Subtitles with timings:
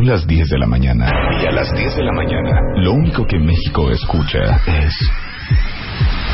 [0.00, 3.26] Son las 10 de la mañana y a las 10 de la mañana lo único
[3.26, 4.94] que México escucha es...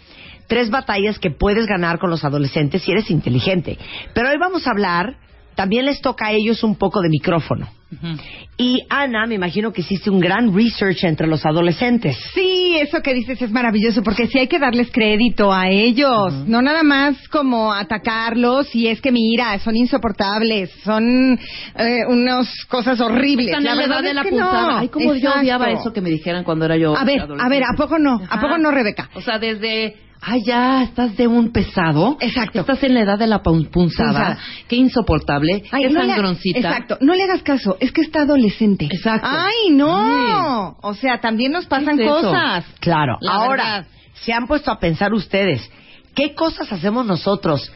[0.47, 3.77] tres batallas que puedes ganar con los adolescentes si eres inteligente.
[4.13, 5.17] Pero hoy vamos a hablar,
[5.59, 7.67] también les toca a ellos un poco de micrófono.
[8.55, 12.17] Y Ana, me imagino que hiciste un gran research entre los adolescentes.
[12.33, 16.61] Sí, eso que dices es maravilloso, porque sí hay que darles crédito a ellos, no
[16.61, 21.37] nada más como atacarlos y es que mira, son insoportables, son
[21.77, 23.47] eh, unas cosas horribles.
[23.47, 24.61] Están La verdad de es la que punzada.
[24.71, 24.77] no.
[24.77, 27.43] Ay, cómo yo odiaba eso que me dijeran cuando era yo A ver, adolescente.
[27.45, 28.21] a ver, ¿a poco no?
[28.29, 29.09] ¿A poco no, Rebeca?
[29.13, 30.07] O sea, desde...
[30.21, 32.17] Ay, ya, estás de un pesado.
[32.19, 32.59] Exacto.
[32.59, 34.37] Estás en la edad de la pun- punzada.
[34.67, 35.63] Qué insoportable.
[35.71, 36.59] Ay, qué no le- sangroncita.
[36.59, 38.85] exacto, no le hagas caso, es que está adolescente.
[38.91, 39.29] Exacto.
[39.31, 40.77] Ay, no.
[40.81, 42.65] O sea, también nos pasan cosas.
[42.81, 43.17] Claro.
[43.21, 43.87] La Ahora, verdad.
[44.13, 45.69] se han puesto a pensar ustedes,
[46.15, 47.71] ¿qué cosas hacemos nosotros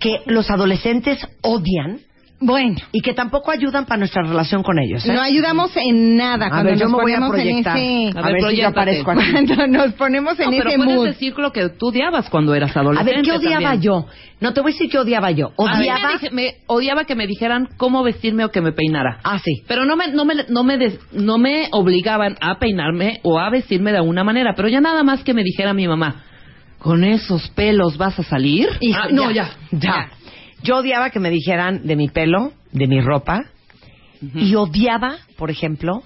[0.00, 2.00] que los adolescentes odian
[2.40, 5.04] Bueno, y que tampoco ayudan para nuestra relación con ellos?
[5.04, 5.12] eh?
[5.12, 7.76] no ayudamos en nada a cuando ver, yo nos me voy a ponemos en proyectar.
[7.76, 8.06] ese...
[8.16, 9.22] A, A ver, ver si yo aparezco aquí.
[9.32, 11.06] Cuando nos ponemos en No, pero ese puedes mood.
[11.06, 13.12] decir lo que tú odiabas cuando eras A adolescente.
[13.12, 13.80] ver, ¿qué odiaba también.
[13.82, 14.06] yo?
[14.40, 15.46] No te voy a decir qué odiaba yo.
[15.58, 16.12] A mí me Odiaba.
[16.12, 19.18] dije- me odiaba que me dijeran cómo vestirme o que me peinara.
[19.24, 19.64] Ah, sí.
[19.66, 23.50] Pero no me, no me, no me, des- no me obligaban a peinarme o a
[23.50, 24.54] vestirme de alguna manera.
[24.54, 26.22] Pero ya nada más que me dijera mi mamá,
[26.78, 28.68] ¿con esos pelos vas a salir?
[28.80, 30.08] Hijo, Ah, no, ya, ya.
[30.62, 33.44] Yo odiaba que me dijeran de mi pelo, de mi ropa,
[34.34, 36.02] y odiaba, por ejemplo,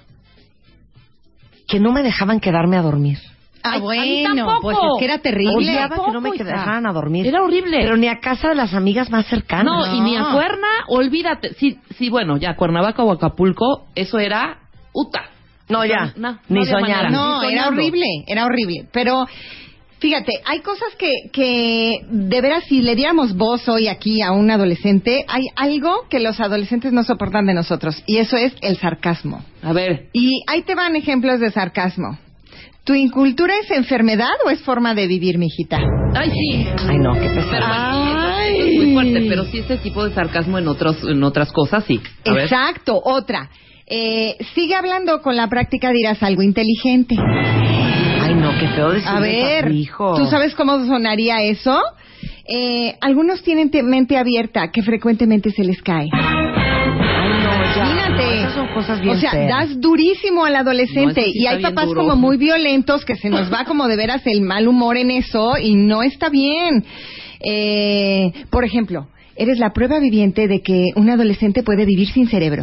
[1.66, 3.18] que no me dejaban quedarme a dormir.
[3.64, 5.54] Ah, Ay, a mí bueno, pues es que era terrible.
[5.56, 7.26] Odiaba que no me dejaran a dormir.
[7.26, 7.78] Era horrible.
[7.80, 9.64] Pero ni a casa de las amigas más cercanas.
[9.64, 11.54] No, y ni a Cuerna, olvídate.
[11.54, 14.58] Sí, sí, bueno, ya Cuernavaca o Acapulco, eso era
[14.92, 15.22] Uta.
[15.68, 16.12] No, ya.
[16.16, 17.02] No, no ni había soñar.
[17.04, 17.10] manera.
[17.10, 18.88] No, Ni era horrible, era horrible.
[18.92, 19.26] Pero
[20.02, 24.50] fíjate, hay cosas que, que de veras si le diéramos voz hoy aquí a un
[24.50, 29.44] adolescente, hay algo que los adolescentes no soportan de nosotros y eso es el sarcasmo.
[29.62, 32.18] A ver, Y ahí te van ejemplos de sarcasmo.
[32.84, 35.78] ¿Tu incultura es enfermedad o es forma de vivir, mijita?
[36.14, 36.66] ay sí.
[36.88, 37.64] Ay, no, qué pesado.
[37.64, 38.58] Ay.
[38.58, 42.00] es muy fuerte, pero sí ese tipo de sarcasmo en otros en otras cosas, sí.
[42.26, 42.42] A ver.
[42.42, 43.50] Exacto, otra.
[43.86, 47.14] Eh, sigue hablando con la práctica dirás algo inteligente.
[48.62, 50.14] Qué feo A eso ver, tu hijo.
[50.16, 51.80] ¿tú sabes cómo sonaría eso?
[52.48, 56.08] Eh, algunos tienen te- mente abierta que frecuentemente se les cae.
[56.12, 57.86] Ay, no, ya.
[57.86, 58.38] Imagínate.
[58.40, 59.48] Esas son cosas bien o sea, feas.
[59.48, 62.02] das durísimo al adolescente No, eso sí y hay papás duro.
[62.02, 65.56] como muy violentos que se nos va como de veras el mal humor en eso
[65.58, 66.84] y no está bien.
[67.40, 72.62] Eh, por ejemplo, eres la prueba viviente de que un adolescente puede vivir sin cerebro.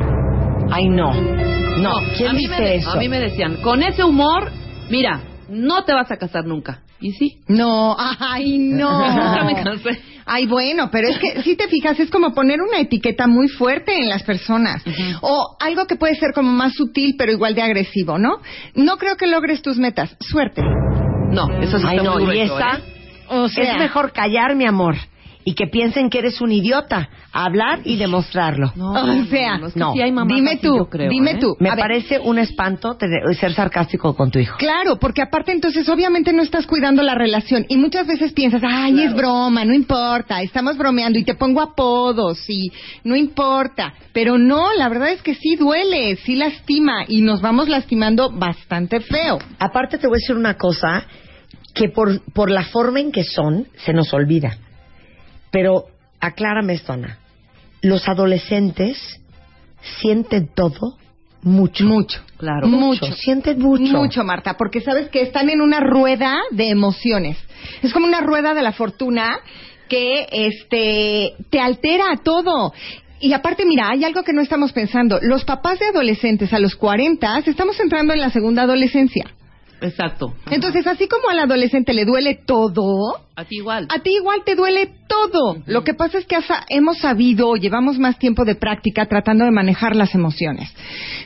[0.71, 1.13] Ay, no.
[1.13, 2.91] No, ¿quién a mí dice me, eso?
[2.91, 4.51] A mí me decían, con ese humor,
[4.89, 6.81] mira, no te vas a casar nunca.
[7.01, 7.39] Y sí.
[7.47, 9.63] No, ay, Nunca me no.
[9.63, 10.01] cansé.
[10.25, 13.99] Ay, bueno, pero es que si te fijas, es como poner una etiqueta muy fuerte
[13.99, 14.83] en las personas.
[15.21, 18.37] O algo que puede ser como más sutil, pero igual de agresivo, ¿no?
[18.75, 20.15] No creo que logres tus metas.
[20.19, 20.61] Suerte.
[21.31, 22.83] No, eso sí Ay, está no, muy y esa ¿eh?
[23.29, 24.95] O sea, es mejor callar, mi amor,
[25.49, 28.71] y que piensen que eres un idiota, hablar y demostrarlo.
[28.75, 29.93] No, O sea, no, es que no.
[29.93, 31.37] sí hay dime tú, yo creo, dime ¿eh?
[31.41, 31.57] tú.
[31.59, 32.95] Me A ver, parece un espanto
[33.33, 34.57] ser sarcástico con tu hijo.
[34.59, 39.01] Claro, porque aparte entonces obviamente no estás cuidando la relación y muchas veces piensas, ay,
[39.01, 42.71] es broma, no importa, estamos bromeando y te pongo apodos y
[43.03, 43.95] no importa.
[44.13, 48.99] Pero no, la verdad es que sí duele, sí lastima y nos vamos lastimando bastante
[48.99, 49.39] feo.
[49.57, 51.07] Aparte te voy a decir una cosa
[51.73, 54.55] que por, por la forma en que son se nos olvida.
[55.51, 55.85] Pero
[56.19, 57.17] aclárame esto, Ana.
[57.81, 59.19] Los adolescentes
[60.01, 60.97] sienten todo
[61.41, 61.85] mucho.
[61.85, 62.21] Mucho.
[62.37, 62.67] Claro.
[62.67, 63.13] Mucho.
[63.13, 63.93] Sienten mucho.
[63.93, 67.37] Mucho, Marta, porque sabes que están en una rueda de emociones.
[67.81, 69.39] Es como una rueda de la fortuna
[69.87, 72.73] que este te altera todo.
[73.21, 75.19] Y aparte, mira, hay algo que no estamos pensando.
[75.21, 79.25] Los papás de adolescentes a los 40 estamos entrando en la segunda adolescencia.
[79.81, 80.33] Exacto.
[80.51, 83.87] Entonces, así como al adolescente le duele todo, A ti igual.
[83.89, 85.57] a ti igual te duele todo.
[85.65, 89.51] Lo que pasa es que hasta hemos sabido, llevamos más tiempo de práctica tratando de
[89.51, 90.73] manejar las emociones.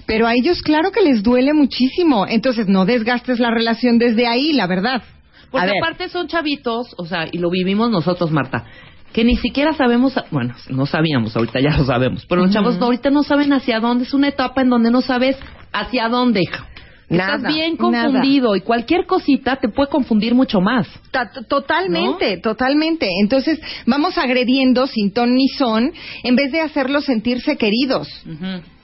[0.05, 2.27] Pero a ellos, claro que les duele muchísimo.
[2.27, 5.01] Entonces, no desgastes la relación desde ahí, la verdad.
[5.49, 8.65] Porque aparte son chavitos, o sea, y lo vivimos nosotros, Marta,
[9.13, 12.85] que ni siquiera sabemos, bueno, no sabíamos, ahorita ya lo sabemos, pero los chavos no,
[12.85, 15.37] ahorita no saben hacia dónde, es una etapa en donde no sabes
[15.71, 16.41] hacia dónde.
[17.17, 18.03] Nada, Estás bien nada.
[18.05, 20.87] confundido y cualquier cosita te puede confundir mucho más.
[21.11, 23.09] T- Totalmente, totalmente.
[23.21, 25.91] Entonces, vamos agrediendo sin ton ni son
[26.23, 28.07] en vez de hacerlos sentirse queridos,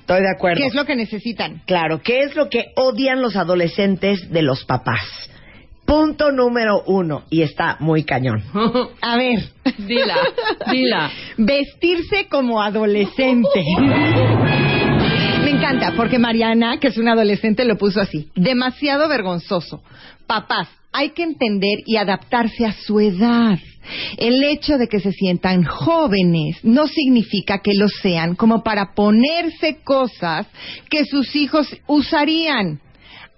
[0.02, 0.62] Estoy de acuerdo.
[0.62, 1.62] que es lo que necesitan.
[1.66, 5.02] Claro, ¿qué es lo que odian los adolescentes de los papás?
[5.86, 8.44] Punto número uno, y está muy cañón.
[9.02, 9.40] A ver.
[9.80, 10.18] dila,
[10.72, 11.10] dila.
[11.38, 13.64] Vestirse como adolescente.
[15.70, 18.32] Encanta, porque Mariana, que es una adolescente, lo puso así.
[18.36, 19.84] Demasiado vergonzoso.
[20.26, 23.60] Papás, hay que entender y adaptarse a su edad.
[24.18, 29.78] El hecho de que se sientan jóvenes no significa que lo sean como para ponerse
[29.84, 30.48] cosas
[30.90, 32.80] que sus hijos usarían.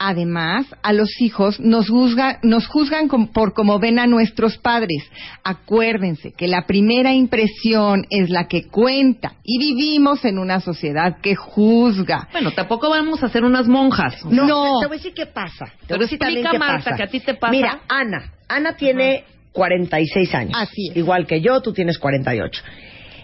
[0.04, 5.04] Además, a los hijos nos, juzga- nos juzgan por cómo ven a nuestros padres.
[5.44, 11.36] Acuérdense que la primera impresión es la que cuenta y vivimos en una sociedad que
[11.36, 12.30] juzga.
[12.32, 14.26] Bueno, tampoco vamos a ser unas monjas.
[14.26, 14.80] No, No.
[14.82, 15.66] te voy a decir qué pasa.
[15.66, 16.98] Te Pero voy a decir también explica, qué Marta, pasa.
[16.98, 17.52] que a ti te pasa.
[17.52, 18.32] Mira, Ana.
[18.48, 19.24] Ana tiene
[19.54, 20.54] 46 años.
[20.56, 20.98] Así es.
[20.98, 22.64] Igual que yo, tú tienes 48.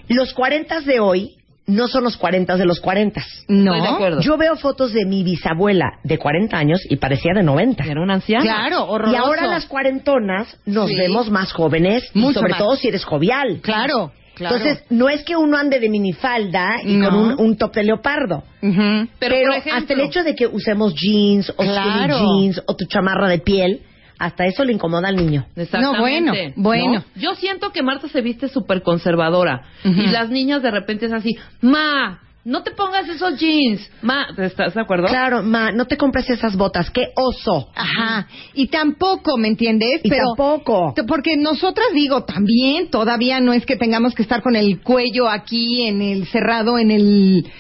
[0.10, 1.37] Los 40 de hoy
[1.68, 3.22] no son los 40 de los 40.
[3.50, 3.74] No.
[3.76, 4.22] Estoy de acuerdo.
[4.22, 7.84] Yo veo fotos de mi bisabuela de 40 años y parecía de 90.
[7.84, 8.44] Era una anciana.
[8.44, 9.14] Claro, horroroso.
[9.14, 10.96] Y ahora las cuarentonas nos Sí.
[10.96, 12.58] vemos más jóvenes, y sobre más.
[12.60, 13.60] todo si eres jovial.
[13.62, 14.56] Claro, claro.
[14.56, 17.10] Entonces, no es que uno ande de minifalda y No.
[17.10, 18.44] con un, un top de leopardo.
[18.62, 22.16] Pero, Pero, por ejemplo- hasta el hecho de que usemos jeans o Claro.
[22.18, 23.82] skinny jeans o tu chamarra de piel,
[24.20, 25.46] hasta eso le incomoda al niño.
[25.56, 25.98] Exactamente.
[25.98, 26.94] No, bueno, bueno.
[26.94, 27.22] ¿No?
[27.22, 29.64] Yo siento que Marta se viste súper conservadora.
[29.84, 33.92] Y las niñas de repente es así, ma, no te pongas esos jeans.
[34.02, 35.08] Ma, ¿estás de acuerdo?
[35.08, 37.70] Claro, ma, no te compres esas botas, qué oso.
[37.76, 38.28] Ajá.
[38.54, 40.00] Y tampoco, ¿me entiendes?
[40.04, 40.94] Y Pero tampoco.
[41.08, 45.88] Porque nosotras digo, también todavía no es que tengamos que estar con el cuello aquí
[45.88, 47.52] en el cerrado, en el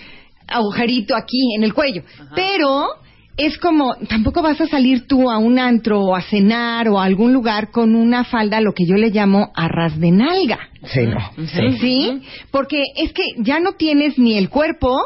[0.47, 2.03] agujerito aquí en el cuello.
[2.33, 2.87] Pero
[3.37, 7.05] es como, tampoco vas a salir tú a un antro o a cenar o a
[7.05, 10.59] algún lugar con una falda, lo que yo le llamo arras de nalga.
[10.83, 11.19] Sí, no.
[11.45, 11.77] Sí.
[11.79, 12.21] ¿Sí?
[12.51, 14.97] Porque es que ya no tienes ni el cuerpo,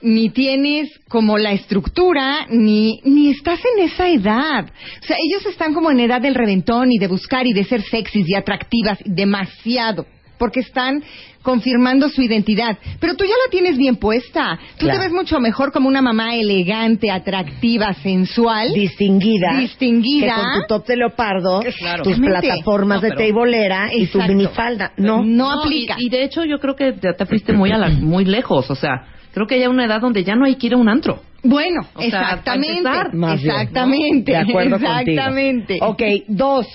[0.00, 4.66] ni tienes como la estructura, ni, ni estás en esa edad.
[5.02, 7.82] O sea, ellos están como en edad del reventón y de buscar y de ser
[7.82, 10.06] sexys y atractivas demasiado.
[10.38, 11.02] Porque están
[11.42, 12.76] confirmando su identidad.
[13.00, 14.58] Pero tú ya la tienes bien puesta.
[14.78, 14.98] Tú Claro.
[14.98, 18.72] te ves mucho mejor como una mamá elegante, atractiva, sensual.
[18.74, 19.56] Distinguida.
[19.58, 20.34] Distinguida.
[20.34, 22.02] Que con tu top de leopardo, Claro.
[22.02, 22.28] tus Exactamente.
[22.48, 24.32] plataformas No, de pero- teibolera y tu Exacto.
[24.34, 24.92] minifalda.
[24.96, 25.22] No.
[25.24, 25.94] No aplica.
[25.98, 28.68] Y, y de hecho yo creo que te, te fuiste muy, a la- muy lejos.
[28.70, 30.76] O sea, creo que ya hay una edad donde ya no hay que ir a
[30.76, 31.22] un antro.
[31.44, 32.78] Bueno, O sea, exactamente.
[32.78, 34.32] empezar, Más bien, exactamente.
[34.32, 35.78] De acuerdo Exactamente.
[35.78, 35.86] contigo.
[35.86, 36.66] Ok, dos.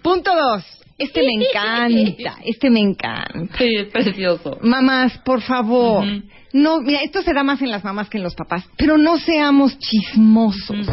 [0.00, 0.64] Punto dos.
[0.98, 2.38] Este me encanta.
[2.44, 3.58] Este me encanta.
[3.58, 4.58] Sí, es precioso.
[4.62, 6.04] Mamás, por favor.
[6.52, 8.64] No, mira, esto se da más en las mamás que en los papás.
[8.78, 10.86] Pero no seamos chismosos.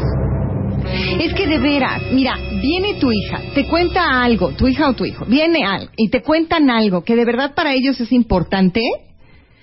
[1.20, 5.06] Es que de veras, mira, viene tu hija, te cuenta algo, tu hija o tu
[5.06, 8.82] hijo, viene algo y te cuentan algo que de verdad para ellos es importante.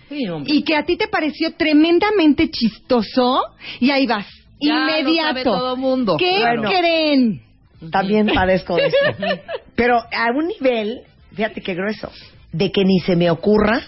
[0.08, 0.52] Sí, hombre.
[0.52, 3.42] y que a ti te pareció tremendamente chistoso
[3.78, 4.26] y ahí vas,
[4.60, 5.28] Ya lo inmediato.
[5.28, 6.16] sabe todo mundo.
[6.18, 6.68] ¿Qué Bueno.
[6.70, 7.42] creen?
[7.90, 8.98] También padezco de esto.
[9.74, 11.02] Pero a un nivel,
[11.34, 12.10] fíjate qué grueso,
[12.52, 13.80] de que ni se me ocurra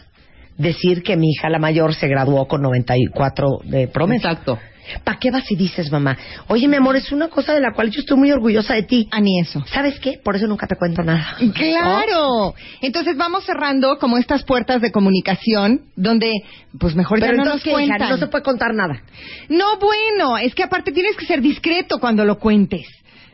[0.57, 4.29] decir que mi hija la mayor se graduó con 94 de promesa.
[4.31, 4.59] Exacto.
[5.05, 6.17] ¿Para qué vas y dices, mamá?
[6.49, 9.09] Oye, mi amor, es una cosa de la cual yo estoy muy orgullosa de ti.
[9.11, 9.65] A ni eso.
[9.67, 10.21] ¿Sabes qué?
[10.23, 11.37] Por eso nunca te cuento nada.
[11.55, 12.55] Claro.
[12.81, 16.33] Entonces vamos cerrando como estas puertas de comunicación donde,
[16.79, 18.11] pues mejor Pero ya no entonces, nos.
[18.11, 19.03] No se puede contar nada.
[19.49, 22.87] No, bueno, es que aparte tienes que ser discreto cuando lo cuentes.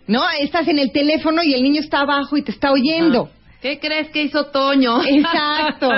[0.08, 0.24] ¿No?
[0.40, 3.30] Estás en el teléfono y el niño está abajo y te está oyendo.
[3.60, 5.02] ¿Qué crees que hizo Toño?
[5.06, 5.90] Exacto.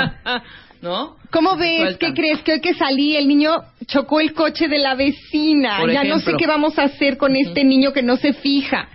[0.83, 1.17] ¿No?
[1.31, 1.97] ¿Cómo ves?
[1.97, 2.43] ¿Qué crees?
[2.43, 3.53] Que hoy que salí el niño
[3.87, 5.79] chocó el coche de la vecina.
[5.79, 8.89] Por ya no sé qué vamos a hacer con este niño que no se fija.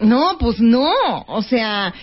[0.00, 0.90] No, pues no.
[1.28, 1.94] O sea,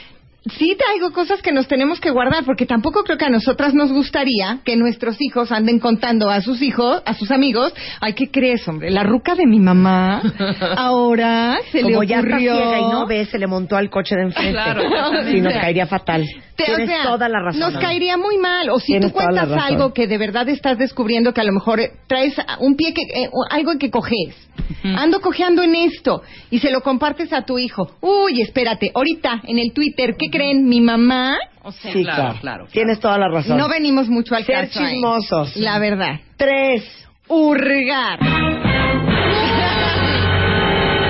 [0.58, 3.92] sí traigo cosas que nos tenemos que guardar, porque tampoco creo que a nosotras nos
[3.92, 8.68] gustaría que nuestros hijos anden contando a sus hijos, a sus amigos, ay, ¿qué crees,
[8.68, 8.90] hombre?
[8.92, 10.22] La ruca de mi mamá
[10.78, 12.54] ahora se Como le ya está ocurrió...
[12.56, 14.52] ciega y no ve, se le montó al coche de enfrente.
[14.54, 14.82] Claro,
[15.30, 16.26] Sí, nos caería fatal.
[16.56, 17.60] Te- o Tienes sea, toda la razón.
[17.62, 18.70] Nos caería muy mal.
[18.70, 21.80] O si Tienes tú cuentas algo que de verdad estás descubriendo que a lo mejor
[22.08, 24.36] traes un pie que eh, algo en que coges.
[24.84, 27.92] Ando cojeando en esto y se lo compartes a tu hijo.
[28.02, 30.66] Uy, espérate, ahorita en el Twitter, ¿qué creen?
[30.68, 32.68] Mi mamá, o sea, Sí, Claro, claro, claro, claro.
[32.72, 33.58] Tienes toda la razón.
[33.58, 34.94] no venimos mucho al Ser caso ahí.
[34.96, 35.56] chismosos.
[35.58, 36.20] La verdad.
[36.38, 36.84] Tres.
[37.28, 38.20] Hurgar.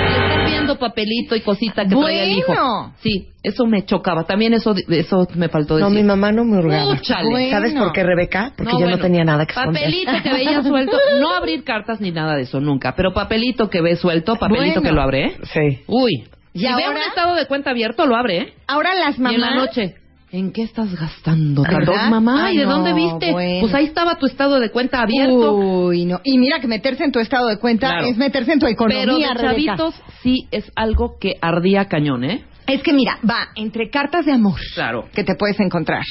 [0.10, 2.48] Estar viendo papelito y cosita que traía el hijo.
[2.48, 2.94] Bueno.
[3.02, 4.24] Sí, eso me chocaba.
[4.26, 6.02] También eso, eso me faltó No, decir.
[6.02, 6.96] mi mamá no me hurgaba.
[7.30, 7.50] Bueno.
[7.52, 8.54] ¿Sabes por qué, Rebeca?
[8.58, 8.98] Porque yo bueno.
[8.98, 9.84] no tenía nada que esconder.
[9.84, 10.98] Papelito que veía suelto.
[11.20, 12.94] No abrir cartas ni nada de eso nunca.
[12.96, 14.82] Pero papelito que ve suelto, papelito Bueno.
[14.82, 15.38] que lo abre, ¿eh?
[15.54, 15.80] Sí.
[15.88, 16.26] Uy.
[16.54, 16.90] ¿Y si ve ahora?
[16.92, 18.54] un estado de cuenta abierto, lo abre, ¿eh?
[18.68, 19.56] Ahora las Y en la mamás...
[19.56, 19.96] noche.
[20.32, 21.64] ¿En qué estás gastando
[22.12, 22.46] mamá?
[22.46, 23.32] Ay, ¿Y de no, dónde viste?
[23.32, 23.62] bueno.
[23.62, 25.56] Pues ahí estaba tu estado de cuenta abierto.
[25.56, 26.22] Uy, no.
[26.24, 28.06] Y mira que meterse en tu estado de cuenta Claro.
[28.06, 29.76] es meterse en tu economía, Pero de Rebeca.
[29.78, 32.44] chavitos sí es algo que ardía cañón, ¿eh?
[32.68, 35.10] Es que mira, va entre cartas de amor Claro.
[35.16, 36.04] que te puedes encontrar.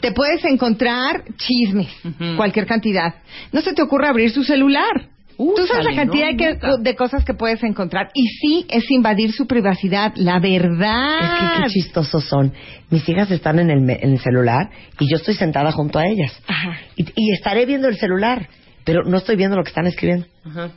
[0.00, 1.88] Te puedes encontrar chismes,
[2.36, 3.14] cualquier cantidad.
[3.52, 5.10] No se te ocurre abrir su celular.
[5.36, 6.76] Tú sabes la cantidad no, de, que- nunca.
[6.80, 8.10] de cosas que puedes encontrar.
[8.14, 11.18] Y sí, es invadir su privacidad, la verdad.
[11.20, 12.52] Es que qué chistosos son.
[12.90, 16.06] Mis hijas están en el, me- en el celular y yo estoy sentada junto a
[16.06, 16.32] ellas.
[16.46, 16.78] Ajá.
[16.96, 18.48] Y, y estaré viendo el celular,
[18.84, 20.26] pero no estoy viendo lo que están escribiendo.
[20.44, 20.70] Ajá.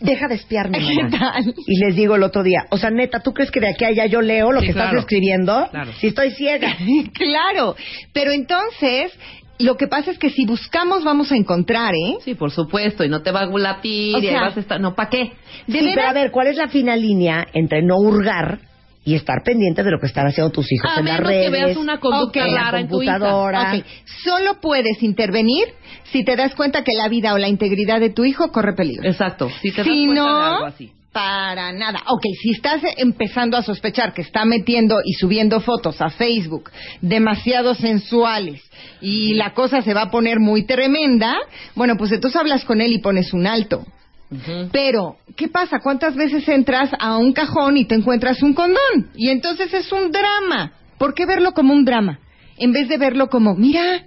[0.00, 0.78] Deja de espiarme,
[1.10, 1.54] ¿Qué tal?
[1.66, 3.88] Y les digo el otro día, o sea, neta, ¿tú crees que de aquí a
[3.88, 4.88] allá yo leo lo Sí, que claro.
[4.88, 5.68] estás escribiendo?
[5.70, 5.92] Claro.
[6.00, 6.74] Si estoy ciega.
[7.14, 7.76] claro.
[8.12, 9.12] Pero entonces,
[9.58, 12.16] lo que pasa es que si buscamos vamos a encontrar, ¿eh?
[12.24, 13.04] Sí, por supuesto.
[13.04, 14.80] Y no te va a gulatir O y vas a estar...
[14.80, 15.32] No, ¿para qué?
[15.66, 15.94] ¿De sí, veras?
[15.94, 18.58] pero a ver, ¿cuál es la fina línea entre no hurgar
[19.04, 21.44] y estar pendiente de lo que están haciendo tus hijos A en las menos redes?
[21.44, 22.46] que veas una conducta Ok.
[22.48, 23.12] en la rara en tu hija.
[23.12, 23.74] computadora.
[23.76, 23.84] Ok,
[24.24, 25.64] Solo puedes intervenir
[26.12, 29.08] si te das cuenta que la vida o la integridad de tu hijo corre peligro.
[29.08, 29.50] Exacto.
[29.62, 30.92] Si te das si cuenta no, de algo así.
[31.12, 32.00] para nada.
[32.08, 36.70] Ok, si estás empezando a sospechar que está metiendo y subiendo fotos a Facebook
[37.00, 38.62] demasiado sensuales
[39.00, 41.36] y la cosa se va a poner muy tremenda,
[41.74, 43.84] bueno, pues entonces hablas con él y pones un alto.
[44.72, 45.78] Pero, ¿qué pasa?
[45.80, 49.10] ¿Cuántas veces entras a un cajón y te encuentras un condón?
[49.14, 50.72] Y entonces es un drama.
[50.98, 52.18] ¿Por qué verlo como un drama?
[52.56, 54.06] En vez de verlo como, mira,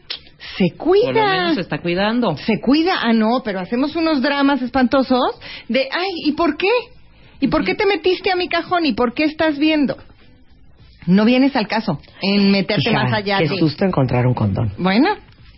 [0.58, 1.06] se cuida.
[1.06, 2.38] Por lo menos se está cuidando.
[2.38, 6.70] Se cuida, ah, no, pero hacemos unos dramas espantosos de, ay, ¿y por qué?
[7.40, 8.86] ¿Y por qué te metiste a mi cajón?
[8.86, 9.98] ¿Y por qué estás viendo?
[11.06, 14.74] No vienes al caso en meterte Hija, más allá qué susto encontrar un condón.
[14.78, 15.16] Bueno,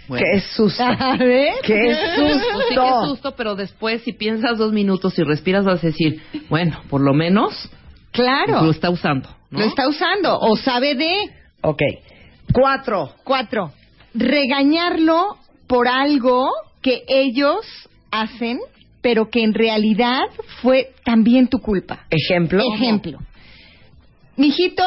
[0.07, 0.25] Bueno.
[0.31, 0.83] Qué susto.
[0.99, 1.55] a ver.
[1.63, 3.05] Qué Pues sí, qué susto.
[3.07, 7.13] susto, pero después si piensas dos minutos y respiras vas a decir, bueno, por lo
[7.13, 7.69] menos
[8.11, 9.59] Claro, lo está usando, ¿no?
[9.59, 11.11] lo está usando o sabe de...
[11.61, 11.81] Ok.
[12.51, 13.11] Cuatro.
[13.23, 13.71] Cuatro,
[14.13, 15.37] regañarlo
[15.67, 16.49] por algo
[16.81, 17.65] que ellos
[18.11, 18.59] hacen,
[19.01, 20.23] pero que en realidad
[20.61, 22.05] fue también tu culpa.
[22.09, 22.63] Ejemplo.
[22.75, 23.19] Ejemplo.
[24.35, 24.83] Mijito,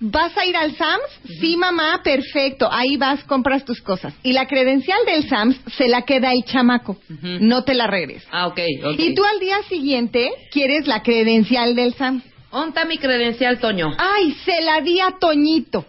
[0.00, 1.20] ¿vas a ir al Sams?
[1.40, 2.68] Sí, mamá, perfecto.
[2.70, 4.14] Ahí vas, compras tus cosas.
[4.22, 6.98] Y la credencial del Sams se la queda el chamaco.
[7.22, 8.28] No te la regresa.
[8.30, 8.98] Ah, ok, ok.
[8.98, 12.22] Y tú al día siguiente quieres la credencial del Sams.
[12.52, 13.92] ¿Dónde está mi credencial, Toño?
[13.98, 15.84] Ay, se la di a Toñito.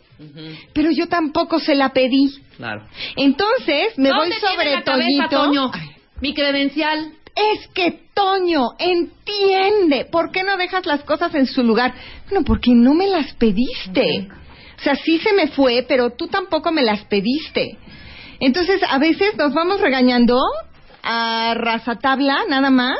[0.73, 2.29] Pero yo tampoco se la pedí.
[2.57, 2.85] Claro.
[3.15, 5.45] Entonces me voy ¿Dónde tiene sobre la cabeza, Toñito.
[5.45, 5.71] Toño?
[5.73, 5.89] Ay,
[6.21, 7.13] Mi credencial.
[7.35, 10.05] Es que Toño, entiende.
[10.11, 11.93] ¿Por qué no dejas las cosas en su lugar?
[12.29, 14.27] Bueno, porque no me las pediste.
[14.79, 17.77] O sea, sí se me fue, pero tú tampoco me las pediste.
[18.39, 20.35] Entonces, a veces nos vamos regañando
[21.03, 22.99] a razatabla, nada más,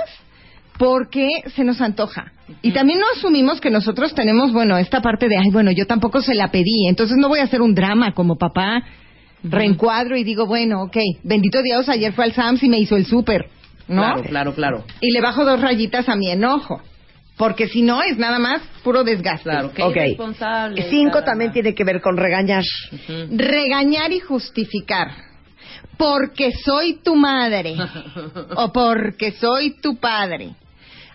[0.77, 2.31] porque se nos antoja.
[2.61, 6.21] Y también no asumimos que nosotros tenemos, bueno, esta parte de, ay, bueno, yo tampoco
[6.21, 8.83] se la pedí, entonces no voy a hacer un drama como papá.
[9.43, 13.05] reencuadro y digo, bueno, ok, bendito Dios, ayer fue al Sams y me hizo el
[13.05, 13.47] súper,
[13.87, 14.01] ¿no?
[14.01, 14.83] Claro, claro, claro.
[14.99, 16.81] Y le bajo dos rayitas a mi enojo.
[17.37, 19.43] Porque si no, es nada más puro desgaste.
[19.43, 19.95] Claro, Ok.
[19.95, 20.81] irresponsable.
[20.89, 22.63] Cinco también tiene que ver con regañar.
[23.29, 25.11] Regañar y justificar.
[25.97, 27.75] Porque soy tu madre.
[28.55, 30.55] o porque soy tu padre.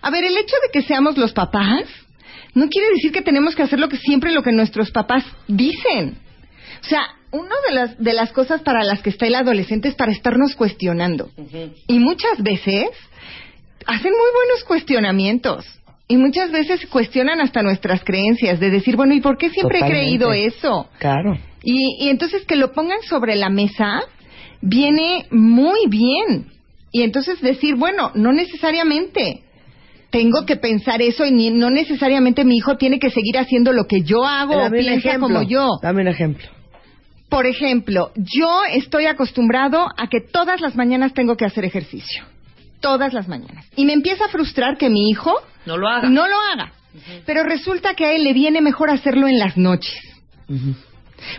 [0.03, 1.85] A ver, el hecho de que seamos los papás
[2.53, 6.17] no quiere decir que tenemos que hacer lo que siempre lo que nuestros papás dicen.
[6.81, 9.95] O sea, una de las, de las cosas para las que está el adolescente es
[9.95, 11.31] para estarnos cuestionando.
[11.87, 12.89] Y muchas veces
[13.87, 15.65] hacen muy buenos cuestionamientos.
[16.09, 20.03] Y muchas veces cuestionan hasta nuestras creencias, de decir, bueno, ¿y por qué siempre Totalmente.
[20.03, 20.89] he creído eso?
[20.99, 21.39] Claro.
[21.63, 24.01] Y, y entonces que lo pongan sobre la mesa
[24.61, 26.51] viene muy bien.
[26.91, 29.42] Y entonces decir, bueno, no necesariamente
[30.13, 33.85] tengo que pensar eso y ni- no necesariamente mi hijo tiene que seguir haciendo lo
[33.87, 35.27] que yo hago o Dame un piensa ejemplo.
[35.27, 35.67] como yo.
[35.81, 36.47] Dame un ejemplo.
[37.29, 42.23] Por ejemplo, yo estoy acostumbrado a que todas las mañanas tengo que hacer ejercicio.
[42.79, 43.65] Todas las mañanas.
[43.75, 45.33] Y me empieza a frustrar que mi hijo
[45.65, 46.07] No lo haga.
[46.09, 46.73] no lo haga.
[47.25, 49.97] Pero resulta que a él le viene mejor hacerlo en las noches.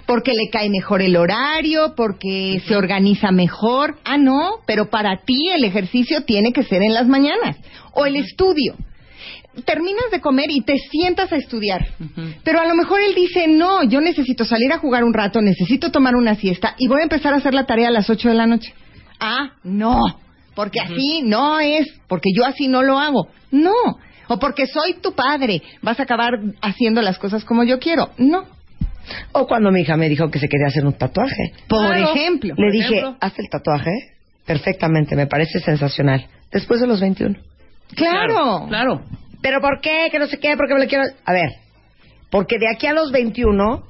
[0.06, 3.96] Porque le cae mejor el horario, porque se organiza mejor.
[4.04, 7.56] Ah, no, pero para ti el ejercicio tiene que ser en las mañanas.
[7.92, 8.76] O el estudio.
[9.64, 11.86] Terminas de comer y te sientas a estudiar.
[12.42, 15.92] Pero a lo mejor él dice, no, yo necesito salir a jugar un rato, necesito
[15.92, 18.34] tomar una siesta y voy a empezar a hacer la tarea a las 8 de
[18.34, 18.74] la noche.
[19.20, 20.00] Ah, no,
[20.56, 23.28] porque así no es, porque yo así no lo hago.
[23.52, 23.72] No,
[24.28, 28.10] o porque soy tu padre, vas a acabar haciendo las cosas como yo quiero.
[28.18, 28.46] No,
[29.32, 31.52] O cuando mi hija me dijo que se quería hacer un tatuaje.
[31.68, 32.12] por Claro.
[32.14, 32.54] ejemplo.
[32.56, 33.16] Le dije, ejemplo.
[33.20, 33.90] haz el tatuaje
[34.46, 36.26] perfectamente, me parece sensacional.
[36.52, 37.36] Después de los 21.
[37.94, 38.66] Claro.
[38.68, 39.02] Claro.
[39.42, 40.08] ¿Pero por qué?
[40.10, 41.04] Que no sé qué, porque me lo quiero...
[41.24, 41.50] A ver,
[42.30, 43.84] porque de aquí a los 21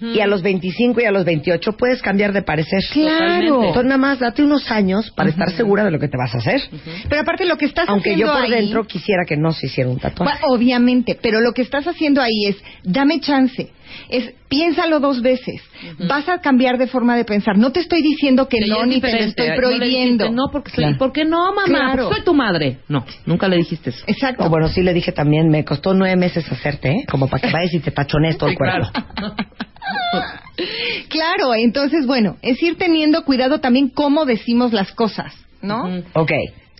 [0.00, 2.80] y a los 25 y a los 28 puedes cambiar de parecer.
[2.92, 3.64] Claro.
[3.64, 6.38] Entonces nada más date unos años para estar segura de lo que te vas a
[6.38, 6.60] hacer.
[7.08, 9.66] Pero aparte lo que estás Aunque haciendo yo por ahí- dentro quisiera que no se
[9.66, 10.38] hiciera un tatuaje.
[10.40, 13.70] Bueno, obviamente, pero lo que estás haciendo ahí es, dame chance,
[14.08, 15.60] es, piénsalo dos veces,
[16.08, 17.56] vas a cambiar de forma de pensar.
[17.58, 20.24] No te estoy diciendo que no, ni te lo estoy No le prohibiendo.
[20.24, 20.98] dijiste, no, porque soy, Claro.
[20.98, 21.64] ¿por qué no, mamá?
[21.66, 22.08] Claro.
[22.12, 22.78] Soy tu madre.
[22.88, 24.04] No, nunca le dijiste eso.
[24.06, 24.44] Exacto.
[24.44, 27.04] O bueno, sí le dije también, me costó nueve meses hacerte, ¿eh?
[27.10, 28.88] Como para que vayas y te tachones todo el cuerpo.
[29.14, 29.34] claro.
[31.08, 35.84] Claro, entonces, bueno, es ir teniendo cuidado también cómo decimos las cosas, ¿no?
[35.84, 36.04] Ujú.
[36.14, 36.30] Ok.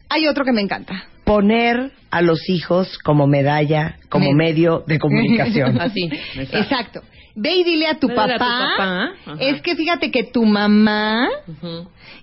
[0.09, 1.05] Hay otro que me encanta.
[1.35, 5.81] Poner a los hijos como medalla, como Med- medio de comunicación.
[5.81, 6.05] Así.
[6.37, 6.59] exacto.
[6.59, 7.03] Exacto.
[7.35, 9.37] Ve y dile a tu Ve papá, a tu papá, ajá.
[9.41, 11.29] es que fíjate que tu mamá.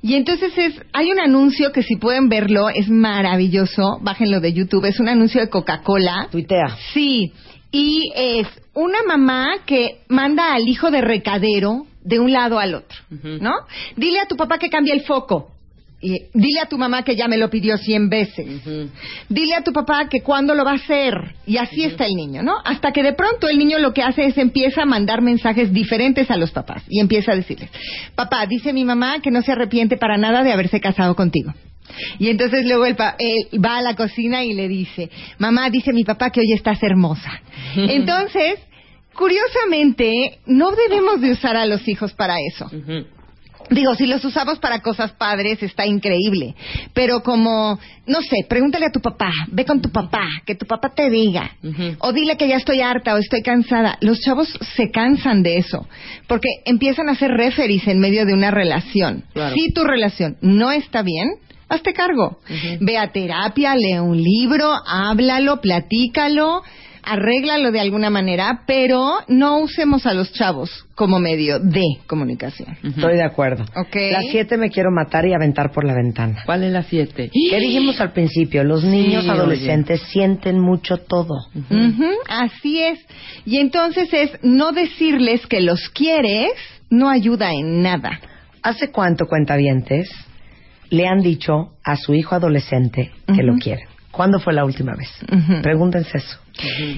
[0.04, 4.86] Y entonces es, hay un anuncio que si pueden verlo, es maravilloso, bájenlo de YouTube,
[4.86, 6.28] es un anuncio de Coca-Cola.
[6.32, 6.78] Tuitea.
[6.93, 7.34] Sí,
[7.72, 12.98] y es una mamá que manda al hijo de recadero de un lado al otro.
[13.41, 13.52] ¿no?
[13.98, 15.50] Dile a tu papá que cambie el foco.
[16.02, 18.48] Y dile a tu mamá que ya me lo pidió cien veces.
[18.48, 18.90] Ujú.
[19.28, 21.14] Dile a tu papá que cuándo lo va a hacer.
[21.46, 22.54] Y así está el niño, ¿no?
[22.64, 26.32] Hasta que de pronto el niño lo que hace es empieza a mandar mensajes diferentes
[26.32, 26.84] a los papás.
[26.88, 27.70] Y empieza a decirles,
[28.16, 31.54] papá, dice mi mamá que no se arrepiente para nada de haberse casado contigo.
[32.18, 35.92] Y entonces luego el pa- él va a la cocina y le dice, mamá, dice
[35.92, 37.42] mi papá que hoy estás hermosa.
[37.76, 38.60] Entonces,
[39.16, 42.70] curiosamente, no debemos de usar a los hijos para eso.
[43.70, 46.56] Digo, si los usamos para cosas padres, está increíble.
[46.94, 50.90] Pero como, no sé, pregúntale a tu papá, ve con tu papá, que tu papá
[50.96, 51.52] te diga.
[52.00, 53.98] O dile que ya estoy harta o estoy cansada.
[54.02, 55.88] Los chavos se cansan de eso.
[56.28, 59.24] Porque empiezan a hacer referees en medio de una relación.
[59.34, 59.56] Claro.
[59.56, 61.30] Si tu relación no está bien,
[61.70, 62.40] hazte cargo.
[62.80, 66.64] Ve a terapia, lee un libro, háblalo, platícalo,
[67.04, 72.78] arréglalo de alguna manera, pero no usemos a los chavos como medio de comunicación.
[72.84, 73.64] Estoy de acuerdo.
[73.76, 73.96] Ok.
[74.12, 76.44] Las siete me quiero matar y aventar por la ventana.
[76.46, 77.30] ¿Cuál es la siete?
[77.32, 78.64] ¿Qué dijimos al principio?
[78.64, 81.36] Los niños Sí, adolescentes sienten mucho todo.
[82.28, 83.00] Así es.
[83.46, 86.52] Y entonces es no decirles que los quieres
[86.90, 88.20] no ayuda en nada.
[88.62, 90.10] ¿Hace cuánto, cuentavientes,
[90.90, 93.62] le han dicho a su hijo adolescente que lo Ujú.
[93.62, 93.86] quieren?
[94.12, 95.10] ¿Cuándo fue la última vez?
[95.62, 96.40] Pregúntense eso.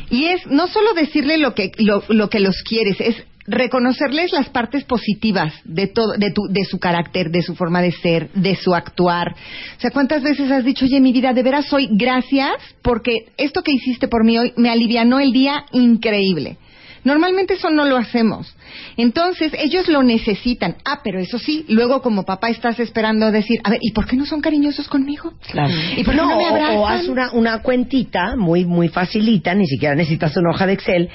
[0.09, 3.15] Y es no solo decirle lo que lo, lo que los quieres, es
[3.47, 7.91] reconocerles las partes positivas de todo de tu de su carácter, de su forma de
[7.91, 9.33] ser, de su actuar.
[9.77, 13.63] O sea, ¿cuántas veces has dicho, "Oye, mi vida, de veras hoy gracias porque esto
[13.63, 16.57] que hiciste por mí hoy me alivianó el día increíble"?
[17.03, 18.55] Normalmente eso no lo hacemos.
[18.97, 20.75] Entonces, ellos lo necesitan.
[20.85, 24.15] Ah, pero eso sí, luego como papá estás esperando decir, a ver, ¿y por qué
[24.15, 25.33] no son cariñosos conmigo?
[25.51, 25.73] Claro.
[25.97, 26.77] ¿Y por qué no, me abrazan?
[26.77, 31.09] o haz una, una cuentita muy, muy facilita, ni siquiera necesitas una hoja de Excel,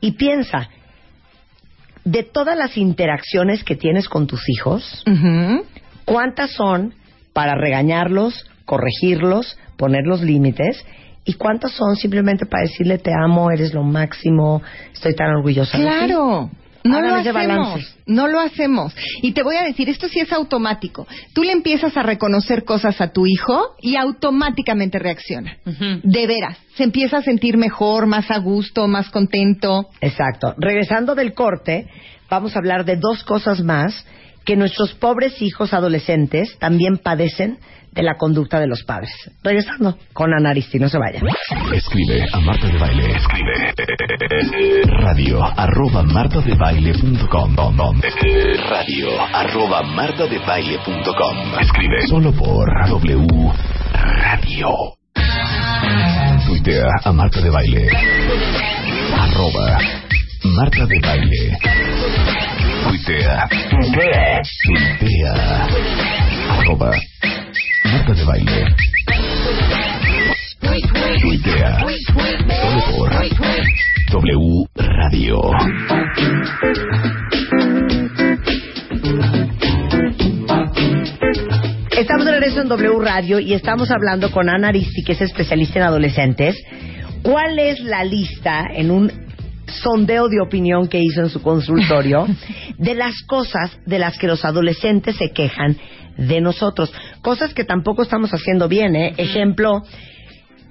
[0.00, 0.68] y piensa,
[2.04, 5.04] de todas las interacciones que tienes con tus hijos.
[6.04, 6.94] ¿cuántas son
[7.32, 10.84] para regañarlos, corregirlos, poner los límites?
[11.24, 15.84] ¿Y cuántas son simplemente para decirle te amo, eres lo máximo, estoy tan orgullosa de
[15.84, 15.90] ti?
[15.90, 16.50] Claro.
[16.84, 18.92] No lo hacemos, no lo hacemos.
[19.22, 21.06] Y te voy a decir, esto sí es automático.
[21.32, 25.58] Tú le empiezas a reconocer cosas a tu hijo y automáticamente reacciona.
[26.02, 29.90] De veras, se empieza a sentir mejor, más a gusto, más contento.
[30.00, 30.54] Exacto.
[30.58, 31.86] Regresando del corte,
[32.28, 34.04] vamos a hablar de dos cosas más
[34.44, 37.58] que nuestros pobres hijos adolescentes también padecen
[37.92, 39.10] de la conducta de los padres.
[39.42, 41.26] Regresando con Ana Aristi, no se vayan.
[41.72, 43.16] Escribe a Marta de Baile.
[43.16, 43.74] Escribe.
[45.00, 47.56] Radio arroba martadebaile.com.
[48.70, 51.60] Radio arroba martadebaile.com.
[51.60, 53.52] Escribe solo por W
[53.94, 54.68] Radio.
[56.46, 57.88] Tuitea a Marta de Baile.
[59.18, 59.78] Arroba
[60.44, 61.58] Marta de Baile.
[62.88, 63.48] Tuitea.
[63.70, 64.42] Tuitea.
[66.50, 66.92] Arroba
[67.92, 68.74] Marta de Baile.
[71.20, 71.84] Tuitea.
[72.48, 73.10] Solo por
[74.10, 75.40] W Radio.
[81.90, 85.80] Estamos de regreso en W Radio y estamos hablando con Ana Aristi, que es especialista
[85.80, 86.56] en adolescentes.
[87.22, 89.12] ¿Cuál es la lista en un
[89.66, 92.26] sondeo de opinión que hizo en su consultorio
[92.78, 95.76] de las cosas de las que los adolescentes se quejan
[96.16, 96.92] de nosotros?
[97.22, 99.14] Cosas que tampoco estamos haciendo bien, ¿eh?
[99.16, 99.82] Ejemplo,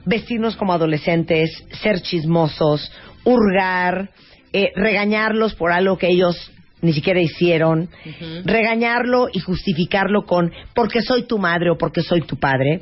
[0.06, 1.50] vestirnos como adolescentes,
[1.82, 2.92] ser chismosos,
[3.24, 4.10] hurgar,
[4.54, 6.52] eh, regañarlos por algo que ellos
[6.82, 7.90] ni siquiera hicieron,
[8.44, 12.82] regañarlo y justificarlo con porque soy tu madre o porque soy tu padre,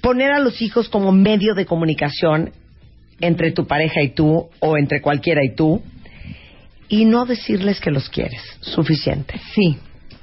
[0.00, 2.50] poner a los hijos como medio de comunicación
[3.20, 5.82] entre tu pareja y tú o entre cualquiera y tú
[6.88, 9.40] y no decirles que los quieres, suficiente.
[9.54, 9.78] Sí.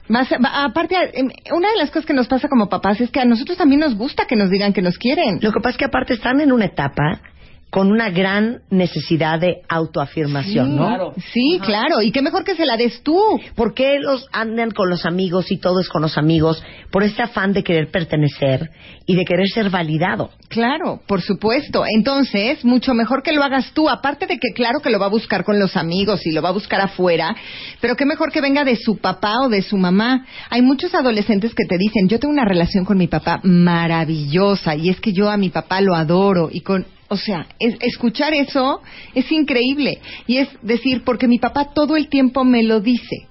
[0.07, 3.25] Más, aparte, em, una de las cosas que nos pasa como papás es que a
[3.25, 5.39] nosotros también nos gusta que nos digan que nos quieren.
[5.41, 7.21] Lo que pasa es que aparte están en una etapa
[7.69, 10.87] con una gran necesidad de autoafirmación, ¿no?
[10.87, 11.13] Claro.
[11.33, 12.01] Sí, claro.
[12.01, 13.19] Y qué mejor que se la des tú.
[13.53, 16.63] ¿Por qué los andan con los amigos y todo es con los amigos?
[16.89, 18.69] Por este afán de querer pertenecer
[19.05, 20.29] y de querer ser validado.
[20.47, 21.83] Claro, por supuesto.
[21.85, 23.89] Entonces, mucho mejor que lo hagas tú.
[23.89, 26.49] Aparte de que, claro, que lo va a buscar con los amigos y lo va
[26.49, 27.35] a buscar afuera,
[27.81, 30.25] pero qué mejor que venga de su papá o de su mamá.
[30.49, 34.89] Hay muchos adolescentes que te dicen, yo tengo una relación con mi papá maravillosa y
[34.89, 36.85] es que yo a mi papá lo adoro y con...
[37.07, 38.81] O sea, es- escuchar eso
[39.13, 39.99] es increíble.
[40.27, 43.27] Y es decir, porque mi papá todo el tiempo me lo dice.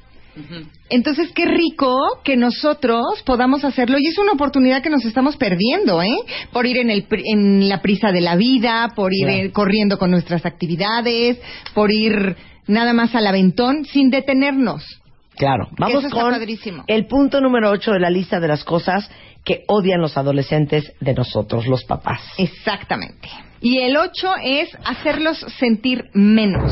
[0.91, 6.03] Entonces, qué rico que nosotros podamos hacerlo y es una oportunidad que nos estamos perdiendo,
[6.03, 6.17] ¿eh?
[6.53, 10.11] Por ir en, el, en la prisa de la vida, por ir eh, corriendo con
[10.11, 11.41] nuestras actividades,
[11.73, 14.85] por ir nada más al aventón sin detenernos.
[15.37, 15.69] Claro.
[15.79, 16.85] Vamos con padrísimo.
[16.89, 19.09] el punto número 8 de la lista de las cosas
[19.45, 22.21] que odian los adolescentes de nosotros, los papás.
[22.39, 23.29] Exactamente.
[23.65, 26.71] Y el ocho es hacerlos sentir menos.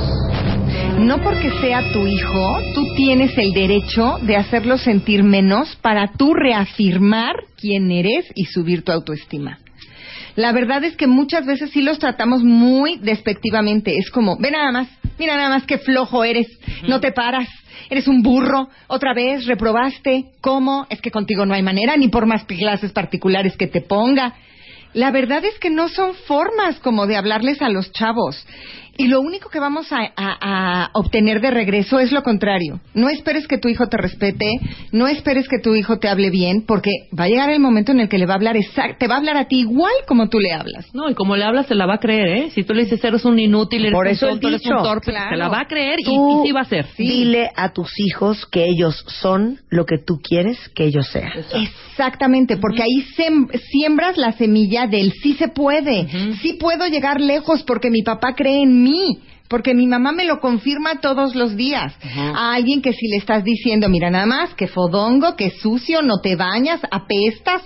[0.99, 6.35] No porque sea tu hijo, tú tienes el derecho de hacerlos sentir menos para tú
[6.35, 9.59] reafirmar quién eres y subir tu autoestima.
[10.37, 13.97] La verdad es que muchas veces sí los tratamos muy despectivamente.
[13.97, 16.47] Es como, ve nada más, mira nada más qué flojo eres,
[16.87, 17.49] no te paras,
[17.89, 20.87] eres un burro, otra vez reprobaste, ¿cómo?
[20.91, 24.35] Es que contigo no hay manera, ni por más clases particulares que te ponga.
[24.95, 28.45] La verdad es que no son formas como de hablarles a los chavos.
[28.99, 32.81] Y lo único que vamos a, a- a obtener de regreso es lo contrario.
[32.95, 34.47] No esperes que tu hijo te respete,
[34.93, 38.01] no esperes que tu hijo te hable bien, porque va a llegar el momento en
[38.01, 40.29] el que le va a hablar exact, te va a hablar a ti igual como
[40.29, 40.87] tú le hablas.
[40.95, 42.51] No, y como le hablas, se la va a creer, ¿eh?
[42.51, 44.77] Si tú le dices, eres un inútil, eres Por un eso el tonto, eres dicho.
[44.77, 45.31] un torpe, Claro.
[45.31, 46.87] se la va a creer y, sí va a ser.
[46.99, 51.31] Dile a tus hijos que ellos son lo que tú quieres que ellos sean.
[51.93, 56.07] Exactamente, porque ahí sem- siembras la semilla del sí se puede,
[56.43, 59.19] sí puedo llegar lejos porque mi papá cree en mí,
[59.49, 61.95] porque mi mamá me lo confirma todos los días.
[62.35, 66.21] A alguien que si le estás diciendo, mira nada más, que fodongo, que sucio, no
[66.23, 67.63] te bañas, apestas,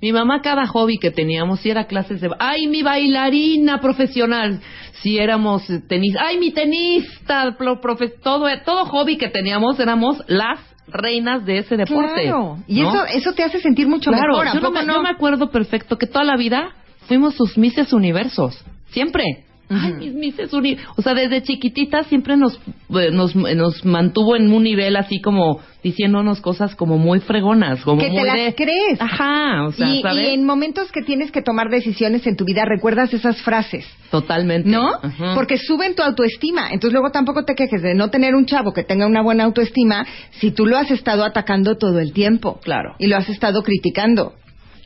[0.00, 2.30] Mi mamá, cada hobby que teníamos, si era clases de...
[2.38, 4.60] ¡Ay, mi bailarina profesional!
[5.02, 6.14] Si éramos eh, tenis...
[6.24, 7.56] ¡Ay, mi tenista!
[7.58, 12.22] pro- profe- todo, todo hobby que teníamos, éramos las reinas de ese deporte.
[12.22, 12.90] Claro, y ¿no?
[12.94, 14.46] eso, eso te hace sentir mucho Claro, mejor.
[14.48, 14.94] ¿a yo, no me, no?
[14.94, 16.70] yo me acuerdo perfecto que toda la vida
[17.08, 18.64] fuimos sus Misses Universos.
[18.90, 19.24] Siempre.
[19.70, 24.50] Ay, mis mises uni- O sea, desde chiquitita siempre nos, eh, nos, nos mantuvo en
[24.50, 27.82] un nivel así como diciéndonos cosas como muy fregonas.
[27.82, 28.98] Como Que te muy las de- crees.
[29.00, 30.26] Ajá, o sea, y, ¿sabes?
[30.28, 33.86] y en momentos que tienes que tomar decisiones en tu vida, recuerdas esas frases.
[34.10, 34.68] Totalmente.
[34.70, 34.88] ¿No?
[35.02, 35.34] Ajá.
[35.34, 36.68] Porque suben tu autoestima.
[36.70, 40.06] Entonces luego tampoco te quejes de no tener un chavo que tenga una buena autoestima
[40.40, 42.58] si tú lo has estado atacando todo el tiempo.
[42.64, 42.94] Claro.
[42.98, 44.32] Y lo has estado criticando.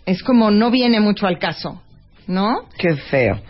[0.06, 1.80] Es como no viene mucho al caso.
[2.26, 2.68] ¿No?
[2.78, 3.40] Qué feo.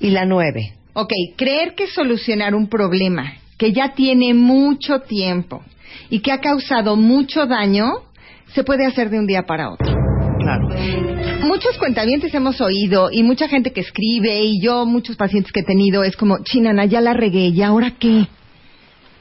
[0.00, 0.74] Y la nueve.
[0.94, 5.62] Ok, creer que solucionar un problema que ya tiene mucho tiempo
[6.10, 7.86] y que ha causado mucho daño
[8.54, 9.94] se puede hacer de un día para otro.
[10.38, 10.68] Claro.
[11.46, 15.64] Muchos cuentavientes hemos oído y mucha gente que escribe y yo, muchos pacientes que he
[15.64, 18.26] tenido, es como, chinana, ya la regué, ¿y ahora qué?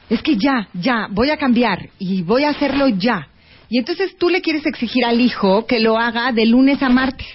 [0.09, 3.27] Es que ya, ya, voy a cambiar y voy a hacerlo ya.
[3.69, 7.27] Y entonces tú le quieres exigir al hijo que lo haga de lunes a martes.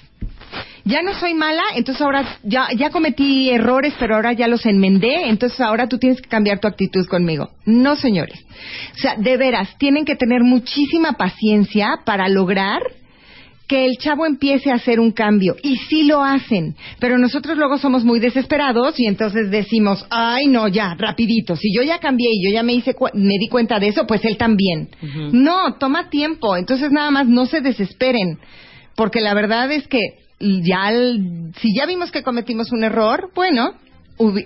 [0.84, 5.28] Ya no soy mala, entonces ahora ya, ya cometí errores, pero ahora ya los enmendé,
[5.28, 7.50] entonces ahora tú tienes que cambiar tu actitud conmigo.
[7.64, 8.38] No, señores.
[8.94, 12.82] O sea, de veras, tienen que tener muchísima paciencia para lograr
[13.72, 15.56] que el chavo empiece a hacer un cambio.
[15.62, 16.74] Y sí lo hacen.
[16.98, 21.56] Pero nosotros luego somos muy desesperados y entonces decimos, ay, no, ya, rapidito.
[21.56, 24.22] Si yo ya cambié y yo ya me, hice me di cuenta de eso, pues
[24.26, 24.88] él también.
[25.32, 26.54] No, toma tiempo.
[26.54, 28.38] Entonces nada más no se desesperen.
[28.96, 30.00] Porque la verdad es que
[30.40, 33.74] ya, el- si ya vimos que cometimos un error, bueno,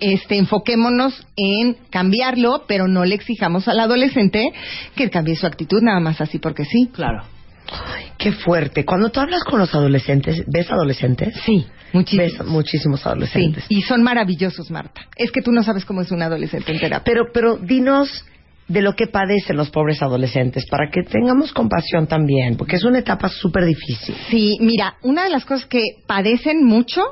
[0.00, 4.52] este, enfoquémonos en cambiarlo, pero no le exijamos al adolescente
[4.94, 6.88] que cambie su actitud nada más así porque sí.
[6.92, 7.24] Claro.
[7.68, 8.85] Ay, qué fuerte.
[8.85, 11.35] Cuando tú hablas con los adolescentes, ¿ves adolescentes?
[11.44, 12.38] Sí, muchísimos.
[12.38, 13.64] Ves muchísimos Sí, adolescentes.
[13.68, 15.00] y son maravillosos, Marta.
[15.16, 17.02] Es que tú no sabes cómo es un adolescente en terapia.
[17.04, 18.24] Pero, pero dinos
[18.68, 22.98] de lo que padecen los pobres adolescentes para que tengamos compasión también, porque es una
[22.98, 24.14] etapa súper difícil.
[24.29, 27.02] Sí, mira, una de las cosas que padecen mucho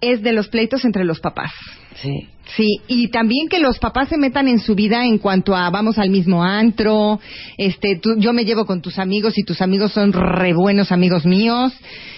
[0.00, 1.50] es de los pleitos entre los papás.
[1.96, 2.28] Sí.
[2.56, 5.98] Sí, y también que los papás se metan en su vida en cuanto a vamos
[5.98, 7.20] al mismo antro,
[7.58, 11.26] este, tú- yo me llevo con tus amigos y tus amigos son re buenos amigos
[11.26, 11.72] míos,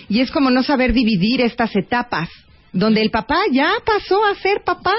[0.08, 2.28] y es como no saber dividir estas etapas,
[2.72, 4.94] donde el papá ya pasó a ser papá,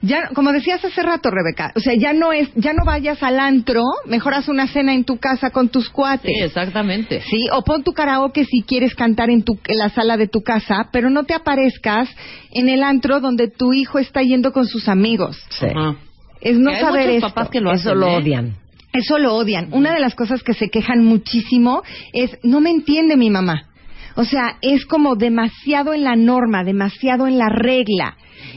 [0.00, 3.38] ya, como decías hace rato, Rebeca, o sea, ya no es, ya no vayas al
[3.38, 6.30] antro, mejor haz una cena en tu casa con tus cuates.
[6.34, 7.20] Sí, exactamente.
[7.22, 10.42] Sí, o pon tu karaoke si quieres cantar en, tu, en la sala de tu
[10.42, 12.08] casa, pero no te aparezcas
[12.52, 15.42] en el antro donde tu hijo está yendo con sus amigos.
[15.50, 15.66] Sí.
[15.66, 15.96] Ajá.
[16.40, 17.28] Es no hay saber muchos esto.
[17.28, 18.16] papás que lo Eso hacen, lo ¿eh?
[18.16, 18.56] odian.
[18.92, 19.68] Eso lo odian.
[19.72, 23.68] Una de las cosas que se quejan muchísimo es, no me entiende mi mamá.
[24.14, 28.16] O sea, es como demasiado en la norma, demasiado en la regla.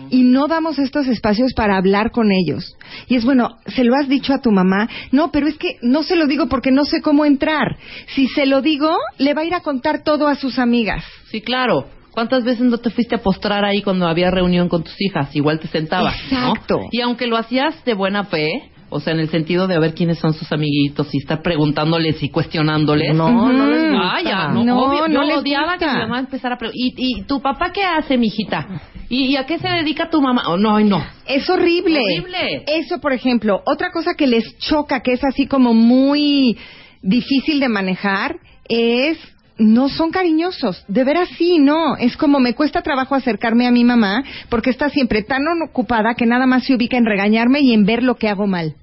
[0.09, 2.75] Y no damos estos espacios para hablar con ellos.
[3.07, 4.89] Y es bueno, ¿se lo has dicho a tu mamá?
[5.11, 7.77] No, pero es que no se lo digo porque no sé cómo entrar.
[8.15, 11.03] Si se lo digo, le va a ir a contar todo a sus amigas.
[11.29, 11.85] Sí, claro.
[12.11, 15.35] ¿Cuántas veces no te fuiste a postrar ahí cuando había reunión con tus hijas?
[15.35, 16.49] Igual te sentabas, ¿no?
[16.49, 16.79] Exacto.
[16.91, 20.17] Y aunque lo hacías de buena fe, o sea, en el sentido de ver quiénes
[20.19, 23.13] son sus amiguitos y estar preguntándoles y cuestionándoles.
[23.15, 23.99] No, no les gusta.
[24.15, 25.85] Ah, ya, no, No, obvio, no les odiaba gusta.
[25.87, 28.67] que mi mamá empezara a preguntar, ¿y, ¿y tu papá qué hace, mijita?
[29.09, 30.43] ¿Y, y a qué se dedica tu mamá?
[30.47, 31.03] Oh, no, no.
[31.27, 31.99] Es horrible.
[31.99, 32.63] Horrible.
[32.67, 36.57] Eso, por ejemplo, otra cosa que les choca, que es así como muy
[37.01, 39.17] difícil de manejar, es
[39.57, 40.83] no son cariñosos.
[40.87, 41.97] De veras sí, no.
[41.97, 46.25] Es como me cuesta trabajo acercarme a mi mamá porque está siempre tan ocupada que
[46.25, 48.75] nada más se ubica en regañarme y en ver lo que hago mal.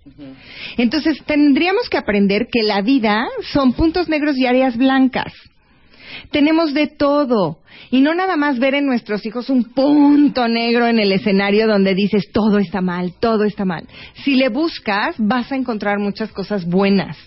[0.76, 5.32] Entonces tendríamos que aprender que la vida son puntos negros y áreas blancas.
[6.30, 7.58] Tenemos de todo.
[7.90, 11.94] Y no nada más ver en nuestros hijos un punto negro en el escenario donde
[11.94, 13.86] dices todo está mal, todo está mal.
[14.24, 17.18] Si le buscas, vas a encontrar muchas cosas buenas.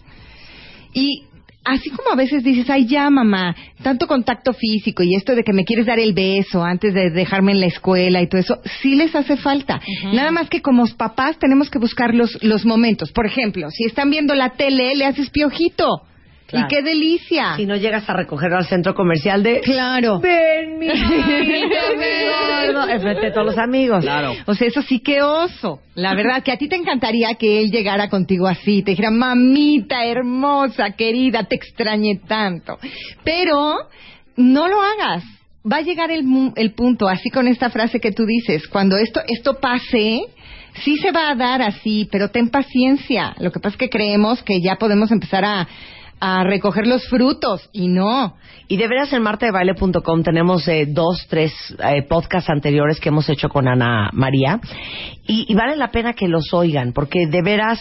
[0.94, 1.26] Y
[1.66, 5.54] así como a veces dices, ay ya mamá, tanto contacto físico y esto de que
[5.54, 8.96] me quieres dar el beso antes de dejarme en la escuela y todo eso, sí
[8.96, 9.82] les hace falta.
[10.14, 13.12] Nada más que como papás tenemos que buscar los, los momentos.
[13.12, 16.04] Por ejemplo, si están viendo la tele, le haces piojito.
[16.48, 16.68] Claro.
[16.70, 17.56] Y qué delicia.
[17.56, 19.62] Si no llegas a recogerlo al centro comercial de...
[19.62, 20.20] Claro.
[20.20, 20.88] Ven, mi.
[22.90, 24.04] Enfrente de todos los amigos.
[24.04, 24.34] Claro.
[24.46, 25.80] O sea, eso sí que oso.
[25.96, 30.06] La verdad, que a ti te encantaría que él llegara contigo así, te dijera, mamita
[30.06, 32.78] hermosa, querida, te extrañé tanto.
[33.24, 33.78] Pero
[34.36, 35.24] no lo hagas.
[35.70, 38.98] Va a llegar el, mu- el punto, así con esta frase que tú dices, cuando
[38.98, 40.22] esto, esto pase,
[40.84, 43.34] sí se va a dar así, pero ten paciencia.
[43.40, 45.68] Lo que pasa es que creemos que ya podemos empezar a,
[46.20, 48.36] a recoger los frutos, y no.
[48.68, 53.50] Y de veras en martadebaile.com tenemos eh, dos, tres eh, podcasts anteriores que hemos hecho
[53.50, 54.60] con Ana María
[55.28, 57.80] y, y vale la pena que los oigan porque de veras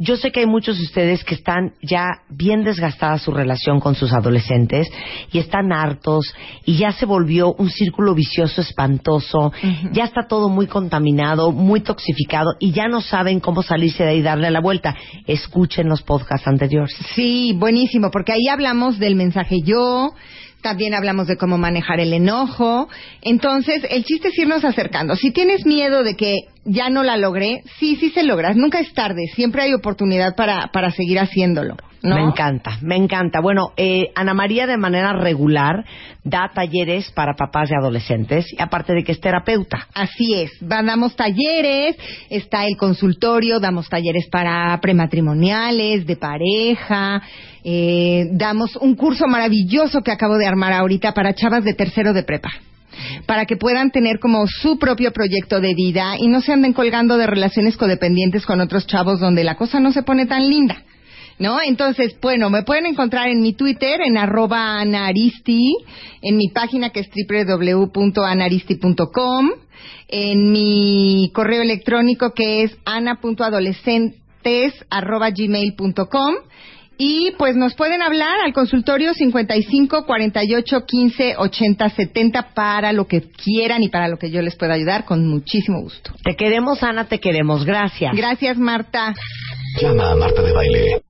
[0.00, 3.94] yo sé que hay muchos de ustedes que están ya bien desgastada su relación con
[3.94, 4.88] sus adolescentes
[5.30, 6.34] y están hartos
[6.64, 9.52] y ya se volvió un círculo vicioso espantoso,
[9.92, 14.18] ya está todo muy contaminado, muy toxificado y ya no saben cómo salirse de ahí
[14.20, 14.96] y darle la vuelta.
[15.26, 16.96] Escuchen los podcasts anteriores.
[17.14, 20.14] Sí, buenísimo, porque ahí hablamos del mensaje yo,
[20.60, 22.88] también hablamos de cómo manejar el enojo.
[23.22, 25.16] Entonces, el chiste es irnos acercando.
[25.16, 28.54] Si tienes miedo de que ya no la logré, sí, sí se logra.
[28.54, 29.26] Nunca es tarde.
[29.34, 31.76] Siempre hay oportunidad para, para seguir haciéndolo.
[32.02, 32.14] ¿No?
[32.14, 33.40] Me encanta, me encanta.
[33.40, 35.84] Bueno, eh, Ana María de manera regular
[36.24, 39.86] da talleres para papás de adolescentes, y aparte de que es terapeuta.
[39.94, 41.96] Así es, damos talleres,
[42.28, 47.22] está el consultorio, damos talleres para prematrimoniales, de pareja,
[47.64, 52.22] eh, damos un curso maravilloso que acabo de armar ahorita para chavas de tercero de
[52.22, 52.50] prepa
[53.26, 57.16] para que puedan tener como su propio proyecto de vida y no se anden colgando
[57.16, 60.82] de relaciones codependientes con otros chavos donde la cosa no se pone tan linda.
[61.40, 61.60] ¿No?
[61.60, 65.74] Entonces, bueno, me pueden encontrar en mi Twitter, en arroba anaristi,
[66.22, 69.50] en mi página que es www.anaristi.com,
[70.08, 76.34] en mi correo electrónico que es ana.adolescentes arroba gmail.com
[77.02, 83.22] y pues nos pueden hablar al consultorio 55 48 15 80 70 para lo que
[83.22, 86.12] quieran y para lo que yo les pueda ayudar con muchísimo gusto.
[86.22, 87.64] Te queremos, Ana, te queremos.
[87.64, 88.14] Gracias.
[88.14, 89.14] Gracias, Marta.
[89.80, 91.09] Llama a Marta de Baile.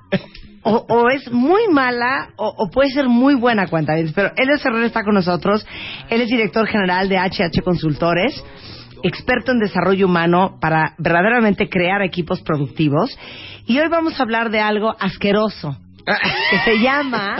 [0.64, 4.16] O, o es muy mala o, o puede ser muy buena cuentavientes.
[4.16, 5.66] Pero Elio Herrera está con nosotros.
[6.10, 8.44] Él es director general de HH Consultores
[9.04, 13.18] experto en desarrollo humano para verdaderamente crear equipos productivos.
[13.70, 15.76] Y hoy vamos a hablar de algo asqueroso
[16.06, 17.36] que se llama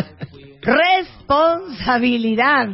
[0.62, 2.68] responsabilidad.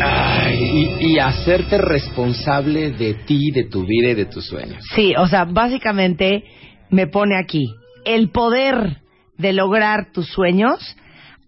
[0.00, 4.80] Ay, y, y hacerte responsable de ti, de tu vida y de tus sueños.
[4.94, 6.44] Sí, o sea, básicamente
[6.90, 8.98] me pone aquí, el poder
[9.38, 10.96] de lograr tus sueños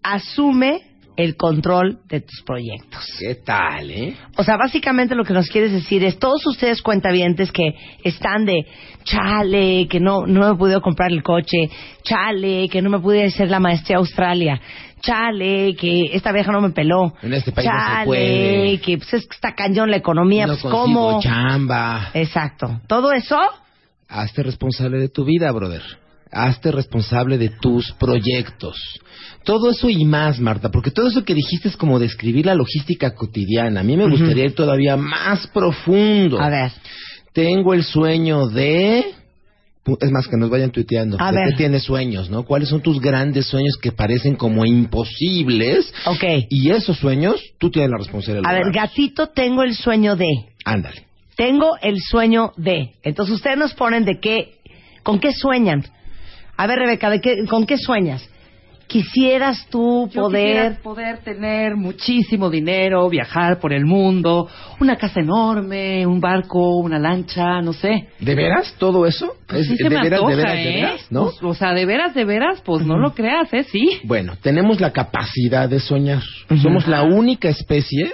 [0.03, 0.81] asume
[1.17, 3.03] el control de tus proyectos.
[3.19, 4.15] ¿Qué tal, eh?
[4.37, 8.65] O sea, básicamente lo que nos quieres decir es, todos ustedes cuentavientes que están de,
[9.03, 11.69] chale, que no, no me pude comprar el coche,
[12.03, 14.61] chale, que no me pude hacer la maestría a Australia,
[15.01, 18.79] chale, que esta vieja no me peló, En este país no se puede.
[18.79, 21.21] que pues, es que está cañón la economía, no pues cómo.
[21.21, 22.09] chamba.
[22.13, 22.81] Exacto.
[22.87, 23.39] Todo eso,
[24.07, 25.81] Hazte responsable de tu vida, brother.
[26.31, 28.77] Hazte responsable de tus proyectos.
[29.45, 33.13] Todo eso y más, Marta, porque todo eso que dijiste es como describir la logística
[33.15, 33.79] cotidiana.
[33.79, 36.41] A mí me gustaría ir todavía más profundo.
[36.41, 36.71] a ver,
[37.31, 39.05] Tengo el sueño de...
[40.01, 41.17] Es más, que nos vayan tuiteando.
[41.19, 41.49] A ¿De ver.
[41.51, 42.41] qué tienes sueños, no?
[42.43, 45.93] ¿Cuáles son tus grandes sueños que parecen como imposibles?
[46.07, 46.23] ok.
[46.49, 48.49] Y esos sueños, tú tienes la responsabilidad.
[48.49, 50.25] A ver, gatito, tengo el sueño de.
[50.65, 51.05] Ándale.
[51.37, 52.93] Tengo el sueño de.
[53.03, 54.55] Entonces ustedes nos ponen de qué,
[55.03, 55.83] con qué sueñan.
[56.57, 58.27] A ver, Rebeca, ¿de qué, ¿con qué sueñas?
[58.87, 60.77] Quisieras tú Yo poder.
[61.23, 64.47] tener muchísimo dinero, viajar por el mundo,
[64.79, 68.09] una casa enorme, un barco, una lancha, no sé.
[68.19, 69.33] ¿De veras todo eso?
[69.47, 70.63] Pues ¿Es- sí se de me veras, antoja, de veras, ¿eh?
[70.63, 71.23] de veras, ¿no?
[71.25, 73.63] Pues, o sea, de veras, de veras, pues no lo creas, ¿eh?
[73.63, 73.99] Sí.
[74.03, 76.21] Bueno, tenemos la capacidad de soñar.
[76.61, 78.13] Somos la única especie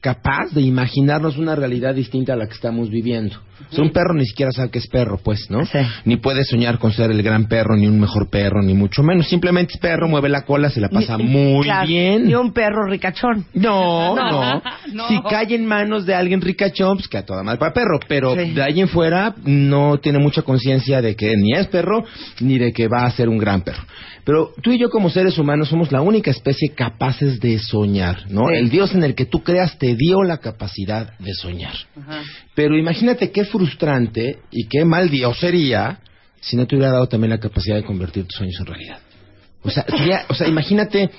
[0.00, 3.36] capaz de imaginarnos una realidad distinta a la que estamos viviendo.
[3.70, 5.64] O sea, un perro ni siquiera sabe que es perro, pues, ¿no?
[5.64, 5.78] Sí.
[6.04, 9.26] Ni puede soñar con ser el gran perro, ni un mejor perro, ni mucho menos.
[9.28, 12.26] Simplemente es perro, mueve la cola, se la pasa Ni- muy claro, bien.
[12.26, 13.46] Ni un perro ricachón.
[13.54, 14.62] No, No, no.
[14.92, 15.08] No.
[15.08, 17.98] si cae en manos de alguien ricachón, pues que a toda madre para perro.
[18.08, 18.50] Pero Sí.
[18.52, 22.04] de ahí en fuera no tiene mucha conciencia de que ni es perro,
[22.40, 23.82] ni de que va a ser un gran perro.
[24.24, 28.48] Pero tú y yo como seres humanos somos la única especie capaces de soñar, ¿no?
[28.48, 28.54] Sí.
[28.56, 31.74] El Dios en el que tú creas te dio la capacidad de soñar.
[32.00, 32.22] Ajá.
[32.54, 35.98] Pero imagínate qué frustrante y qué mal Dios sería
[36.40, 38.98] si no te hubiera dado también la capacidad de convertir tus sueños en realidad.
[39.62, 41.10] O sea, sería- o sea, imagínate,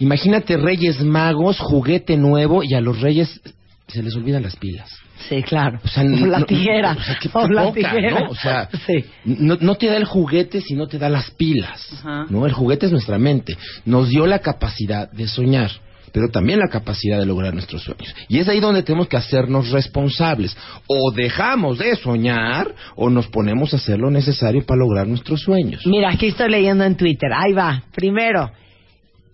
[0.00, 3.40] imagínate Reyes Magos, juguete nuevo y a los Reyes
[3.86, 4.90] se les olvidan las pilas.
[5.28, 5.78] Sí, claro.
[5.84, 6.96] O sea, no- la no- tijera.
[6.98, 8.20] o sea, qué- la poca, tijera.
[8.20, 8.30] ¿no?
[8.30, 9.04] O sea, sí.
[9.24, 11.88] no, no te da el juguete si no te da las pilas.
[11.92, 12.26] Ajá.
[12.28, 12.44] ¿no?
[12.44, 13.56] El juguete es nuestra mente.
[13.84, 15.70] Nos dio la capacidad de soñar,
[16.12, 18.14] pero también la capacidad de lograr nuestros sueños.
[18.28, 20.56] Y es ahí donde tenemos que hacernos responsables.
[20.86, 25.86] O dejamos de soñar o nos ponemos a hacer lo necesario para lograr nuestros sueños.
[25.86, 27.30] Mira, aquí estoy leyendo en Twitter.
[27.34, 27.82] Ahí va.
[27.94, 28.50] Primero,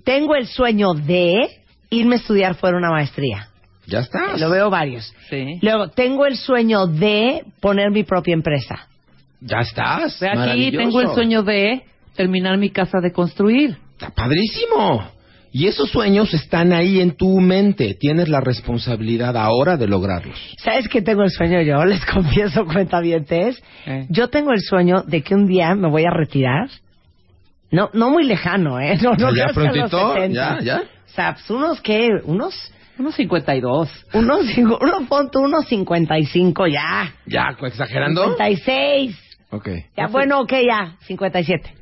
[0.04, 1.48] tengo el sueño de
[1.90, 3.48] irme a estudiar fuera una maestría.
[3.86, 4.36] Ya está.
[4.36, 5.12] Lo veo varios.
[5.30, 5.58] Sí.
[5.62, 8.86] Luego, tengo el sueño de poner mi propia empresa.
[9.40, 10.22] Ya estás.
[10.22, 11.82] Aquí, tengo el sueño de
[12.14, 13.78] terminar mi casa de construir.
[13.92, 15.17] Está padrísimo.
[15.52, 17.94] Y esos sueños están ahí en tu mente.
[17.94, 20.38] Tienes la responsabilidad ahora de lograrlos.
[20.58, 21.84] ¿Sabes qué tengo el sueño yo?
[21.86, 23.62] Les confieso, cuentavientes.
[23.86, 24.06] Eh.
[24.10, 26.68] Yo tengo el sueño de que un día me voy a retirar.
[27.70, 28.98] No, no muy lejano, ¿eh?
[29.02, 30.34] No, no ya que prontito, 70.
[30.34, 30.82] ya, ya.
[30.82, 32.08] O sea, pues unos, ¿qué?
[32.24, 32.54] Unos,
[32.98, 34.06] Unos 52.
[34.14, 37.14] unos, uno, pon unos 55 ya.
[37.26, 38.24] ¿Ya exagerando?
[38.24, 39.16] 56.
[39.50, 39.68] Ok.
[39.96, 40.96] Ya, bueno, ok, ya.
[41.06, 41.77] 57.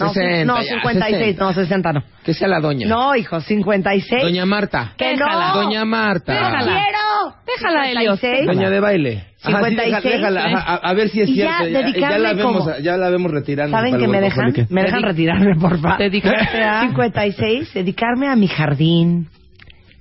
[0.00, 1.44] No, 60, no, ya, 56, 60.
[1.44, 2.02] no, 60 no.
[2.24, 2.86] Que sea la doña.
[2.88, 4.22] No, hijo, 56.
[4.22, 4.92] Doña Marta.
[4.96, 5.48] que Déjala.
[5.54, 5.62] no.
[5.62, 6.34] Doña Marta.
[6.34, 7.36] ¡No quiero!
[7.46, 8.46] Déjala, Helios, 56.
[8.46, 9.24] Doña de baile.
[9.42, 10.54] Ajá, sí, 56, déjala, déjala, ¿eh?
[10.66, 11.78] a, a ver si es Y ya, cierto.
[11.78, 13.76] dedicarle la vemos, como- ya la vemos retirando.
[13.76, 14.46] ¿Saben que me dejan?
[14.46, 14.70] workaholic.
[14.70, 15.98] Me dejan retirarme, por favor.
[15.98, 19.28] Dedicarse a- 56, dedicarme a mi jardín,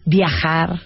[0.06, 0.80] viajar,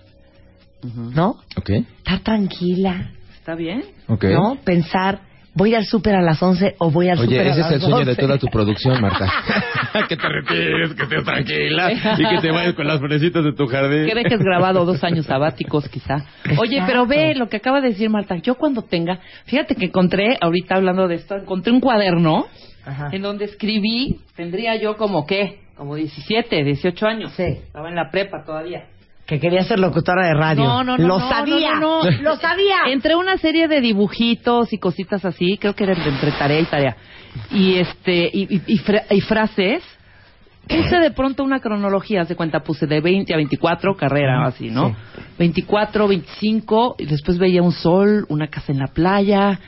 [0.83, 1.37] ¿no?
[1.57, 3.83] Ok, Estar tranquila, ¿Está bien?
[4.07, 4.23] ok.
[4.25, 4.57] ¿no?
[4.63, 5.19] Pensar,
[5.53, 7.75] voy al súper a las 11 o voy al Oye, súper a ese las es
[7.75, 8.21] el sueño de 12.
[8.21, 9.27] toda tu producción, Marta.
[10.09, 13.67] que te retires, que estés tranquila y que te vayas con las florecitas de tu
[13.67, 14.05] jardín.
[14.05, 16.25] Que dejes grabado dos años sabáticos, quizá.
[16.57, 16.85] Oye, Exacto.
[16.87, 18.35] pero ve lo que acaba de decir Marta.
[18.37, 22.45] Yo cuando tenga, fíjate que encontré, ahorita hablando de esto, encontré un cuaderno
[22.85, 23.09] Ajá.
[23.11, 27.33] en donde escribí, tendría yo como qué, como 17, 18 años.
[27.35, 27.43] Sí.
[27.43, 28.85] Estaba en la prepa todavía.
[29.31, 30.61] Que quería ser locutora de radio.
[30.65, 31.07] No, no, no.
[31.07, 31.75] Lo no, sabía.
[31.75, 32.21] no, no, no.
[32.21, 32.75] Lo sabía.
[32.87, 36.97] Entre una serie de dibujitos y cositas así, creo que era entre tarea y tarea.
[37.49, 39.83] Y este, y, y- y fra- y frases.
[40.67, 44.89] Puse de pronto una cronología, de cuenta, puse de 20 a 24, carrera así, ¿no?
[44.89, 44.95] Sí.
[45.39, 49.59] 24, 25, y después veía un sol, una casa en la playa.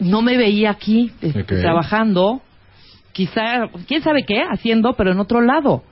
[0.00, 1.60] No me veía aquí eh, Ok.
[1.60, 2.42] trabajando,
[3.12, 5.84] quizá, quién sabe qué, haciendo, pero en otro lado.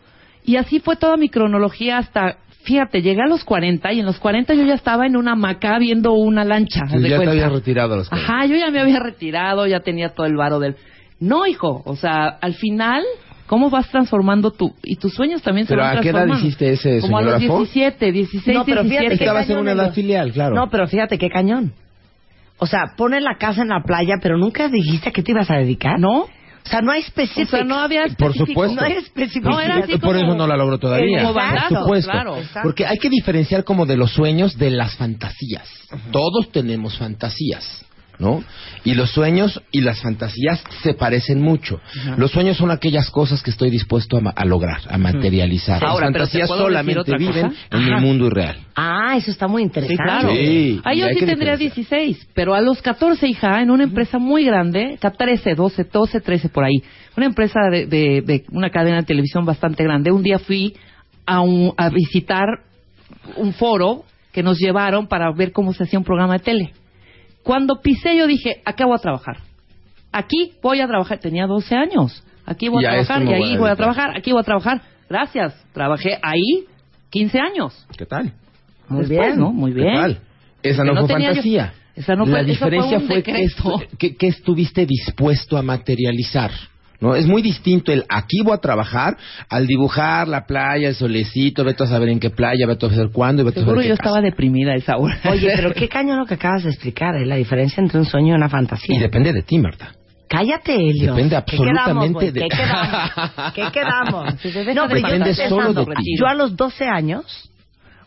[0.45, 2.37] Y así fue toda mi cronología hasta,
[2.67, 5.79] fíjate, llegué a los 40 y en los 40 yo ya estaba en una hamaca
[5.79, 6.81] viendo una lancha.
[6.89, 7.31] Sí, ya te cuenta.
[7.31, 8.33] habías retirado a los cuarenta.
[8.35, 10.77] Ajá, yo ya me había retirado, ya tenía todo el varo del...
[11.21, 13.03] No, hijo, o sea, al final,
[13.47, 14.75] ¿cómo vas transformando tú?
[14.83, 16.47] Y tus sueños también se ¿Pero van a qué edad transformando.
[16.47, 17.59] hiciste ese Como a los soñógrafo?
[17.65, 19.19] 17, 16, No, pero fíjate 17.
[19.19, 20.55] que Estabas en una edad filial, claro.
[20.55, 21.73] No, pero fíjate qué cañón.
[22.59, 25.51] O sea, pone la casa en la playa, pero nunca dijiste a qué te ibas
[25.51, 25.99] a dedicar.
[25.99, 26.27] ¿No?
[26.67, 27.51] O sea, no hay O específico.
[27.57, 28.75] sea, no había Por supuesto.
[28.75, 29.49] No hay específico.
[29.51, 31.23] No, era así Por como- eso no la logro todavía.
[31.23, 32.11] Como Por supuesto.
[32.11, 32.37] claro.
[32.39, 32.61] Exacto.
[32.65, 35.69] Porque hay que diferenciar como de los sueños de las fantasías.
[36.11, 37.86] Todos tenemos fantasías.
[38.19, 38.43] ¿No?
[38.85, 41.81] Y los sueños y las fantasías se parecen mucho.
[42.17, 45.85] Los sueños son aquellas cosas que estoy dispuesto a, ma- a lograr, a materializar.
[45.85, 48.57] Ahora, las pero ¿te fantasías solamente viven en el mundo irreal.
[48.75, 50.03] Ah, eso está muy Sí, interesante.
[50.03, 50.31] claro.
[50.31, 52.01] Sí, Ahí y yo sí tendría diferenciar.
[52.01, 56.49] 16, pero a los 14, hija, en una empresa muy grande, 13, 12, 12, 13
[56.49, 56.83] por ahí,
[57.17, 60.75] una empresa de, de- de una cadena de televisión bastante grande, un día fui
[61.27, 62.47] a, un- a visitar
[63.37, 66.73] un foro que nos llevaron para ver cómo se hacía un programa de tele.
[67.47, 69.37] Cuando pisé yo dije, acá voy a trabajar.
[70.11, 71.19] Aquí voy a trabajar.
[71.21, 72.25] Tenía 12 años.
[72.45, 74.17] Aquí voy a trabajar y voy a ahí voy a trabajar.
[74.17, 74.83] Aquí voy a trabajar.
[75.09, 75.55] Gracias.
[75.73, 76.65] Trabajé ahí
[77.11, 77.87] 15 años.
[77.97, 78.33] ¿Qué tal?
[78.89, 79.39] Muy Después, bien.
[79.39, 79.53] ¿no?
[79.53, 79.95] Muy ¿Qué bien.
[79.95, 80.19] tal?
[80.61, 81.73] Esa no, no fue yo- fantasía.
[81.95, 86.51] Esa no fue- La fue diferencia un fue, que- que estuviste dispuesto a materializar.
[87.01, 87.15] ¿No?
[87.15, 89.17] Es muy distinto el aquí voy a trabajar
[89.49, 93.11] al dibujar la playa, el solecito, vete a saber en qué playa, vete a saber
[93.13, 94.09] cuándo y vete a Seguro saber yo qué casa.
[94.11, 95.19] estaba deprimida a esa hora.
[95.31, 97.27] Oye, pero qué cañón lo que acabas de explicar, ¿eh?
[97.27, 98.97] La diferencia entre un sueño y una fantasía.
[98.97, 99.93] Y depende de ti, Marta.
[100.29, 101.15] Cállate, Elio.
[101.15, 103.53] Depende ¿Qué quedamos, absolutamente de- ¿Qué quedamos?
[103.55, 104.43] ¿Qué quedamos?
[104.43, 106.17] Deja No, pero yo Depende estoy solo de ti.
[106.19, 107.51] Yo a los 12 años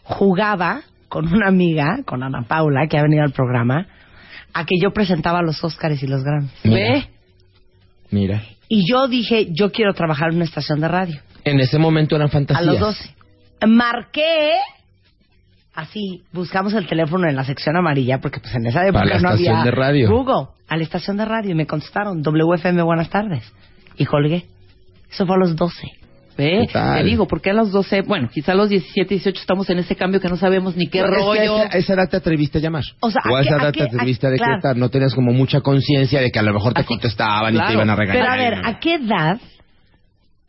[0.03, 3.87] jugaba con una amiga, con Ana Paula, que ha venido al programa,
[4.53, 6.51] a que yo presentaba los Óscares y los Grammys.
[6.63, 7.05] Ve,
[8.11, 8.43] Mira.
[8.70, 11.20] Y yo dije, yo quiero trabajar en una estación de radio.
[11.43, 12.65] En ese momento eran A fantasías.
[12.65, 13.15] los 12.
[13.67, 14.51] Marqué
[15.74, 19.22] así buscamos el teléfono en la sección amarilla, porque pues en esa época Para la
[19.22, 20.09] no estación había de radio.
[20.09, 23.43] Google, a la estación de radio y me contestaron, WFM, buenas tardes.
[23.97, 24.45] Y colgué.
[25.11, 25.88] Eso fue a los 12.
[26.39, 26.99] Ve, ¿Qué tal?
[26.99, 29.95] te digo, porque a los 12, bueno, quizá a los 17, 18 estamos en ese
[29.95, 31.57] cambio que no sabemos ni qué Bueno, es que rollo.
[31.57, 32.83] a esa, a edad te atreviste a llamar.
[33.01, 34.53] O sea, a ¿a qué- esa a edad te atreviste a a- claro.
[34.53, 34.77] decretar.
[34.77, 37.67] No tenías como mucha conciencia de que a lo mejor te Así- contestaban y claro.
[37.67, 38.23] te iban a regañar.
[38.23, 39.37] Pero a ver, ¿a qué edad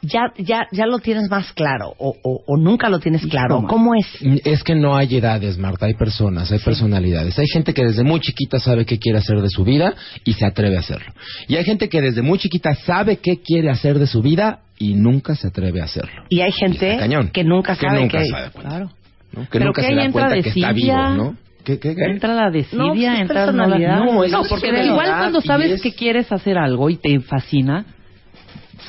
[0.03, 3.57] ya, ya, ya lo tienes más claro o, o- o nunca lo tienes claro?
[3.57, 3.69] ¿Cómo?
[3.69, 4.07] ¿Cómo es?
[4.45, 7.39] Es que no hay edades, Marta, hay personas, hay personalidades.
[7.39, 9.95] Hay gente que desde muy chiquita sabe qué quiere hacer de su vida
[10.25, 11.13] y se atreve a hacerlo.
[11.49, 14.95] Y hay gente que desde muy chiquita sabe qué quiere hacer de su vida y
[14.95, 16.25] nunca se atreve a hacerlo.
[16.31, 16.99] Y hay gente
[17.33, 18.25] que nunca Que sabe nunca que...
[18.25, 18.71] se da cuenta.
[18.71, 18.91] Claro.
[19.33, 19.43] ¿no?
[19.43, 21.37] Que Pero nunca que se da entra cuenta que está vivo, ¿no?
[21.63, 22.05] ¿Qué, qué, qué?
[22.07, 23.99] Entra la No, pues desidia, es entra la personalidad.
[23.99, 27.85] No, es porque igual cuando sabes es- que quieres hacer algo y te fascina,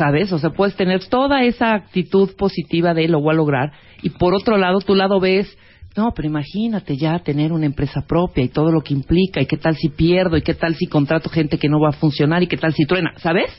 [0.01, 0.33] ¿sabes?
[0.33, 3.71] O sea, puedes tener toda esa actitud positiva de lo voy a lograr
[4.01, 5.55] y por otro lado, tu lado ves,
[5.95, 9.57] no, pero imagínate ya tener una empresa propia y todo lo que implica y qué
[9.57, 12.47] tal si pierdo y qué tal si contrato gente que no va a funcionar y
[12.47, 13.51] qué tal si truena, ¿sabes?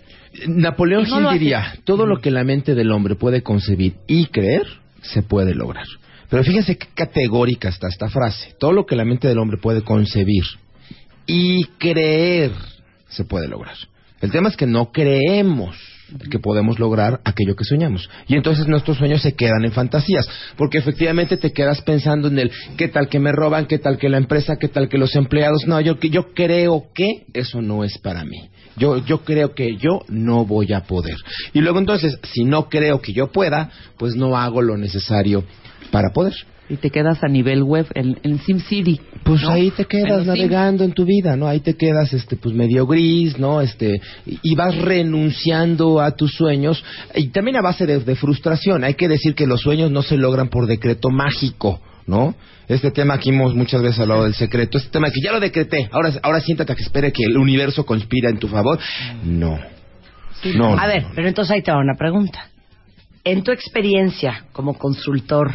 [0.49, 4.67] Napoleón no Hill diría, todo lo que la mente del hombre puede concebir y creer,
[5.01, 5.87] se puede lograr.
[6.29, 8.57] Pero fíjense qué categórica está esta frase.
[8.59, 10.43] Todo lo que la mente del hombre puede concebir
[11.25, 12.51] y creer,
[13.07, 13.77] se puede lograr.
[14.21, 15.92] El tema es que no creemos
[16.31, 18.09] que podemos lograr aquello que soñamos.
[18.27, 22.51] Y entonces nuestros sueños se quedan en fantasías, porque efectivamente te quedas pensando en el
[22.77, 25.67] qué tal que me roban, qué tal que la empresa, qué tal que los empleados.
[25.67, 28.51] No, yo, yo creo que eso no es para mí.
[28.77, 31.17] Yo, yo creo que yo no voy a poder.
[31.53, 35.45] Y luego entonces, si no creo que yo pueda, pues no hago lo necesario
[35.91, 36.35] para poder.
[36.69, 39.01] Y te quedas a nivel web en, en SimCity.
[39.25, 39.51] Pues ¿no?
[39.51, 41.47] ahí te quedas navegando en tu vida, ¿no?
[41.47, 43.61] Ahí te quedas, este, pues medio gris, ¿no?
[43.61, 46.83] Este, y vas renunciando a tus sueños
[47.15, 48.85] y también a base de, de frustración.
[48.85, 52.35] Hay que decir que los sueños no se logran por decreto mágico, ¿no?
[52.69, 55.89] Este tema aquí hemos muchas veces hablado del secreto, este tema que ya lo decreté,
[55.93, 58.79] ahora, ahora siéntate a que espere que el universo conspira en tu favor.
[59.25, 59.59] No.
[60.55, 60.79] No.
[60.79, 62.49] A ver, pero entonces ahí te va una pregunta.
[63.25, 65.53] En tu experiencia como consultor,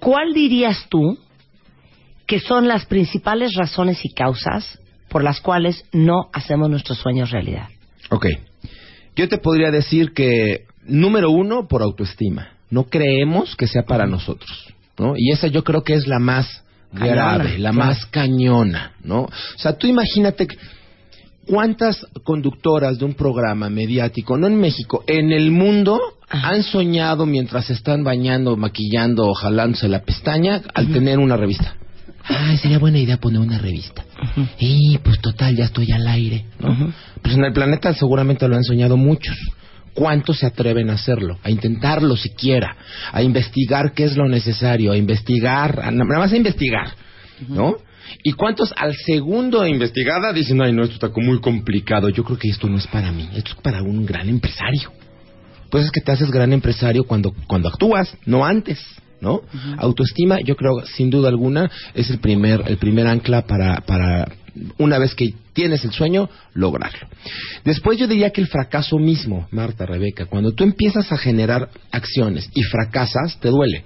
[0.00, 1.18] ¿cuál dirías tú
[2.26, 4.78] que son las principales razones y causas
[5.08, 7.68] por las cuales no hacemos nuestros sueños realidad?
[8.10, 8.26] Ok.
[9.16, 12.52] Yo te podría decir que, número uno, por autoestima.
[12.70, 15.14] No creemos que sea para nosotros, ¿no?
[15.16, 17.86] Y esa yo creo que es la más Cañona, grave, la claro.
[17.88, 19.22] más cañona, ¿no?
[19.22, 20.56] O sea, tú imagínate que-
[21.50, 25.98] cuántas conductoras de un programa mediático, no en México, en el mundo,
[26.28, 31.74] han soñado mientras se están bañando, maquillando o jalándose la pestaña al tener una revista.
[32.24, 34.04] Ay, sería buena idea poner una revista.
[34.58, 36.92] Y pues total, ya estoy al aire, ¿no?
[37.20, 39.36] Pues en el planeta seguramente lo han soñado muchos.
[39.92, 41.38] ¿Cuántos se atreven a hacerlo?
[41.42, 42.76] A intentarlo siquiera,
[43.10, 46.92] a investigar qué es lo necesario, a investigar, a- nada más a investigar,
[47.48, 47.74] ¿no?
[48.22, 52.38] ¿Y cuántos al segundo de investigada dicen, ay, no, esto está muy complicado, yo creo
[52.38, 54.92] que esto no es para mí, esto es para un gran empresario?
[55.70, 58.78] Pues es que te haces gran empresario cuando, cuando actúas, no antes,
[59.20, 59.42] ¿no?
[59.76, 64.32] Autoestima, yo creo, sin duda alguna, es el primer, el primer ancla para, para,
[64.78, 67.08] una vez que tienes el sueño, lograrlo.
[67.64, 72.48] Después yo diría que el fracaso mismo, Marta, Rebeca, cuando tú empiezas a generar acciones
[72.54, 73.84] y fracasas, te duele.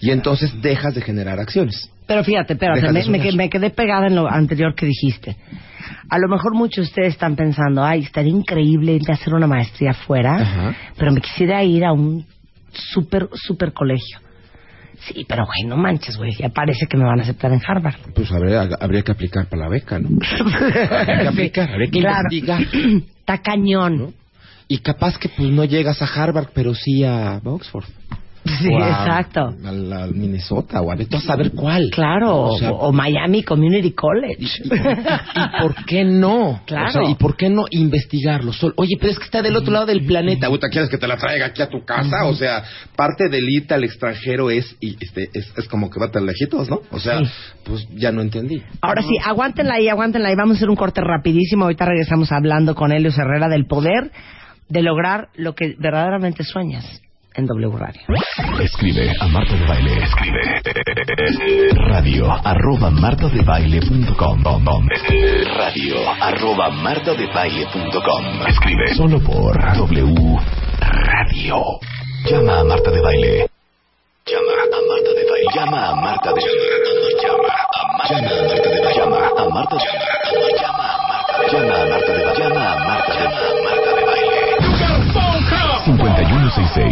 [0.00, 1.90] Y entonces dejas de generar acciones.
[2.06, 5.36] Pero fíjate, espérate, me, me, me quedé pegada en lo anterior que dijiste.
[6.08, 9.46] A lo mejor muchos de ustedes están pensando, ay, estaría increíble irme a hacer una
[9.48, 10.76] maestría afuera, Ajá.
[10.96, 12.24] pero me quisiera ir a un
[12.72, 14.18] super, super colegio.
[15.00, 17.96] Sí, pero güey, no manches, güey, ya parece que me van a aceptar en Harvard.
[18.14, 20.08] Pues habría, habría que aplicar para la beca, ¿no?
[20.90, 22.28] Habría que aplicar, habría que Claro.
[22.30, 22.62] investigar.
[23.18, 23.98] Está cañón.
[23.98, 24.12] ¿no?
[24.68, 27.84] Y capaz que pues no llegas a Harvard, pero sí a Oxford.
[28.60, 29.40] Sí, O a- exacto.
[29.64, 31.90] A, Minnesota o a a saber cuál.
[31.92, 34.36] Claro, O sea, o, o Miami Community College.
[34.38, 36.60] ¿Y, y por qué no?
[36.66, 36.88] Claro.
[36.88, 38.52] O sea, ¿Y por qué no investigarlo?
[38.52, 40.48] Sol- Oye, pero es que está del otro lado del planeta.
[40.70, 42.24] ¿quieres que te la traiga aquí a tu casa?
[42.26, 42.62] O sea,
[42.96, 46.68] parte del irte al extranjero es, y, este, es, es como que va tan lejitos,
[46.70, 46.80] ¿no?
[46.90, 47.30] O sea, Sí.
[47.64, 48.62] pues ya no entendí.
[48.80, 50.34] Ahora sí, aguántenla ahí, aguántenla ahí.
[50.36, 51.64] Vamos a hacer un corte rapidísimo.
[51.64, 54.10] Ahorita regresamos hablando con Helios Herrera del poder
[54.68, 56.84] de lograr lo que verdaderamente sueñas
[57.36, 58.00] en W Radio.
[58.60, 60.02] Escribe a Marta de Baile.
[60.02, 60.40] Escribe.
[61.88, 64.42] Radio arroba martadebaile.com.
[65.56, 68.46] Radio arroba martadebaile.com.
[68.48, 70.38] Escribe solo por W
[70.80, 71.62] Radio.
[72.24, 73.46] Llama a Marta de Baile.
[74.26, 75.46] Llama a Marta de Baile.
[75.54, 76.56] Llama a Marta de Baile.
[77.22, 78.94] Llama a Marta de Baile.
[78.96, 80.56] Llama a Marta de Baile.
[80.56, 81.52] Llama a Marta de Baile.
[81.52, 82.38] Llama a Marta de Baile.
[82.38, 83.65] Llama a Marta de Baile.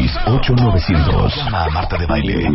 [0.09, 2.49] 5166-8900 01800 llama a Marta de Baile.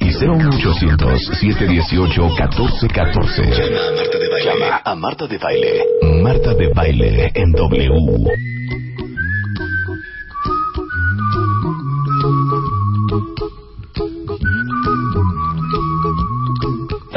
[0.00, 4.44] Y 01800 718 1414 llama a Marta de Baile.
[4.44, 5.84] Llama a Marta de Baile.
[6.22, 8.87] Marta de Baile en W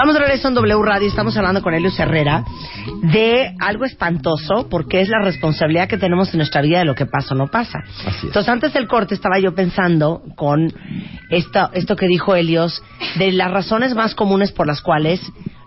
[0.01, 2.43] Estamos de regreso en W Radio, estamos hablando con Helios Herrera
[3.03, 7.05] de algo espantoso porque es la responsabilidad que tenemos en nuestra vida de lo que
[7.05, 7.83] pasa o no pasa.
[8.23, 10.73] Entonces, antes del corte estaba yo pensando con
[11.29, 12.81] esto, esto que dijo Helios
[13.19, 15.21] de las razones más comunes por las cuales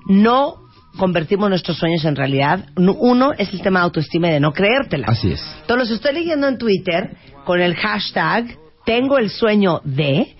[0.09, 0.57] no
[0.99, 2.66] convertimos nuestros sueños en realidad.
[2.74, 5.07] Uno es el tema de autoestima y de no creértela.
[5.07, 5.41] Así es.
[5.61, 8.47] Entonces, los estoy leyendo en Twitter con el hashtag
[8.85, 10.37] tengo el sueño de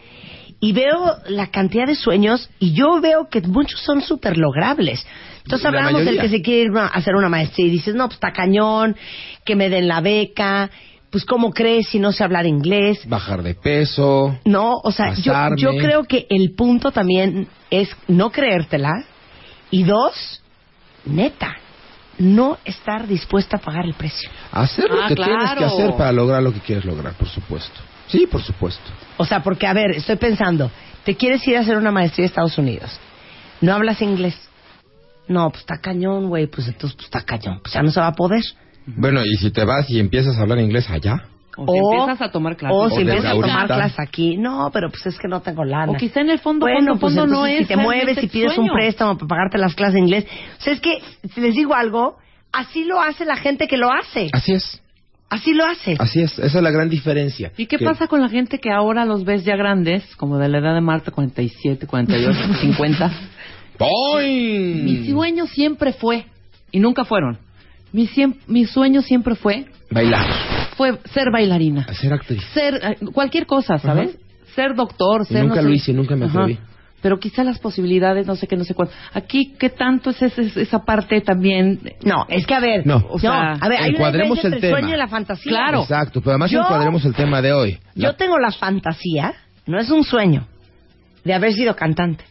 [0.65, 5.07] y veo la cantidad de sueños y yo veo que muchos son súper logrables.
[5.43, 8.07] Entonces La hablamos del que se quiere ir a hacer una maestría y dices, no,
[8.07, 8.97] pues está cañón,
[9.45, 10.71] que me den la beca,
[11.11, 13.07] pues cómo crees si no sé hablar inglés.
[13.07, 14.39] Bajar de peso.
[14.47, 19.05] No, o sea, yo, yo creo que el punto también es no creértela
[19.71, 20.43] y dos,
[21.05, 21.57] neta,
[22.17, 24.31] no estar dispuesta a pagar el precio.
[24.51, 27.83] Hacer lo Ah, que tienes que hacer para lograr lo que quieres lograr, por supuesto.
[28.07, 28.83] Sí, por supuesto.
[29.17, 30.71] O sea, porque, a ver, estoy pensando,
[31.05, 32.99] te quieres ir a hacer una maestría a Estados Unidos,
[33.61, 34.37] no hablas inglés.
[35.27, 38.09] No, pues está cañón, güey, pues entonces pues, está cañón, pues ya no se va
[38.09, 38.43] a poder.
[38.87, 41.25] Bueno, y si te vas y empiezas a hablar inglés allá.
[41.57, 42.77] O si empiezas a tomar clases.
[42.77, 44.37] O si O empiezas a tomar clases aquí.
[44.37, 45.93] No, pero pues es que no tengo lana.
[45.93, 48.23] O quizá en el fondo, bueno, fondo, pues fondo no entonces, es si te mueves
[48.23, 50.27] y pides un préstamo para pagarte las clases de inglés.
[50.59, 50.99] O sea, es que,
[51.33, 52.19] si les digo algo,
[52.53, 54.29] así lo hace la gente que lo hace.
[54.33, 54.83] Así es.
[55.35, 55.97] Así lo hace.
[55.99, 56.39] Así es.
[56.39, 57.51] Esa es la gran diferencia.
[57.57, 60.49] ¿Y qué Que- pasa con la gente que ahora los ves ya grandes, como de
[60.49, 63.13] la edad de Marta, 47, 48, 50?
[63.79, 64.85] ¡Boing!
[64.85, 66.27] Mi sueño siempre fue,
[66.71, 67.39] y nunca fueron,
[67.93, 70.27] mi, siem- mi sueño siempre fue, Bailar.
[70.77, 71.87] fue ser bailarina.
[71.95, 72.43] Ser actriz.
[72.53, 74.17] Ser eh, cualquier cosa, ¿sabes?
[74.55, 75.43] Ser doctor, Y ser...
[75.43, 76.47] no nunca sé- lo hice, nunca me Ajá.
[77.05, 78.95] Pero quizá las posibilidades, no sé qué, no sé cuánto.
[79.13, 81.79] Aquí, ¿qué tanto es ese- esa parte también?
[82.03, 83.05] No, es que a ver, No.
[83.11, 84.81] O sea, a ver, hay una encuadremos diferencia el entre el tema.
[84.81, 85.53] sueño y la fantasía.
[85.53, 85.83] Claro.
[85.83, 87.79] Exacto, pero además Yo- encuadremos el tema de hoy.
[87.95, 89.35] Yo La- tengo la fantasía,
[89.67, 90.47] no es un sueño,
[91.25, 92.25] de haber sido cantante.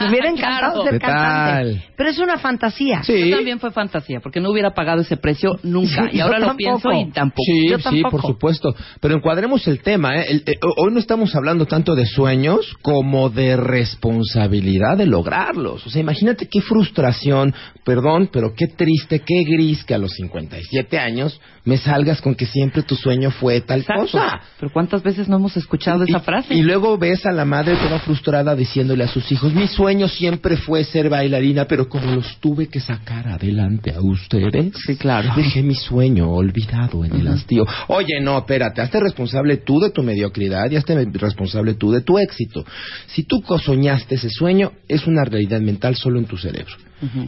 [0.00, 0.82] Me hubiera encantado Claro.
[0.84, 1.72] ser ¿Qué cantante.
[1.80, 1.84] tal?
[1.96, 3.02] Pero es una fantasía.
[3.02, 3.28] Sí.
[3.30, 6.08] Yo también fue fantasía, porque no hubiera pagado ese precio nunca.
[6.10, 7.42] Sí, y ahora lo pienso y tampoco.
[7.46, 8.10] Sí, Yo sí, tampoco.
[8.10, 8.74] por supuesto.
[9.00, 10.16] Pero encuadremos el tema.
[10.20, 10.26] ¿eh?
[10.28, 15.86] El- eh, hoy no estamos hablando tanto de sueños como de responsabilidad de lograrlos.
[15.86, 17.54] O sea, imagínate qué frustración,
[17.84, 22.44] perdón, pero qué triste, qué gris que a los 57 años me salgas con que
[22.46, 24.02] siempre tu sueño fue tal Exacto.
[24.02, 24.40] cosa.
[24.60, 26.54] Pero ¿cuántas veces no hemos escuchado esa Y- frase?
[26.54, 30.56] Y luego ves a la madre toda frustrada diciéndole a sus hijos, mi sueño siempre
[30.58, 35.30] fue ser bailarina, pero como los tuve que sacar adelante a ustedes, Sí, claro.
[35.36, 37.64] dejé mi sueño olvidado en el hastío.
[37.88, 42.18] Oye, no, espérate, hazte responsable tú de tu mediocridad y hazte responsable tú de tu
[42.18, 42.64] éxito.
[43.06, 46.74] Si tú soñaste ese sueño, es una realidad mental solo en tu cerebro.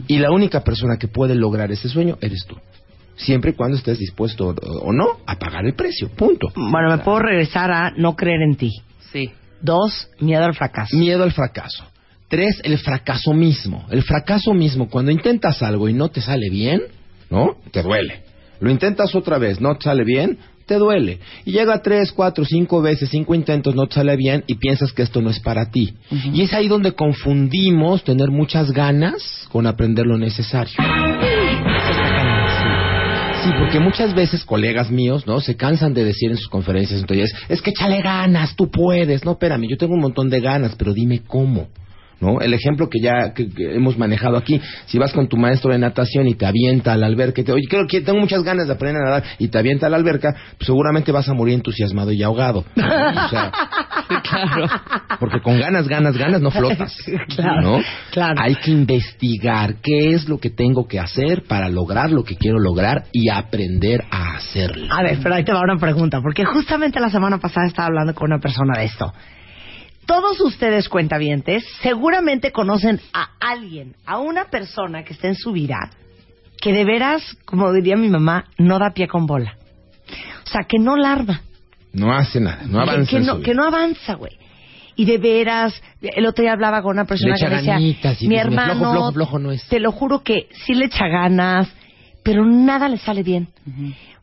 [0.07, 2.55] Y la única persona que puede lograr ese sueño eres tú.
[3.17, 6.09] Siempre y cuando estés dispuesto o- no a pagar el precio.
[6.09, 6.47] Punto.
[6.55, 8.71] Bueno, me puedo regresar a no creer en ti.
[9.11, 9.31] Sí.
[9.61, 10.95] Dos, miedo al fracaso.
[10.95, 11.83] Miedo al fracaso.
[12.29, 13.85] Tres, el fracaso mismo.
[13.89, 16.81] El fracaso mismo, cuando intentas algo y no te sale bien,
[17.29, 17.57] ¿no?
[17.71, 18.21] Te duele.
[18.59, 21.19] Lo intentas otra vez, no te sale bien, te duele.
[21.45, 25.03] Y llega tres, cuatro, cinco veces, cinco intentos, no te sale bien y piensas que
[25.03, 25.93] esto no es para ti.
[26.11, 30.73] Y es ahí donde confundimos tener muchas ganas con aprender lo necesario.
[33.47, 35.39] Sí, porque muchas veces colegas míos, ¿no?
[35.39, 39.23] Se cansan de decir en sus conferencias, entonces, es que échale ganas, tú puedes.
[39.23, 41.69] No, espérame, yo tengo un montón de ganas, pero dime cómo.
[42.19, 42.41] ¿No?
[42.41, 45.77] El ejemplo que ya que, que hemos manejado aquí, si vas con tu maestro de
[45.77, 48.67] natación y te avienta a la alberca, y te, oye, creo que tengo muchas ganas
[48.67, 51.53] de aprender a nadar, y te avienta a la alberca, pues seguramente vas a morir
[51.53, 52.65] entusiasmado y ahogado.
[52.75, 53.51] O sea,
[54.23, 54.67] claro.
[55.19, 56.95] porque con ganas, ganas, ganas no flotas.
[57.35, 57.83] Claro, ¿no?
[58.11, 58.35] claro.
[58.41, 62.57] Hay que investigar qué es lo que tengo que hacer para lograr lo que quiero
[62.57, 64.87] lograr y aprender a hacerlo.
[64.91, 68.13] A ver, pero ahí te va una pregunta, porque justamente la semana pasada estaba hablando
[68.13, 69.13] con una persona de esto.
[70.07, 75.91] Todos ustedes, cuentavientes, seguramente conocen a alguien, a una persona que está en su vida,
[76.61, 79.57] que de veras, como diría mi mamá, no da pie con bola.
[80.45, 81.41] O sea, que no larva.
[81.91, 83.11] No hace nada, no que, avanza.
[83.11, 84.31] que no, que no avanza, güey.
[84.95, 88.21] Y de veras, el otro día hablaba con una persona Le echa que decía, ganitas
[88.21, 89.63] y mi hermano, flojo, flojo, flojo no es".
[89.67, 91.67] te lo juro que sí le echa ganas,
[92.27, 93.47] pero nada le sale bien.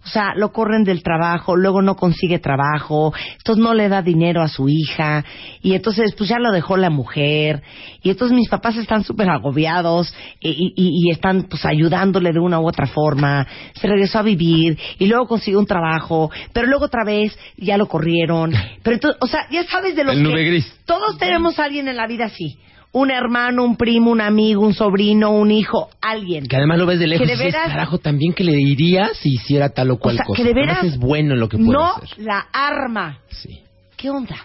[0.05, 4.43] O sea, lo corren del trabajo, luego no consigue trabajo, entonces no le da dinero
[4.43, 5.25] a su hija,
[5.63, 7.63] y entonces pues ya lo dejó la mujer,
[8.03, 12.61] y entonces mis papás están súper agobiados y, y- y están pues ayudándole de una
[12.61, 13.47] u otra forma,
[13.81, 17.87] se regresó a vivir, y luego consiguió un trabajo, pero luego otra vez ya lo
[17.87, 18.53] corrieron,
[18.83, 20.81] pero entonces, o sea, ya sabes de los El nube que gris.
[20.85, 22.59] todos tenemos a alguien en la vida así.
[22.95, 26.47] Un hermano, un primo, un amigo, un sobrino, un hijo, alguien.
[26.47, 28.53] Que además lo ves de lejos Que y de dices, veras- carajo, también que le
[28.55, 30.43] diría si hiciera tal o cual o sea, cosa.
[30.43, 32.19] que de veras es bueno en lo que puede no hacer.
[32.25, 33.19] la arma.
[33.31, 33.61] Sí.
[33.97, 34.37] ¿Qué onda?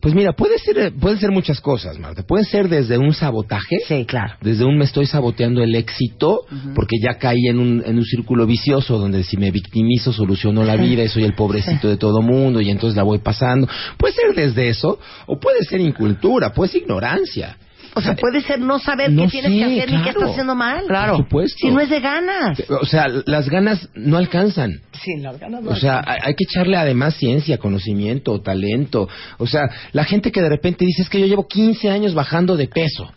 [0.00, 2.22] Pues mira, puede ser, eh, pueden ser muchas cosas, Marta.
[2.22, 4.34] Puede ser desde un sabotaje, Sí, claro.
[4.42, 6.42] desde un me estoy saboteando el éxito,
[6.76, 10.76] porque ya caí en un, en un círculo vicioso donde si me victimizo soluciono la
[10.76, 13.66] vida y soy el pobrecito de todo mundo y entonces la voy pasando.
[13.96, 17.56] Puede ser desde eso, o puede ser incultura, puede ser ignorancia.
[17.94, 20.08] O sea, puede ser no saber No qué tienes que hacer ni qué claro.
[20.10, 20.84] estás haciendo mal.
[20.86, 21.16] Claro.
[21.16, 21.56] Por supuesto.
[21.60, 22.62] Si no es de ganas.
[22.68, 24.80] O sea, las ganas no alcanzan.
[25.02, 29.08] Sí, las ganas O sea, hay, hay que echarle además ciencia, conocimiento, talento.
[29.38, 32.56] O sea, la gente que de repente dice es que yo llevo 15 años bajando
[32.56, 33.10] de peso.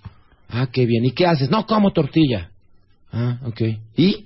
[0.49, 1.05] Ah, qué bien.
[1.05, 1.49] ¿Y qué haces?
[1.49, 2.49] No, como tortilla.
[3.11, 3.61] Ah, ok.
[3.97, 4.25] ¿Y?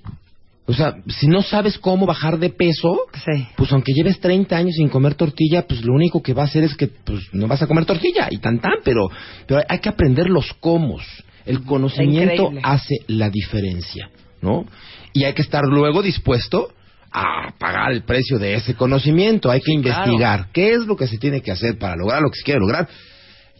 [0.68, 3.46] O sea, si no sabes cómo bajar de peso, Sí.
[3.56, 6.64] pues aunque lleves 30 años sin comer tortilla, pues lo único que va a hacer
[6.64, 9.08] es que pues no vas a comer tortilla y tan tan, pero,
[9.46, 10.98] pero hay que aprender los cómo.
[11.44, 12.60] El conocimiento Increíble.
[12.64, 14.10] hace la diferencia,
[14.42, 14.66] ¿no?
[15.12, 16.70] Y hay que estar luego dispuesto
[17.12, 19.50] a pagar el precio de ese conocimiento.
[19.50, 22.38] Hay que investigar qué es lo que se tiene que hacer para lograr lo que
[22.38, 22.88] se quiere lograr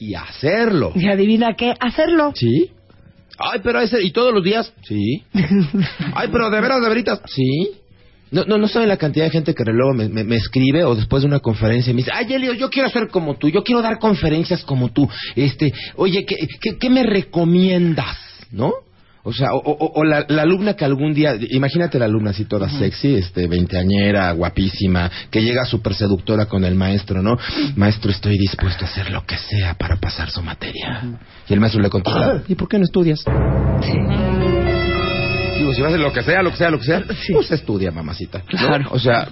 [0.00, 0.92] y hacerlo.
[0.96, 2.32] Y adivina qué, hacerlo.
[2.34, 2.72] ¿Sí?
[3.38, 4.72] Ay, pero ese, ¿y todos los días?
[4.84, 5.22] Sí.
[6.14, 7.20] Ay, pero de veras, de veritas.
[7.26, 7.70] Sí.
[8.30, 10.96] No, no, no saben la cantidad de gente que luego me, me- me escribe o
[10.96, 13.82] después de una conferencia me dice, ay, Elio, yo quiero ser como tú, yo quiero
[13.82, 15.08] dar conferencias como tú.
[15.36, 18.16] Este, oye, ¿qué, qué, qué me recomiendas?
[18.50, 18.72] ¿No?
[19.28, 22.44] O sea, o, o- o la, la alumna que algún día, imagínate la alumna así
[22.44, 27.36] toda sexy, este, veinteañera, guapísima, que llega súper seductora con el maestro, ¿no?
[27.74, 31.02] Maestro, estoy dispuesto a hacer lo que sea para pasar su materia.
[31.48, 33.24] Y el maestro le contesta, ¿y por qué no estudias?
[35.58, 37.02] Digo, si vas a hacer lo que sea, lo que sea, lo que sea,
[37.32, 38.38] pues estudia, mamacita.
[38.52, 38.58] ¿no?
[38.58, 38.88] Claro.
[38.92, 39.28] O sea,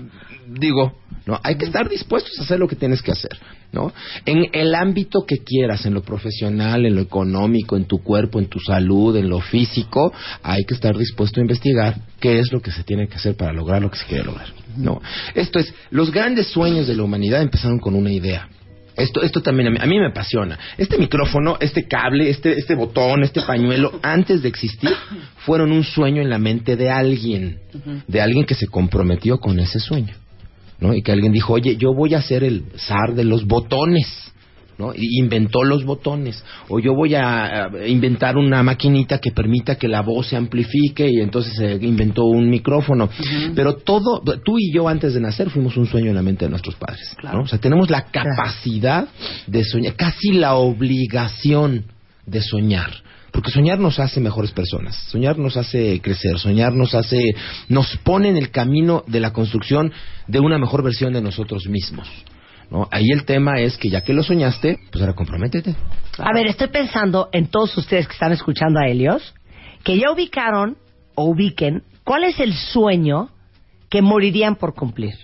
[0.58, 0.94] digo,
[1.26, 3.38] no, hay que estar dispuestos a hacer lo que tienes que hacer,
[3.72, 3.92] ¿no?
[4.26, 8.46] En el ámbito que quieras, en lo profesional, en lo económico, en tu cuerpo, en
[8.46, 12.70] tu salud, en lo físico, hay que estar dispuesto a investigar qué es lo que
[12.70, 15.00] se tiene que hacer para lograr lo que se quiere lograr, ¿no?
[15.34, 18.48] Esto es, los grandes sueños de la humanidad empezaron con una idea.
[18.96, 20.58] Esto, esto también a mí, a mí me apasiona.
[20.78, 24.90] Este micrófono, este cable, este, este botón, este pañuelo, antes de existir,
[25.38, 27.58] fueron un sueño en la mente de alguien,
[28.06, 30.14] de alguien que se comprometió con ese sueño,
[30.84, 30.92] ¿no?
[30.92, 34.06] Y que alguien dijo, oye, yo voy a ser el zar de los botones,
[34.76, 34.92] ¿no?
[34.94, 36.44] Y inventó los botones.
[36.68, 41.22] O yo voy a, inventar una maquinita que permita que la voz se amplifique y
[41.22, 43.08] entonces se inventó un micrófono.
[43.54, 46.50] Pero todo, tú y yo antes de nacer fuimos un sueño en la mente de
[46.50, 47.44] nuestros padres, ¿no?
[47.44, 49.08] O sea, tenemos la capacidad
[49.46, 51.86] de soñar, casi la obligación
[52.26, 52.90] de soñar.
[53.34, 57.18] Porque soñar nos hace mejores personas, soñar nos hace crecer, soñar nos hace,
[57.68, 59.92] nos pone en el camino de la construcción
[60.28, 62.08] de una mejor versión de nosotros mismos.
[62.70, 62.88] ¿no?
[62.92, 65.74] Ahí el tema es que ya que lo soñaste, pues ahora comprométete.
[66.16, 69.34] A ver, estoy pensando en todos ustedes que están escuchando a Helios,
[69.82, 70.76] que ya ubicaron
[71.16, 73.30] o ubiquen cuál es el sueño
[73.90, 75.14] que morirían por cumplir.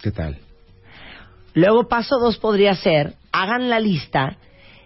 [0.00, 0.38] ¿Qué tal?
[1.52, 4.38] Luego, paso dos podría ser, hagan la lista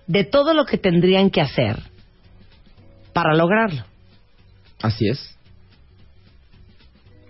[0.09, 1.95] de todo lo que tendrían que hacer
[3.17, 3.83] para lograrlo.
[4.83, 5.39] Así es.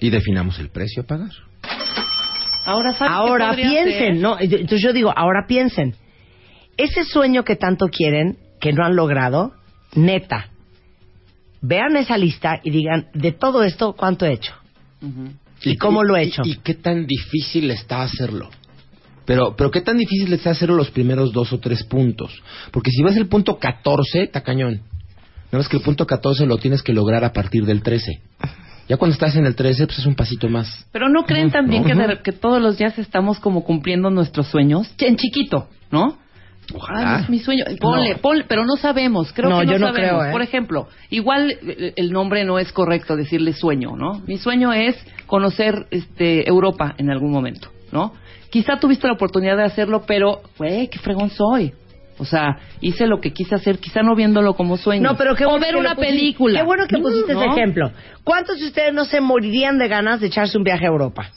[0.00, 1.30] Y definamos el precio a pagar.
[2.64, 4.16] Ahora, ¿sabes qué Ahora piensen, ser?
[4.16, 4.36] ¿no?
[4.40, 5.94] Entonces yo digo, ahora piensen.
[6.76, 9.52] Ese sueño que tanto quieren, que no han logrado,
[9.94, 10.48] neta,
[11.62, 14.54] vean esa lista y digan, de todo esto, ¿cuánto he hecho?
[15.62, 16.42] ¿Y cómo lo he hecho?
[16.44, 18.50] Y, qué tan difícil está hacerlo?
[19.24, 22.42] Pero, pero qué tan difícil está hacerlo los primeros dos o tres puntos.
[22.72, 24.82] Porque si ves el punto 14, está cañón.
[25.52, 28.20] No es que el punto 14 lo tienes que lograr a partir del 13.
[28.88, 30.86] Ya cuando estás en el 13, pues es un pasito más.
[30.92, 34.88] Pero no creen también que, de- que todos los días estamos como cumpliendo nuestros sueños
[34.98, 36.18] en chiquito, ¿no?
[36.74, 37.20] Ojalá.
[37.20, 37.64] Es mi sueño.
[37.80, 38.18] Ponle, No.
[38.18, 39.32] ponle, pero no sabemos.
[39.32, 40.08] Creo No, que no yo no sabemos.
[40.10, 40.32] creo, ¿eh?
[40.32, 44.20] Por ejemplo, igual eh, el nombre no es correcto decirle sueño, ¿no?
[44.26, 48.12] Mi sueño es conocer este Europa en algún momento, ¿no?
[48.50, 51.72] Quizá tuviste la oportunidad de hacerlo, pero, güey, qué fregón soy.
[52.18, 55.02] O sea, hice lo que quise hacer, quizá no viéndolo como sueño.
[55.02, 56.58] No, pero qué o bueno ver que una película.
[56.60, 57.42] Qué bueno que pusiste ¿No?
[57.42, 57.90] ese ejemplo.
[58.24, 61.30] ¿Cuántos de ustedes no se morirían de ganas de echarse un viaje a Europa?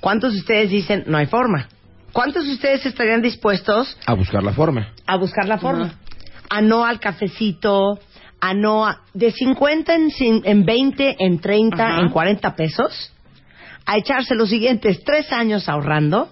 [0.00, 1.68] ¿Cuántos de ustedes dicen, no hay forma?
[2.12, 4.88] ¿Cuántos de ustedes estarían dispuestos A buscar la forma.
[5.06, 5.92] a buscar la forma?
[6.50, 7.98] A no al cafecito,
[8.40, 12.00] a no, a- de 50 en, cin- en 20, en 30, Ajá.
[12.00, 13.12] en 40 pesos,
[13.86, 16.28] a echarse los siguientes tres años ahorrando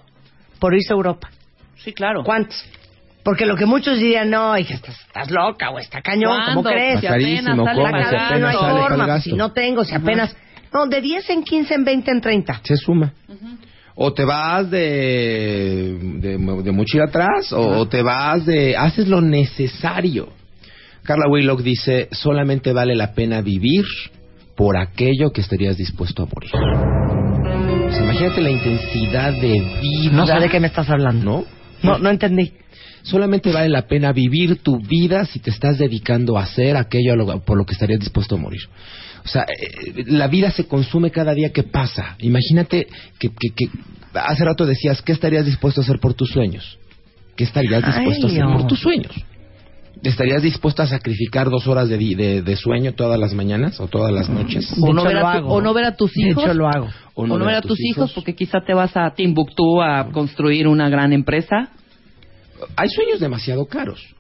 [0.58, 1.30] por irse a Europa.
[1.76, 2.22] Sí, claro.
[2.24, 2.62] ¿Cuántos?
[3.22, 7.00] Porque lo que muchos dirían, no, hija, estás, estás loca o está cañón, ¿cómo crees?
[7.00, 7.90] Si Está carísimo, apenas sale ¿cómo?
[7.90, 8.38] La Si cabeza pagando.
[8.40, 9.30] no hay apenas sale para el forma, pues, gasto.
[9.30, 10.36] si no tengo, si apenas...
[10.72, 12.60] No, de 10 en 15, en 20, en 30.
[12.62, 13.12] Se suma.
[13.96, 16.30] O te vas de, de,
[16.62, 18.76] de mochila atrás, o, o te vas de...
[18.76, 20.28] Haces lo necesario.
[21.02, 23.84] Carla Wheelock dice, solamente vale la pena vivir
[24.56, 26.50] por aquello que estarías dispuesto a morir.
[27.90, 30.12] Sea, imagínate la intensidad de vida.
[30.12, 31.44] No sé de qué me estás hablando.
[31.82, 31.92] ¿No?
[31.92, 32.52] No, no entendí.
[33.02, 37.16] Solamente vale la pena vivir tu vida si te estás dedicando a hacer aquello a
[37.16, 38.60] lo- por lo que estarías dispuesto a morir.
[39.24, 42.16] O sea, eh, la vida se consume cada día que pasa.
[42.20, 42.86] Imagínate
[43.18, 43.66] que, que, que
[44.14, 46.78] hace rato decías, ¿qué estarías dispuesto a hacer por tus sueños?
[47.36, 48.52] ¿Qué estarías Ay, dispuesto a hacer no.
[48.58, 49.12] por tus sueños?
[50.02, 54.10] ¿Estarías dispuesto a sacrificar dos horas de, de, de sueño todas las mañanas o todas
[54.12, 54.74] las noches?
[54.74, 55.48] De O no, ver a tu- hago.
[55.54, 56.44] o no ver a tus De hijos.
[56.44, 56.88] hecho, lo hago.
[57.14, 60.88] O no, ver a tus hijos, porque quizá te vas a Timbuktu a construir una
[60.88, 61.68] gran empresa.
[62.76, 64.14] Hay sueños demasiado caros.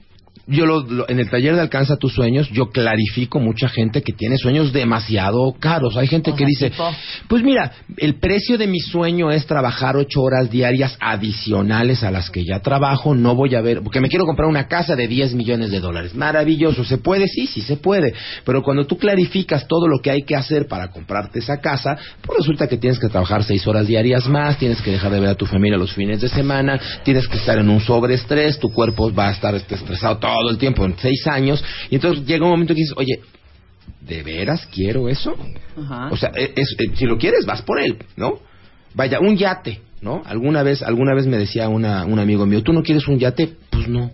[0.50, 4.12] Yo lo- lo- en el taller de Alcanza tus sueños, yo clarifico mucha gente que
[4.12, 5.96] tiene sueños demasiado caros.
[5.96, 6.90] Hay gente O que dice, tipo-
[7.28, 12.30] pues mira, el precio de mi sueño es trabajar ocho horas diarias adicionales a las
[12.30, 13.14] que ya trabajo.
[13.14, 16.14] No voy a ver, porque me quiero comprar una casa de 10 millones de dólares.
[16.14, 17.26] Maravilloso, ¿se puede?
[17.28, 18.12] Sí, sí se puede.
[18.44, 22.38] Pero cuando tú clarificas todo lo que hay que hacer para comprarte esa casa, pues
[22.40, 25.34] resulta que tienes que trabajar seis horas diarias más, tienes que dejar de ver a
[25.34, 29.28] tu familia los fines de semana, tienes que estar en un sobreestrés, tu cuerpo va
[29.28, 32.80] a estar estresado todo el tiempo en seis años, y entonces llega un momento que
[32.80, 33.20] dices, oye,
[34.00, 35.36] ¿de veras quiero eso?
[35.76, 36.08] Ajá.
[36.10, 38.38] O sea, es- es- eh, si lo quieres, vas por él, ¿no?
[38.94, 40.22] Vaya, un yate, ¿no?
[40.24, 43.52] Alguna vez, alguna vez me decía una, un amigo mío, ¿tú no quieres un yate?
[43.70, 44.10] Pues no.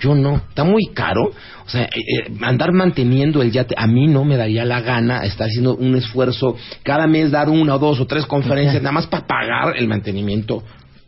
[0.00, 1.32] Yo no, está muy caro.
[1.66, 5.24] O sea, eh, eh, andar manteniendo el yate, a mí no me daría la gana
[5.24, 9.08] estar haciendo un esfuerzo cada mes, dar una o dos o tres conferencias, nada más
[9.08, 10.62] para pagar el mantenimiento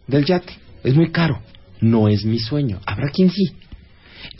[0.08, 0.54] del yate.
[0.82, 1.38] Es muy caro.
[1.80, 2.80] No es mi sueño.
[2.84, 3.44] Habrá quien sí.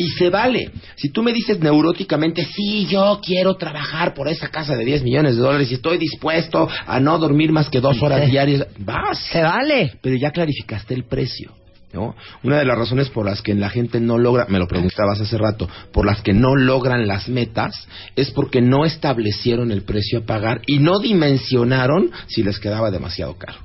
[0.01, 0.71] Y se vale.
[0.97, 5.37] Si tú me dices neuróticamente, sí, yo quiero trabajar por esa casa de 10 millones
[5.37, 9.19] de dólares y estoy dispuesto a no dormir más que dos horas diarias, vas.
[9.31, 9.93] Se vale.
[10.01, 11.53] Pero ya clarificaste el precio.
[11.93, 12.15] ¿No?
[12.45, 15.37] Una de las razones por las que la gente no logra, me lo preguntabas hace
[15.37, 20.23] rato, por las que no logran las metas, es porque no establecieron el precio a
[20.23, 23.59] pagar y no dimensionaron si les quedaba demasiado caro.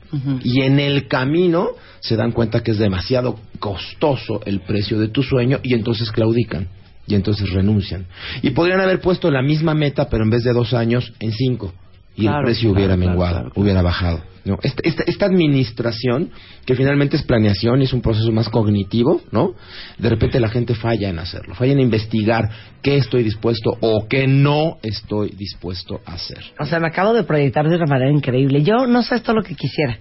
[0.43, 1.69] Y en el camino
[1.99, 6.67] se dan cuenta que es demasiado costoso el precio de tu sueño y entonces claudican
[7.07, 8.05] y entonces renuncian.
[8.41, 11.73] Y podrían haber puesto la misma meta, pero en vez de dos años, en cinco.
[12.15, 14.21] Y Claro, el precio claro, hubiera menguado, hubiera bajado.
[14.45, 14.59] ¿no?
[14.61, 16.29] Esta, esta, esta administración,
[16.65, 19.55] que finalmente es planeación y es un proceso más cognitivo, ¿no?
[19.97, 22.49] De repente la gente falla en hacerlo, falla en investigar
[22.81, 26.39] qué estoy dispuesto o qué no estoy dispuesto a hacer.
[26.59, 28.61] O sea, me acabo de proyectar de una manera increíble.
[28.61, 29.97] Yo no sé todo lo que quisiera.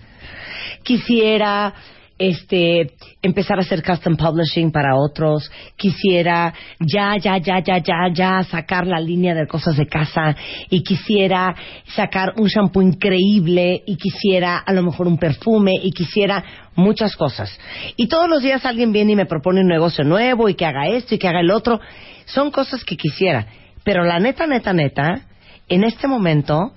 [0.82, 1.72] Quisiera
[2.18, 2.92] este
[3.22, 8.86] empezar a hacer custom publishing para otros, quisiera ya ya ya ya ya ya sacar
[8.86, 10.36] la línea de cosas de casa
[10.70, 11.54] y quisiera
[11.94, 16.44] sacar un shampoo increíble y quisiera a lo mejor un perfume y quisiera
[16.76, 17.50] muchas cosas.
[17.96, 20.88] Y todos los días alguien viene y me propone un negocio nuevo y que haga
[20.88, 21.80] esto y que haga el otro.
[22.26, 23.46] Son cosas que quisiera,
[23.82, 25.26] pero la neta neta neta
[25.68, 26.72] en este momento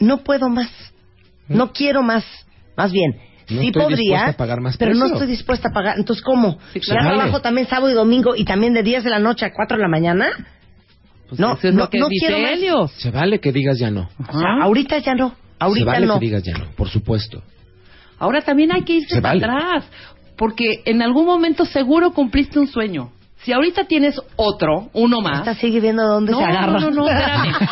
[0.00, 0.70] no puedo más.
[1.48, 2.24] No quiero más.
[2.76, 3.16] Más bien,
[3.48, 5.98] No sí estoy podría, a pagar más pero no estoy dispuesta a pagar.
[5.98, 6.58] Entonces, ¿cómo?
[6.72, 7.16] Sí, ¿Ya claro.
[7.16, 9.82] trabajo también sábado y domingo y también de 10 de la noche a 4 de
[9.82, 10.26] la mañana?
[11.28, 12.42] Pues no, eso es no, lo que no dice quiero
[12.82, 12.92] más.
[12.92, 14.08] Se vale que digas ya no.
[14.28, 15.34] O sea, ahorita ya no.
[15.58, 16.14] Ahorita Se vale no.
[16.18, 17.42] que digas ya no, por supuesto.
[18.18, 19.44] Ahora también hay que irse Se para vale.
[19.46, 19.84] atrás,
[20.36, 23.12] porque en algún momento seguro cumpliste un sueño.
[23.38, 25.40] Si ahorita tienes otro, uno más.
[25.40, 26.72] Esta sigue viendo dónde no, se agarra.
[26.72, 27.52] no, no, no, espérame.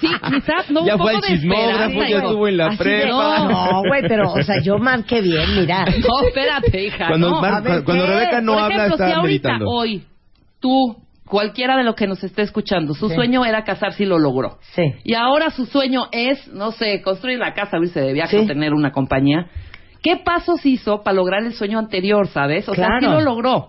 [0.00, 3.08] Sí, quizás no Ya un fue poco al de chismógrafo, ya estuvo en la prepa.
[3.48, 5.84] No, güey, pero, o sea, yo marqué bien, mira.
[5.98, 7.06] No, espérate, hija.
[7.08, 7.40] Cuando, no.
[7.40, 8.06] Mar- a ver, cuando.
[8.06, 9.70] Rebeca no Por habla, ejemplo, está si ahorita, meditando.
[9.70, 10.04] hoy,
[10.60, 10.96] tú,
[11.26, 13.14] cualquiera de los que nos esté escuchando, su Sí.
[13.14, 14.58] sueño era casarse y lo logró.
[14.74, 14.82] Sí.
[15.04, 18.44] Y ahora su sueño es, no sé, construir la casa, irse de viaje Sí.
[18.44, 19.46] o tener una compañía.
[20.02, 22.68] ¿Qué pasos hizo para lograr el sueño anterior, sabes?
[22.68, 23.00] O sea, Claro.
[23.00, 23.68] sí lo logró.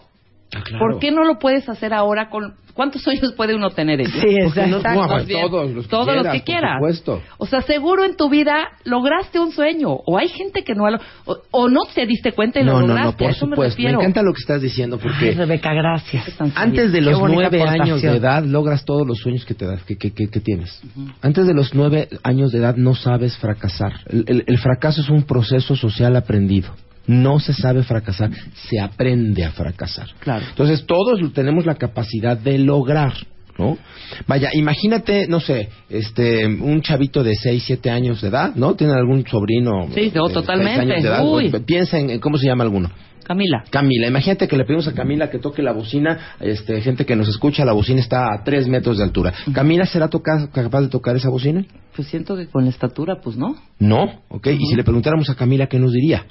[0.55, 0.79] Ah, claro.
[0.79, 2.55] ¿Por qué no lo puedes hacer ahora con...
[2.73, 3.99] ¿Cuántos sueños puede uno tener?
[3.99, 4.09] ella?
[4.09, 4.93] Sí, no- exacto.
[4.95, 5.07] no,
[5.49, 7.21] todos los que todos los quieras, que por supuesto.
[7.37, 9.89] O sea, seguro en tu vida lograste un sueño.
[9.91, 10.97] O hay gente que no lo...
[11.25, 13.03] O, o no te diste cuenta y No, lo no, lograste.
[13.05, 13.77] no, a por eso me supuesto.
[13.77, 13.99] Me, refiero.
[13.99, 16.35] encanta lo que estás diciendo Ay, porque Rebeca, gracias.
[16.55, 19.97] Antes de los nueve años de edad logras todos los sueños que te das, que,
[19.97, 20.81] que, que- que tienes.
[21.21, 23.91] Antes de los nueve años de edad no sabes fracasar.
[24.07, 26.69] El, el- el fracaso es un proceso social aprendido.
[27.10, 30.10] No se sabe fracasar, se aprende a fracasar.
[30.20, 30.45] Claro.
[30.47, 33.14] Entonces todos tenemos la capacidad de lograr.
[33.57, 33.80] ¿no?
[34.28, 38.76] Vaya, imagínate, no sé, este, un chavito de 6, 7 años de edad, ¿no?
[38.76, 39.88] Tiene algún sobrino.
[39.91, 40.82] Sí, de oh, seis totalmente.
[40.82, 41.26] años de edad.
[41.26, 41.49] Uy.
[41.66, 42.91] Piensa en, cómo se llama alguno.
[43.24, 43.64] Camila.
[43.72, 47.28] Camila, imagínate que le pedimos a Camila que toque la bocina, este, gente que nos
[47.28, 49.34] escucha, la bocina está a 3 metros de altura.
[49.51, 51.66] ¿Camila será capaz de tocar esa bocina?
[51.95, 53.55] Pues siento que con la estatura, pues no.
[53.80, 54.47] No, ok.
[54.47, 56.26] Y si le preguntáramos a Camila, ¿qué nos diría?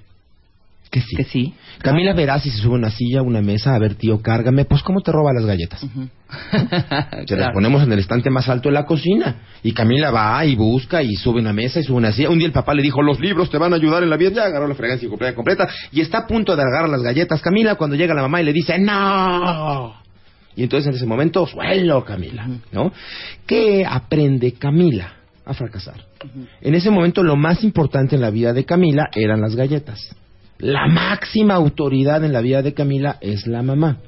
[0.91, 1.16] Que sí.
[1.16, 1.55] Que sí.
[1.78, 4.64] Camila verá si se sube a una silla, una mesa, a ver, tío, cárgame.
[4.64, 5.80] Pues, ¿cómo te roba las galletas?
[7.26, 9.36] Se las ponemos en el estante más alto de la cocina.
[9.62, 12.30] Y Camila va y busca y sube una mesa y sube una silla.
[12.30, 14.30] Un día el papá le dijo, los libros te van a ayudar en la vida.
[14.30, 15.68] Ya agarró la fragancia completa, completa.
[15.93, 18.53] Y está a punto de agarrar las galletas Camila cuando llega la mamá y le
[18.53, 19.95] dice, ¡No!
[20.57, 22.93] Y entonces en ese momento, suelo Camila, ¿no?
[23.47, 25.12] ¿Qué aprende Camila?
[25.45, 26.05] A fracasar.
[26.61, 30.14] En ese momento lo más importante en la vida de Camila eran las galletas.
[30.59, 33.98] La máxima autoridad en la vida de Camila es la mamá.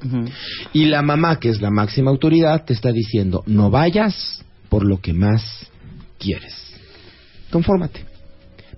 [0.73, 5.01] Y la mamá, que es la máxima autoridad, te está diciendo, no vayas por lo
[5.01, 5.71] que más
[6.19, 6.55] quieres.
[7.51, 8.05] Confórmate.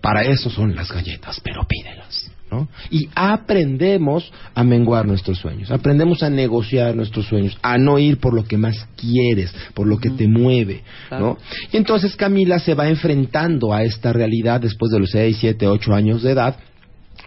[0.03, 2.31] Para eso son las galletas, pero pídelas.
[2.51, 2.69] ¿no?
[2.91, 8.35] Y aprendemos a menguar nuestros sueños, aprendemos a negociar nuestros sueños, a no ir por
[8.35, 10.83] lo que más quieres, por lo que te mueve.
[11.11, 11.39] ¿no?
[11.73, 15.95] Y entonces Camila se va enfrentando a esta realidad después de los 6, 7, 8
[15.95, 16.57] años de edad,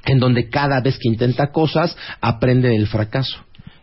[0.06, 3.38] en donde cada vez que intenta cosas aprende del fracaso.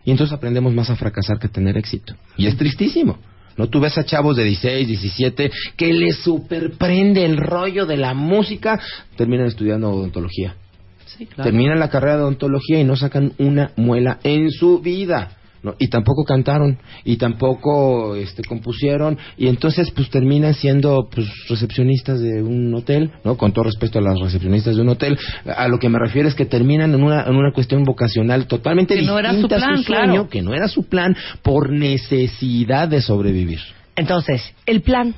[0.04, 2.14] Y entonces aprendemos más a fracasar que a tener éxito.
[2.36, 3.18] Y es tristísimo.
[3.56, 3.68] ¿No?
[3.68, 8.80] Tú ves a chavos de 16, 17 que les superprende el rollo de la música,
[9.16, 10.56] terminan estudiando odontología.
[11.04, 11.50] Sí, claro.
[11.50, 15.32] Terminan la carrera de odontología y no sacan una muela en su vida.
[15.62, 15.74] ¿No?
[15.78, 22.42] Y tampoco cantaron, y tampoco este, compusieron, y entonces pues terminan siendo pues recepcionistas de
[22.42, 23.36] un hotel, ¿no?
[23.36, 26.34] Con todo respeto a las recepcionistas de un hotel, a lo que me refiero es
[26.34, 29.58] que terminan en una, en una cuestión vocacional totalmente Que no era su distinta a
[29.58, 30.28] plan, su sueño, claro.
[30.28, 33.60] que no era su plan, por necesidad de sobrevivir.
[33.96, 35.14] Entonces, el plan.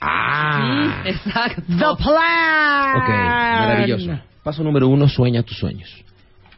[0.00, 1.62] Ah, Sí, exacto.
[1.66, 2.96] The plan.
[2.96, 4.20] Ok, maravilloso.
[4.42, 5.90] Paso número uno, sueña tus sueños.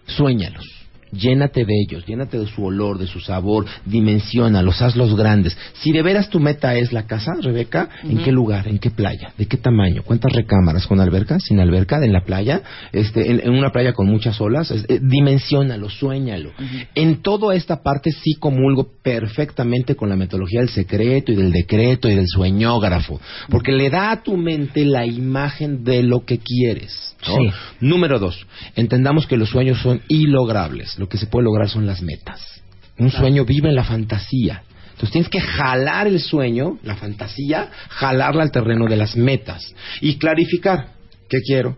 [0.06, 0.85] Suéñalos.
[1.12, 5.56] Llénate de ellos, llénate de su olor, de su sabor, dimensiónalos, hazlos grandes.
[5.74, 8.68] Si de veras tu meta es la casa, Rebeca, ¿en qué lugar?
[8.68, 9.32] ¿En qué playa?
[9.38, 10.02] ¿De qué tamaño?
[10.04, 10.86] ¿Cuántas recámaras?
[10.86, 11.38] ¿Con alberca?
[11.40, 12.04] ¿Sin alberca?
[12.04, 12.62] ¿En la playa?
[12.92, 14.70] Este, en, en una playa con muchas olas?
[14.70, 16.50] Es- eh, dimensiónalo, suéñalo.
[16.94, 22.08] En toda esta parte sí comulgo perfectamente con la metodología del secreto y del decreto
[22.08, 27.15] y del sueñógrafo, porque le da a tu mente la imagen de lo que quieres.
[27.26, 27.36] ¿No?
[27.36, 27.50] Sí.
[27.80, 30.98] Número dos, entendamos que los sueños son ilogrables.
[30.98, 32.62] Lo que se puede lograr son las metas.
[32.98, 34.62] Un sueño vive en la fantasía.
[34.86, 40.16] Entonces tienes que jalar el sueño, la fantasía, jalarla al terreno de las metas y
[40.16, 40.92] clarificar
[41.28, 41.76] qué quiero,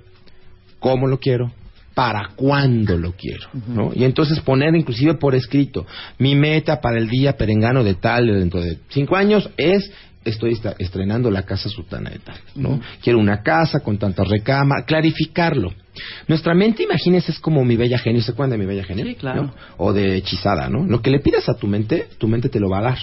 [0.78, 1.53] cómo lo quiero,
[1.99, 3.90] para cuándo lo quiero, ¿no?
[3.92, 5.84] Y entonces poner inclusive por escrito,
[6.18, 9.90] mi meta para el día perengano de tal, dentro de cinco años, es
[10.29, 12.81] estoy estrenando la casa sultana de tal, ¿no?
[13.03, 15.72] Quiero una casa con tantas recámaras, clarificarlo.
[16.29, 19.05] Nuestra mente, imagínense, es como mi bella genio, ¿se acuerdan de mi bella genio?
[19.05, 19.43] Sí, claro.
[19.45, 19.55] ¿No?
[19.79, 20.85] O de hechizada, ¿no?
[20.87, 22.99] Lo que le pidas a tu mente, tu mente te lo va a dar.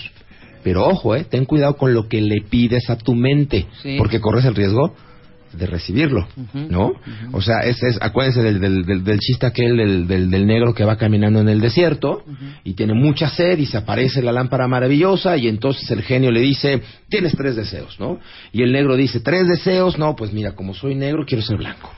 [0.63, 1.25] Pero ojo, ¿eh?
[1.29, 3.95] Ten cuidado con lo que le pides a tu mente, Sí.
[3.97, 4.95] porque corres el riesgo
[5.57, 6.93] de recibirlo, ¿no?
[7.31, 10.73] O sea, es, es, acuérdense del, del, del, del chiste aquel del, del, del negro
[10.73, 12.23] que va caminando en el desierto
[12.63, 16.41] y tiene mucha sed y se aparece la lámpara maravillosa y entonces el genio le
[16.41, 18.19] dice, tienes tres deseos, ¿no?
[18.51, 21.91] Y el negro dice, tres deseos, no, pues mira, como soy negro quiero ser blanco.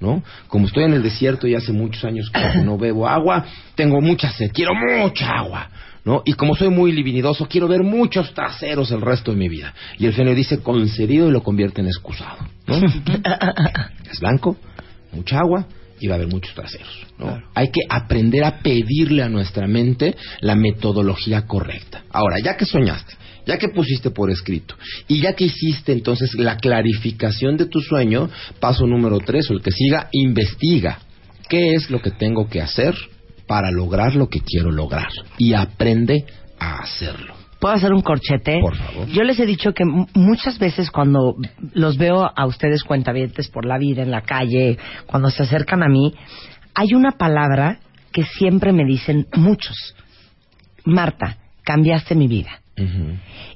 [0.00, 0.22] ¿No?
[0.46, 3.44] Como estoy en el desierto y hace muchos años que no bebo agua,
[3.74, 5.68] tengo mucha sed, quiero mucha agua.
[6.08, 6.22] ¿No?
[6.24, 9.74] Y como soy muy libidinoso, quiero ver muchos traseros el resto de mi vida.
[9.98, 12.38] Y el genio dice concedido y lo convierte en excusado.
[12.66, 12.76] ¿no?
[14.10, 14.56] es blanco,
[15.12, 15.66] mucha agua
[16.00, 16.88] y va a haber muchos traseros.
[17.18, 17.42] ¿no?
[17.54, 22.04] Hay que aprender a pedirle a nuestra mente la metodología correcta.
[22.10, 23.12] Ahora, ya que soñaste,
[23.46, 24.76] ya que pusiste por escrito
[25.08, 28.30] y ya que hiciste entonces la clarificación de tu sueño,
[28.60, 31.00] paso número tres o el que siga, investiga.
[31.50, 32.94] ¿Qué es lo que tengo que hacer
[33.48, 35.08] para lograr lo que quiero lograr?
[35.38, 36.24] Y aprende
[36.60, 37.34] a hacerlo.
[37.58, 38.60] ¿Puedo hacer un corchete?
[38.60, 39.08] Por favor.
[39.08, 41.34] Yo les he dicho que muchas veces cuando
[41.72, 45.88] los veo a ustedes cuentavientes por la vida, en la calle, cuando se acercan a
[45.88, 46.14] mí,
[46.74, 47.80] hay una palabra
[48.12, 49.96] que siempre me dicen muchos.
[50.84, 52.60] Marta, cambiaste mi vida.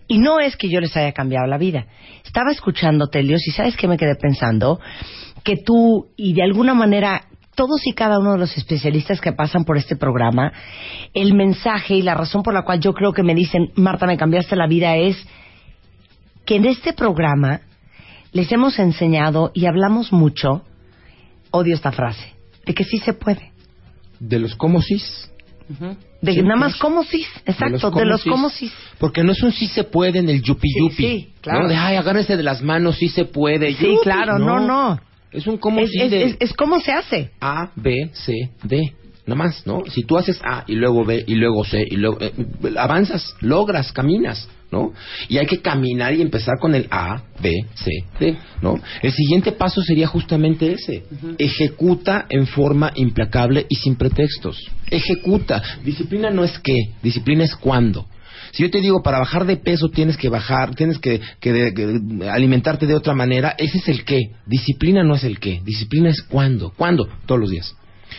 [0.08, 1.86] Y no es que yo les haya cambiado la vida.
[2.24, 4.80] Estaba escuchando Telios y sabes qué me quedé pensando
[5.44, 9.64] que tú y de alguna manera todos y cada uno de los especialistas que pasan
[9.64, 10.52] por este programa,
[11.14, 14.16] el mensaje y la razón por la cual yo creo que me dicen, Marta, me
[14.16, 15.16] cambiaste la vida es
[16.44, 17.60] que en este programa
[18.32, 20.64] les hemos enseñado y hablamos mucho,
[21.50, 22.32] odio esta frase,
[22.66, 23.52] de que sí se puede.
[24.18, 25.30] De los cómo sís.
[26.20, 26.80] De nada más es.
[26.80, 28.70] cómo sí, exacto, de los cómo sí.
[28.98, 30.94] Porque no es un sí se puede en el yupi Sí, yupi.
[30.96, 31.62] sí, claro.
[31.62, 31.68] ¿no?
[31.68, 33.74] De, ay, agárrense de las manos, sí se puede.
[33.74, 33.98] Sí, yupi.
[34.02, 35.00] claro, no, no.
[35.32, 37.30] Es un cómo Es, sí es- de es- es cómo se hace.
[37.40, 38.92] A, B, C, D.
[39.24, 39.84] Nada más, ¿no?
[39.88, 42.18] Si tú haces A y luego B y luego C y luego...
[42.20, 42.32] eh,
[42.76, 44.92] avanzas, logras, caminas, ¿no?
[45.28, 48.80] Y hay que caminar y empezar con el A, B, C, D, ¿no?
[49.00, 51.04] El siguiente paso sería justamente ese.
[51.38, 54.58] Ejecuta en forma implacable y sin pretextos.
[54.90, 55.62] Ejecuta.
[55.84, 58.06] Disciplina no es qué, disciplina es cuándo.
[58.52, 61.74] Si yo te digo para bajar de peso tienes que bajar, tienes que, que de-
[61.74, 64.30] que alimentarte de otra manera, ese es el qué.
[64.46, 66.72] Disciplina no es el qué, disciplina es cuándo.
[66.76, 67.08] ¿Cuándo?
[67.26, 67.74] Todos los días.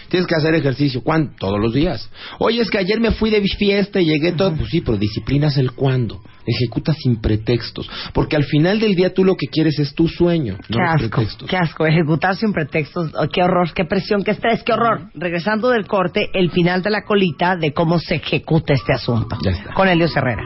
[0.10, 1.02] Tienes que hacer ejercicio.
[1.02, 1.32] ¿Cuándo?
[1.40, 2.10] Todos los días.
[2.40, 4.56] Oye, es que ayer me fui de fiesta y llegué todo.
[4.56, 6.22] Pues sí, pero disciplina es el cuándo.
[6.46, 7.90] Ejecuta sin pretextos.
[8.14, 10.90] Porque al final del día tú lo que quieres es tu sueño, no Qué los
[10.90, 11.50] asco, pretextos.
[11.50, 15.10] qué asco, ejecutar sin pretextos, oh, qué horror, qué presión, qué estrés, qué horror.
[15.14, 19.38] Regresando del corte, el final de la colita de cómo se ejecuta este asunto.
[19.42, 19.74] Ya está.
[19.74, 20.44] Con Elio Herrera.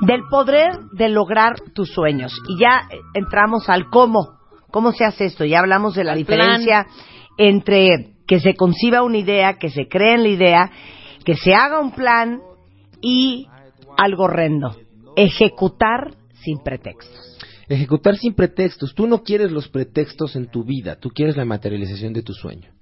[0.00, 2.32] del poder de lograr tus sueños.
[2.48, 4.40] Y ya entramos al cómo,
[4.72, 5.44] cómo se hace esto.
[5.44, 6.88] Ya hablamos de la diferencia
[7.38, 10.70] entre que se conciba una idea, que se cree en la idea,
[11.24, 12.40] que se haga un plan
[13.00, 13.46] y
[13.96, 14.76] algo horrendo,
[15.14, 17.38] ejecutar sin pretextos.
[17.68, 18.96] Ejecutar sin pretextos.
[18.96, 22.72] Tú no quieres los pretextos en tu vida, tú quieres la materialización de tu sueño.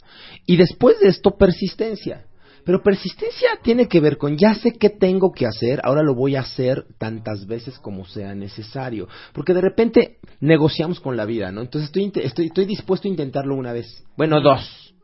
[0.49, 2.25] Y después de esto, persistencia.
[2.65, 6.37] Pero persistencia tiene que ver con ya sé qué tengo que hacer, ahora lo voy
[6.37, 9.09] a hacer tantas veces como sea necesario.
[9.35, 11.61] Porque de repente negociamos con la vida, ¿no?
[11.61, 14.05] Entonces estoy, estoy dispuesto a intentarlo una vez.
[14.17, 14.95] Bueno, dos.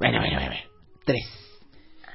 [0.00, 0.56] Bueno, bueno, bueno.
[1.04, 1.28] Tres.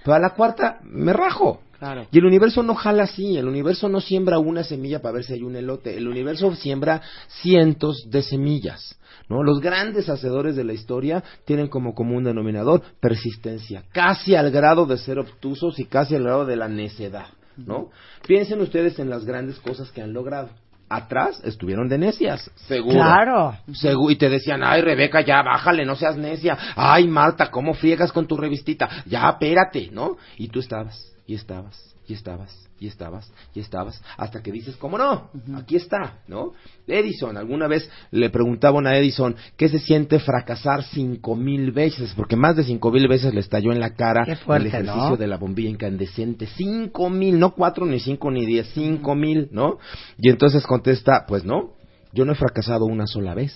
[0.04, 1.62] Pero a la cuarta me rajo.
[1.80, 2.08] Claro.
[2.12, 5.34] Y el universo no jala así, el universo no siembra una semilla para ver si
[5.34, 8.98] hay un elote, el universo siembra cientos de semillas.
[9.30, 9.44] ¿No?
[9.44, 14.98] Los grandes hacedores de la historia tienen como común denominador persistencia, casi al grado de
[14.98, 17.28] ser obtusos y casi al grado de la necedad.
[17.56, 17.90] ¿no?
[18.28, 20.50] Piensen ustedes en las grandes cosas que han logrado.
[20.90, 22.96] Atrás estuvieron de necias, seguro.
[22.96, 23.56] Claro.
[23.70, 26.58] Segu- y te decían, ay Rebeca, ya bájale, no seas necia.
[26.76, 28.90] Ay Marta, ¿cómo friegas con tu revistita?
[29.06, 30.18] Ya, espérate, ¿no?
[30.38, 34.98] Y tú estabas, y estabas, y estabas, y estabas, y estabas, hasta que dices, ¿cómo
[34.98, 35.30] no?
[35.56, 36.52] Aquí está, ¿no?
[36.86, 42.36] Edison, alguna vez le preguntaban a Edison qué se siente fracasar cinco mil veces, porque
[42.36, 45.18] más de cinco mil veces le estalló en la cara fuerte, el ejercicio ¿no?
[45.18, 46.48] de la bombilla incandescente.
[46.58, 49.78] Cinco mil, no cuatro, ni cinco, ni diez, cinco mil, ¿no?
[50.18, 51.74] Y entonces contesta, pues no,
[52.12, 53.54] yo no he fracasado una sola vez.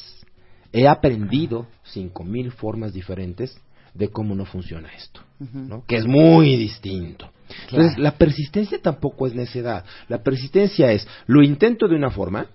[0.71, 3.59] He aprendido cinco mil formas diferentes
[3.93, 5.83] de cómo no funciona esto, ¿no?
[5.85, 7.29] Que es muy distinto.
[7.69, 9.85] Entonces, la persistencia tampoco es necedad.
[10.07, 12.47] La persistencia es, lo intento de una forma,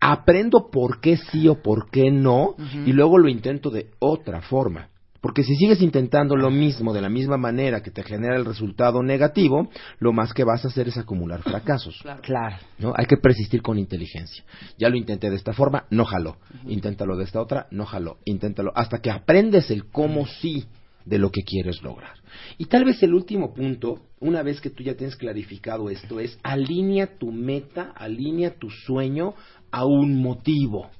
[0.00, 2.54] aprendo por qué sí o por qué no,
[2.86, 4.88] y luego lo intento de otra forma.
[5.20, 9.02] Porque si sigues intentando lo mismo de la misma manera que te genera el resultado
[9.02, 9.68] negativo,
[9.98, 12.02] lo más que vas a hacer es acumular fracasos.
[12.22, 12.56] Claro.
[12.78, 12.92] ¿no?
[12.96, 14.44] Hay que persistir con inteligencia.
[14.78, 16.36] Ya lo intenté de esta forma, no jaló.
[16.66, 18.18] Inténtalo de esta otra, no jaló.
[18.24, 20.66] Inténtalo hasta que aprendes el cómo sí
[21.08, 22.14] de lo que quieres lograr.
[22.58, 26.38] Y tal vez el último punto, una vez que tú ya tienes clarificado esto, es
[26.42, 29.34] alinea tu meta, alinea tu sueño
[29.70, 30.90] a un motivo,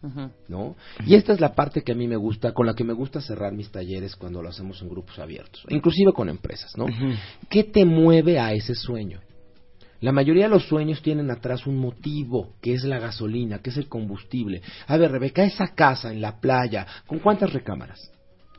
[0.49, 0.77] ¿no?
[1.07, 3.21] Y esta es la parte que a mí me gusta, con la que me gusta
[3.21, 6.87] cerrar mis talleres cuando lo hacemos en grupos abiertos, inclusive con empresas, ¿no?
[7.49, 9.21] ¿Qué te mueve a ese sueño?
[10.01, 13.77] La mayoría de los sueños tienen atrás un motivo, que es la gasolina, que es
[13.79, 14.63] el combustible.
[14.87, 18.13] A ver, Rebeca, esa casa en la playa, ¿con cuántas recámaras?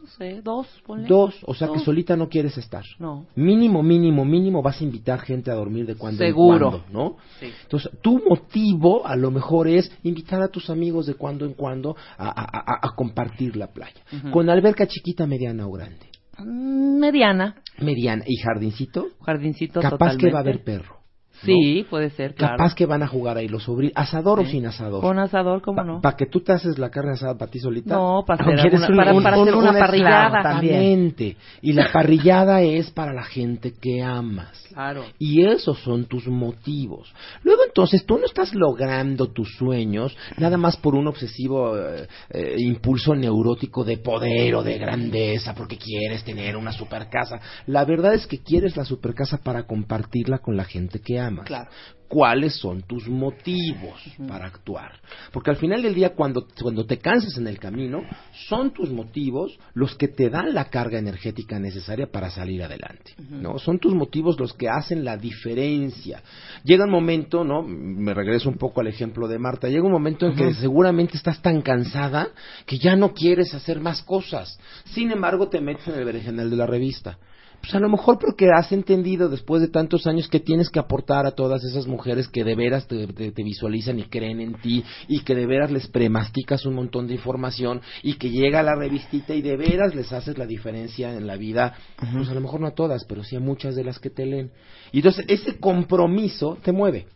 [0.10, 1.07] Sé, dos, ponle.
[1.07, 2.84] Dos, o sea que solita no quieres estar.
[2.99, 3.26] No.
[3.36, 6.65] Mínimo, mínimo, mínimo vas a invitar gente a dormir de cuando Seguro.
[6.65, 7.18] en cuando, ¿no?
[7.40, 7.48] Sí.
[7.64, 11.95] Entonces, tu motivo a lo mejor es invitar a tus amigos de cuando en cuando
[12.18, 14.02] a, a- a- a compartir la playa.
[14.31, 16.07] Con alberca chiquita, mediana o grande.
[16.38, 20.98] Mm, Mediana, Mediana y jardincito, jardincito capaz que va a haber perro.
[21.44, 22.57] Sí, puede ser, claro.
[22.57, 23.94] Capaz que van a jugar ahí los sobrinos.
[23.95, 25.02] ¿Asador o sin asador?
[25.02, 26.02] Con asador, ¿cómo no?
[26.02, 27.95] ¿Para que tú te haces la carne asada para ti solita?
[27.95, 30.28] No, para hacer, ¿O quieres alguna- para, hacer una, parrillada.
[30.28, 31.38] Exactamente.
[31.61, 34.68] Y la parrillada es para la gente que amas.
[34.70, 35.03] Claro.
[35.18, 37.14] Y esos son tus motivos.
[37.44, 42.56] Luego entonces tú no estás logrando tus sueños nada más por un obsesivo eh, eh,
[42.57, 47.40] impulso neurótico de poder o de grandeza porque quieres tener una super casa.
[47.66, 51.28] La verdad es que quieres la super casa para compartirla con la gente que amas.
[51.43, 51.69] Claro.
[52.10, 54.93] ¿Cuáles son tus motivos para actuar?
[55.31, 58.01] Porque al final del día, cuando, cuando te cansas en el camino,
[58.47, 63.14] son tus motivos los que te dan la carga energética necesaria para salir adelante.
[63.30, 63.60] ¿no?
[63.60, 66.23] Son tus motivos los que hacen la diferencia.
[66.64, 67.61] Llega un momento, ¿no?
[67.61, 69.69] Me regreso un poco al ejemplo de Marta.
[69.69, 72.30] Llega un momento en que seguramente estás tan cansada
[72.65, 74.60] que ya no quieres hacer más cosas.
[74.95, 77.19] Sin embargo, te metes en el berenjenal de la revista.
[77.61, 81.26] Pues a lo mejor porque has entendido después de tantos años que tienes que aportar
[81.26, 84.84] a todas esas mujeres que de veras te, te- te visualizan y creen en ti
[85.07, 89.36] y que de veras les premasticas un montón de información y que llega la revistita
[89.36, 91.73] y de veras les haces la diferencia en la vida,
[92.14, 94.26] pues a lo mejor no a todas, pero sí a muchas de las que te
[94.26, 94.52] leen.
[94.91, 97.07] Y entonces ese compromiso te mueve.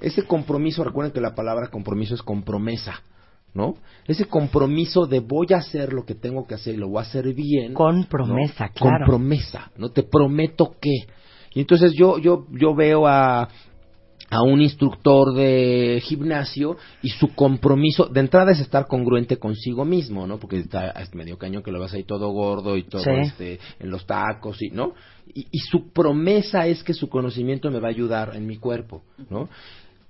[0.00, 3.02] Ese compromiso, recuerden que la palabra compromiso es compromesa.
[3.56, 3.74] ¿No?
[4.06, 7.02] Ese compromiso de voy a hacer lo que tengo que hacer y lo voy a
[7.06, 7.72] hacer bien.
[7.72, 8.72] Con promesa, ¿no?
[8.74, 9.06] claro.
[9.06, 11.06] Con promesa, no te prometo que.
[11.54, 13.48] Y entonces yo yo yo veo a
[14.28, 20.26] a un instructor de gimnasio y su compromiso de entrada es estar congruente consigo mismo,
[20.26, 20.38] ¿no?
[20.38, 23.10] Porque está es medio cañón que lo vas ahí todo gordo y todo Sí.
[23.22, 24.92] este en los tacos y, ¿no?
[25.32, 29.02] Y, y su promesa es que su conocimiento me va a ayudar en mi cuerpo,
[29.30, 29.48] ¿no?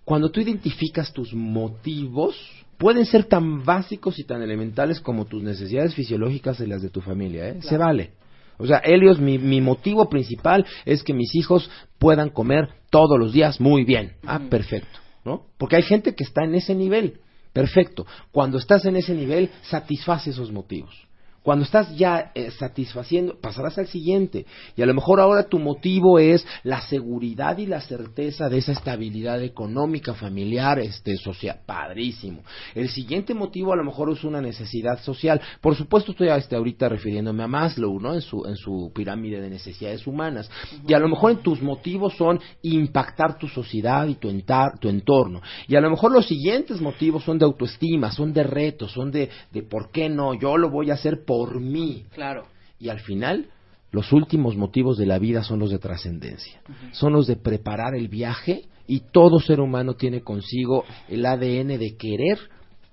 [0.05, 2.37] Cuando tú identificas tus motivos,
[2.79, 7.01] pueden ser tan básicos y tan elementales como tus necesidades fisiológicas y las de tu
[7.01, 7.63] familia, ¿eh?
[7.63, 8.13] Se vale.
[8.59, 13.33] O sea, Helios, mi, mi motivo principal es que mis hijos puedan comer todos los
[13.33, 14.13] días muy bien.
[14.25, 15.47] Ah, perfecto, ¿no?
[15.59, 17.21] Porque hay gente que está en ese nivel.
[17.53, 18.07] Perfecto.
[18.33, 21.06] Cuando estás en ese nivel, satisface esos motivos.
[21.47, 24.47] Cuando estás ya eh, satisfaciendo, pasarás al siguiente.
[24.75, 28.73] Y a lo mejor ahora tu motivo es la seguridad y la certeza de esa
[28.73, 31.61] estabilidad económica, familiar, este, social.
[31.65, 32.41] Padrísimo.
[32.75, 35.41] El siguiente motivo a lo mejor es una necesidad social.
[35.61, 38.15] Por supuesto estoy este, ahorita refiriéndome a Maslow, ¿no?
[38.15, 40.51] En su, en su pirámide de necesidades humanas.
[40.85, 44.89] Y a lo mejor en tus motivos son impactar tu sociedad y tu, entar- tu
[44.89, 45.43] entorno.
[45.69, 49.31] Y a lo mejor los siguientes motivos son de autoestima, son de retos, son de,
[49.53, 52.05] de por qué no, yo lo voy a hacer por mí.
[52.13, 52.47] Claro.
[52.79, 53.49] Y al final,
[53.91, 56.61] los últimos motivos de la vida son los de trascendencia.
[56.93, 61.97] Son los de preparar el viaje y todo ser humano tiene consigo el ADN de
[61.99, 62.39] querer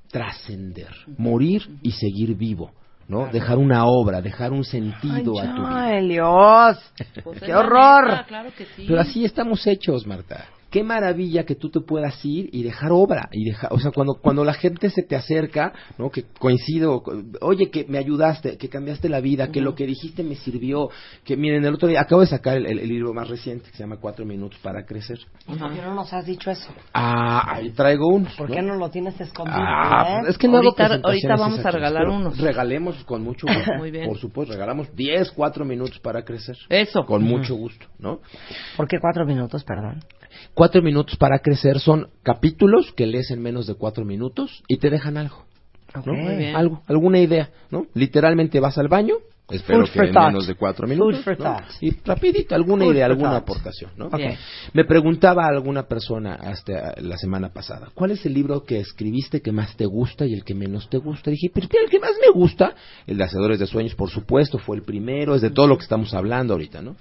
[0.10, 2.72] trascender, morir y seguir vivo.
[3.08, 3.28] ¿no?
[3.32, 5.86] Dejar una obra, dejar un sentido a tu vida.
[5.86, 6.78] Ay, Dios.
[7.24, 8.08] Pues ¡Qué horror!
[8.10, 8.86] neta, claro que sí.
[8.88, 10.46] Pero así estamos hechos, Marta.
[10.74, 14.16] Qué maravilla que tú te puedas ir y dejar obra y dejar, o sea, cuando
[14.16, 16.10] cuando la gente se te acerca, ¿no?
[16.10, 17.04] Que coincido,
[17.42, 20.90] oye, que me ayudaste, que cambiaste la vida, que lo que dijiste me sirvió,
[21.24, 23.78] que miren, el otro día acabo de sacar el, el- el libro más reciente que
[23.78, 25.20] se llama Cuatro minutos para crecer.
[25.48, 26.72] ¿Y por qué no nos has dicho eso?
[26.92, 28.34] Ah, ahí traigo unos.
[28.36, 29.56] ¿Por qué no lo tienes escondido?
[29.60, 30.30] Ah, eh?
[30.30, 32.36] es que no hago Ahorita- ahorita vamos a regalar unos.
[32.40, 33.74] Regalemos con mucho gusto.
[33.78, 34.08] Muy bien.
[34.08, 36.58] Por supuesto, regalamos 10, 4 minutos para crecer.
[36.68, 37.06] Eso.
[37.06, 38.22] Con mucho gusto, ¿no?
[38.76, 40.00] ¿Por qué cuatro minutos, perdón?
[40.54, 44.90] Cuatro minutos para crecer son capítulos que lees en menos de cuatro minutos y te
[44.90, 45.46] dejan algo.
[45.96, 46.06] Ok.
[46.08, 46.14] ¿no?
[46.14, 46.56] Muy bien.
[46.56, 47.86] Algo, alguna idea, ¿no?
[47.94, 49.16] Literalmente vas al baño,
[49.50, 50.28] espero Food que en thought.
[50.28, 51.24] menos de cuatro minutos.
[51.82, 53.44] Y rapidito, alguna Food idea, alguna thought.
[53.44, 54.10] aportación, ¿no?
[54.74, 59.52] Me preguntaba alguna persona hasta la semana pasada, ¿cuál es el libro que escribiste que
[59.52, 61.30] más te gusta y el que menos te gusta?
[61.30, 62.74] dije, pero el que más me gusta,
[63.06, 65.84] el de Hacedores de Sueños, por supuesto, fue el primero, es de todo lo que
[65.84, 66.96] estamos hablando ahorita, ¿no?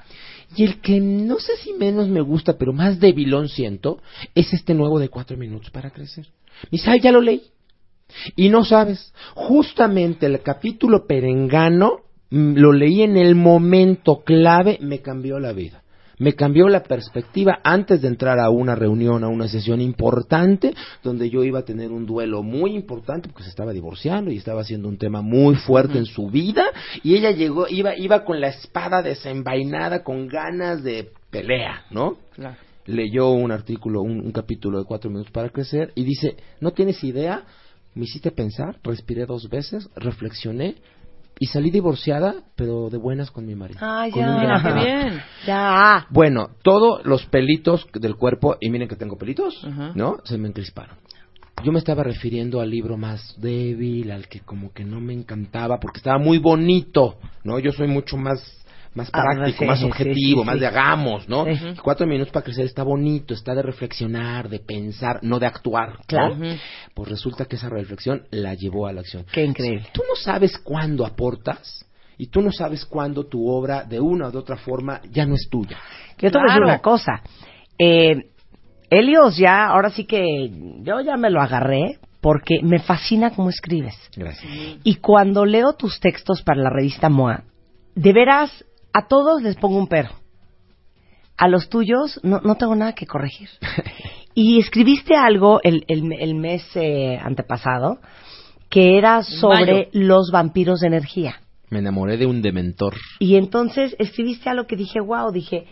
[0.55, 4.01] Y el que no sé si menos me gusta, pero más debilón siento,
[4.35, 6.27] es este nuevo de cuatro minutos para crecer.
[6.71, 7.43] Dice, "Ay, ya lo leí.
[8.37, 12.01] Y no sabes, justamente el capítulo perengano
[12.31, 15.82] mm, lo leí en el momento clave, me cambió la vida.
[16.23, 20.73] Me cambió la perspectiva antes de entrar a una reunión, a una sesión importante,
[21.03, 24.61] donde yo iba a tener un duelo muy importante porque se estaba divorciando y estaba
[24.61, 26.63] haciendo un tema muy fuerte en su vida.
[27.03, 32.19] Y ella llegó, iba, iba con la espada desenvainada, con ganas de pelea, ¿no?
[32.37, 32.57] Claro.
[32.87, 37.03] leyó un artículo, un, un capítulo de cuatro minutos para crecer y dice, no tienes
[37.03, 37.43] idea,
[37.97, 40.77] me hiciste pensar, respiré dos veces, reflexioné
[41.39, 43.81] y salí divorciada, pero de buenas con mi marido.
[43.83, 44.63] Ah, ya.
[44.63, 45.23] qué bien.
[45.47, 46.07] Ya.
[46.11, 49.67] Bueno, todos los pelitos del cuerpo, y miren que tengo pelitos.
[49.95, 50.19] ¿no?
[50.25, 50.97] Se me encrisparon.
[51.63, 55.79] Yo me estaba refiriendo al libro más débil, al que como que no me encantaba,
[55.79, 57.59] porque estaba muy bonito, ¿no?
[57.59, 58.62] Yo soy mucho más
[58.95, 61.47] más Ah, práctico, más objetivo, más de hagamos, ¿no?
[61.83, 66.57] Cuatro minutos para crecer está bonito, está de reflexionar, de pensar, no de actuar, ¿no?
[66.95, 69.25] Pues resulta que esa reflexión la llevó a la acción.
[69.33, 69.87] Qué increíble.
[69.93, 71.87] Tú no sabes cuándo aportas
[72.19, 75.35] y tú no sabes cuándo tu obra, de una o de otra forma, ya no
[75.35, 75.79] es tuya.
[76.19, 77.23] Yo te voy a decir una cosa.
[77.79, 78.29] Eh,
[78.91, 80.51] Helios ya, ahora sí que
[80.83, 83.95] yo ya me lo agarré porque me fascina cómo escribes.
[84.15, 84.45] Gracias.
[84.85, 87.43] Y cuando leo tus textos para la revista MOA,
[87.95, 90.11] de veras, a todos les pongo un pero.
[91.37, 93.49] A los tuyos no, no tengo nada que corregir.
[94.35, 97.99] Y escribiste algo el, el- el mes eh, antepasado
[98.71, 99.89] que era sobre mayo.
[99.93, 101.43] los vampiros de energía.
[101.69, 102.95] Me enamoré de un dementor.
[103.19, 105.67] Y entonces escribiste algo que dije, wow, dije,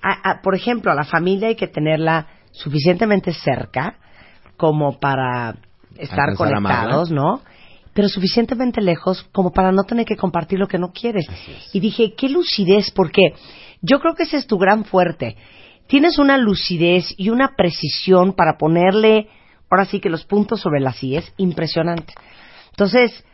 [0.00, 3.96] a- a- por ejemplo, a la familia hay que tenerla suficientemente cerca
[4.56, 5.56] como para
[5.96, 7.40] estar Alcanzar conectados, ¿no?
[7.94, 11.26] Pero suficientemente lejos como para no tener que compartir lo que no quieres.
[11.72, 13.34] Y dije, qué lucidez, porque
[13.80, 15.36] yo creo que ese es tu gran fuerte.
[15.86, 19.28] Tienes una lucidez y una precisión para ponerle,
[19.70, 22.14] ahora sí que los puntos sobre las IES, impresionante.
[22.70, 23.24] Entonces,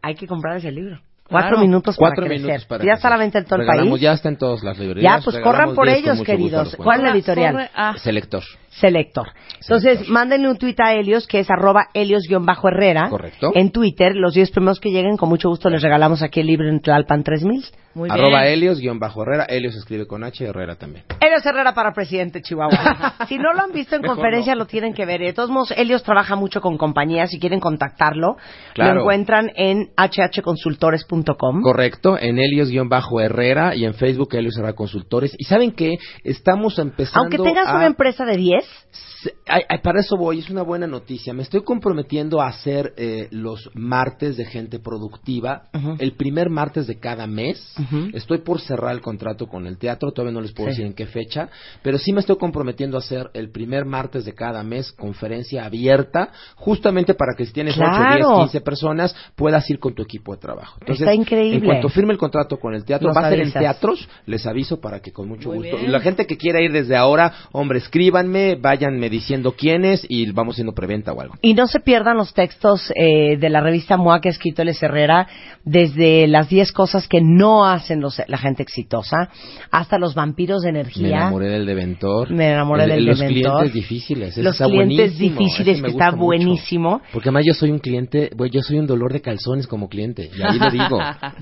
[0.00, 1.00] hay que comprar ese libro.
[1.26, 1.62] Cuatro Claro.
[1.62, 2.46] minutos Cuatro para crecer.
[2.46, 3.24] minutos para ya está a la crecer.
[3.26, 4.00] venta en todo el país.
[4.00, 5.18] Ya está en todas las librerías.
[5.18, 6.76] Ya, pues corran por 10 con ellos, queridos.
[6.76, 7.70] ¿Cuál es la editorial?
[7.74, 8.42] Ah, Selector.
[8.80, 9.28] Selector.
[9.60, 13.08] Entonces, mándenle un tuit a Helios, que es arroba Helios-Herrera.
[13.08, 13.52] Correcto.
[13.54, 16.68] En Twitter, los 10 primeros que lleguen, con mucho gusto les regalamos aquí el libro
[16.68, 17.64] en Tlalpan 3000.
[17.94, 18.52] muy Arroba bien.
[18.54, 19.44] Helios, guion bajo Herrera.
[19.44, 21.04] Helios escribe con H, Herrera también.
[21.20, 23.14] Helios Herrera para presidente Chihuahua.
[23.28, 24.60] si no lo han visto en Mejor conferencia, no.
[24.60, 25.20] lo tienen que ver.
[25.20, 27.30] De todos modos, Helios trabaja mucho con compañías.
[27.30, 28.36] Si quieren contactarlo,
[28.74, 28.94] Claro.
[28.94, 31.62] lo encuentran en hhconsultores.com.
[31.62, 35.34] Correcto, en Helios guion bajo Herrera y en Facebook Helios Herrera Consultores.
[35.38, 35.92] Y saben que
[36.24, 39.13] estamos empezando Aunque tengas a- una empresa de 10, Se-
[39.46, 41.32] ay, ay, para eso voy, es una buena noticia.
[41.32, 45.64] Me estoy comprometiendo a hacer eh, los martes de gente productiva,
[45.98, 47.74] el primer martes de cada mes.
[48.12, 50.72] Estoy por cerrar el contrato con el teatro, todavía no les puedo Sí.
[50.76, 51.48] decir en qué fecha,
[51.82, 56.30] pero sí me estoy comprometiendo a hacer el primer martes de cada mes conferencia abierta,
[56.56, 58.04] justamente para que si tienes Claro.
[58.06, 60.78] 8, 10, 15 personas, puedas ir con tu equipo de trabajo.
[60.86, 61.58] Está increíble.
[61.58, 64.46] En cuanto firme el contrato con el teatro, Nos va a ser en teatros, les
[64.46, 65.76] aviso para que con mucho Muy gusto.
[65.76, 65.88] bien.
[65.88, 70.54] Y la gente que quiera ir desde ahora, hombre, escríbanme, váyanme diciendo quiénes y vamos
[70.54, 71.34] haciendo preventa o algo.
[71.42, 74.68] Y no se pierdan los textos eh, de la revista MOA que ha escrito El
[74.80, 75.26] Herrera,
[75.64, 79.30] desde las 10 cosas que no hacen los- la gente exitosa,
[79.70, 81.16] hasta los vampiros de Me energía.
[81.16, 82.30] enamoré del Deventor.
[82.30, 83.52] Me enamoré El- del los Deventor.
[83.58, 84.36] clientes difíciles.
[84.38, 86.22] Los está clientes buenísimo, difíciles, me que está mucho.
[86.24, 87.00] buenísimo.
[87.12, 90.30] Porque además yo soy un cliente, yo soy un dolor de calzones como cliente.
[90.36, 90.98] Y ahí lo digo,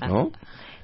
[0.07, 0.31] ¿no?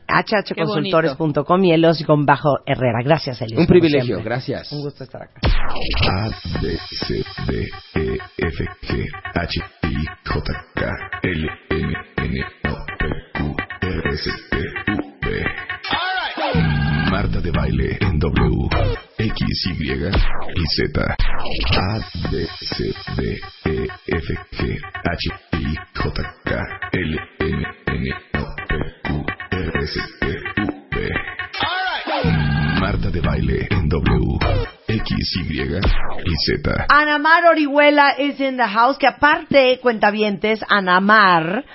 [0.09, 3.01] hhconsultores.com y Elos con bajo Herrera.
[3.03, 3.61] Gracias, Elios.
[3.61, 4.23] Un privilegio, siempre.
[4.23, 4.71] gracias.
[4.71, 5.39] Un gusto estar acá.
[5.43, 6.29] A,
[6.61, 9.95] B, C, D, E, F, G, H, I,
[10.25, 10.41] J,
[10.75, 10.85] K,
[11.23, 14.57] L, M, N, O, P, Q, R, S, T,
[14.91, 15.45] U, V.
[17.11, 18.69] Marta de baile en W,
[19.17, 21.01] X, Y y Z.
[21.01, 21.99] A,
[22.31, 26.55] B, C, D, E, F, G, H, I, J, K,
[26.93, 28.98] L, M, N, O, P,
[32.79, 34.39] Marta de baile en W,
[34.87, 35.05] X,
[35.49, 36.85] Y y Z.
[36.89, 41.65] Anamar Orihuela is in the house, que aparte, cuentavientes, Anamar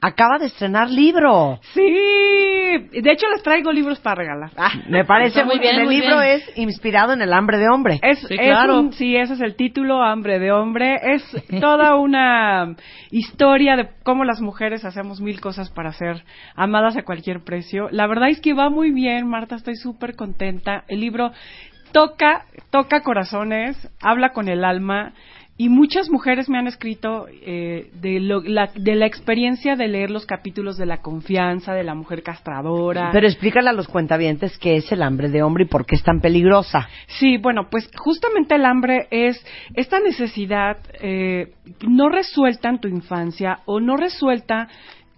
[0.00, 1.60] acaba de estrenar libro.
[1.74, 4.50] Sí, de hecho les traigo libros para regalar.
[4.88, 5.72] Me parece Está muy muy bien.
[5.76, 6.36] bien, El muy libro bien.
[6.36, 7.98] es inspirado en el hambre de hombre.
[8.02, 8.78] Es, Sí, es claro.
[8.78, 10.96] un- sí, ese es el título, Hambre de Hombre.
[11.02, 11.24] Es
[11.60, 12.76] toda una
[13.10, 16.22] historia de cómo las mujeres hacemos mil cosas para ser
[16.54, 17.88] amadas a cualquier precio.
[17.90, 20.84] La verdad es que va muy bien, Marta, estoy súper contenta.
[20.88, 21.32] El libro
[21.92, 25.12] toca, toca corazones, habla con el alma.
[25.62, 30.10] Y muchas mujeres me han escrito eh, de, lo- la, de la experiencia de leer
[30.10, 33.10] los capítulos de la confianza, de la mujer castradora.
[33.12, 36.02] Pero explícale a los cuentavientes qué es el hambre de hombre y por qué es
[36.02, 36.88] tan peligrosa.
[37.18, 41.52] Sí, bueno, pues justamente el hambre es esta necesidad eh,
[41.86, 44.66] no resuelta en tu infancia o no resuelta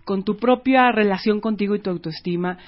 [0.05, 2.59] con tu propia relación contigo y tu autoestima,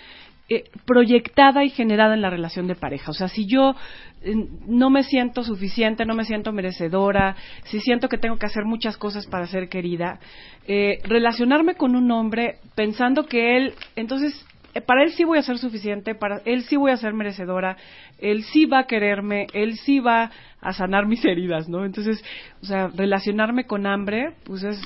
[0.48, 3.10] eh, proyectada y generada en la relación de pareja.
[3.10, 3.74] O sea, si yo
[4.22, 4.34] eh,
[4.66, 8.96] no me siento suficiente, no me siento merecedora, si siento que tengo que hacer muchas
[8.96, 10.20] cosas para ser querida,
[10.66, 15.42] eh, relacionarme con un hombre pensando que él, entonces eh, para él sí voy a
[15.42, 17.76] ser suficiente, para él sí voy a ser merecedora,
[18.18, 20.30] él sí va a quererme, él sí va
[20.60, 21.84] a sanar mis heridas, ¿no?
[21.84, 22.22] Entonces,
[22.60, 24.80] o sea, relacionarme con hambre, pues es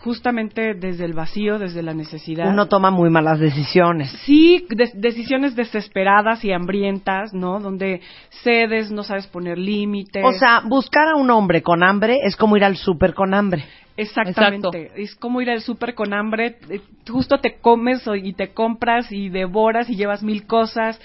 [0.00, 2.48] justamente desde el vacío, desde la necesidad.
[2.48, 4.10] Uno toma muy malas decisiones.
[4.24, 7.60] Sí, de- decisiones desesperadas y hambrientas, ¿no?
[7.60, 8.00] Donde
[8.42, 10.24] cedes, no sabes poner límites.
[10.24, 13.64] O sea, buscar a un hombre con hambre es como ir al súper con hambre.
[13.96, 14.90] Exactamente.
[14.96, 16.56] Es como ir al súper con hambre.
[16.68, 21.00] eh, Justo te comes o- y te compras y devoras y llevas mil cosas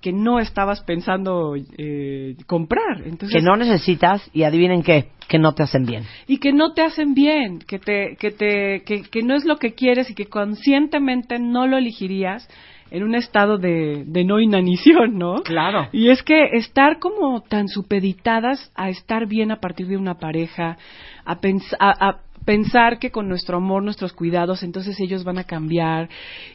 [0.00, 3.02] que no estabas pensando eh, comprar.
[3.04, 6.04] Entonces, Que no necesitas y adivinen qué, que no te hacen bien.
[6.26, 9.56] y que no te hacen bien, que te, que te, que, que no es lo
[9.56, 12.48] que quieres y que conscientemente no lo elegirías
[12.90, 15.42] en un estado de, de no inanición, ¿no?
[15.42, 15.88] Claro.
[15.92, 20.78] Y es que estar como tan supeditadas a estar bien a partir de una pareja,
[21.26, 21.32] a,
[21.80, 22.18] a- a
[22.48, 26.08] pensar que con nuestro amor, nuestros cuidados, entonces ellos van a cambiar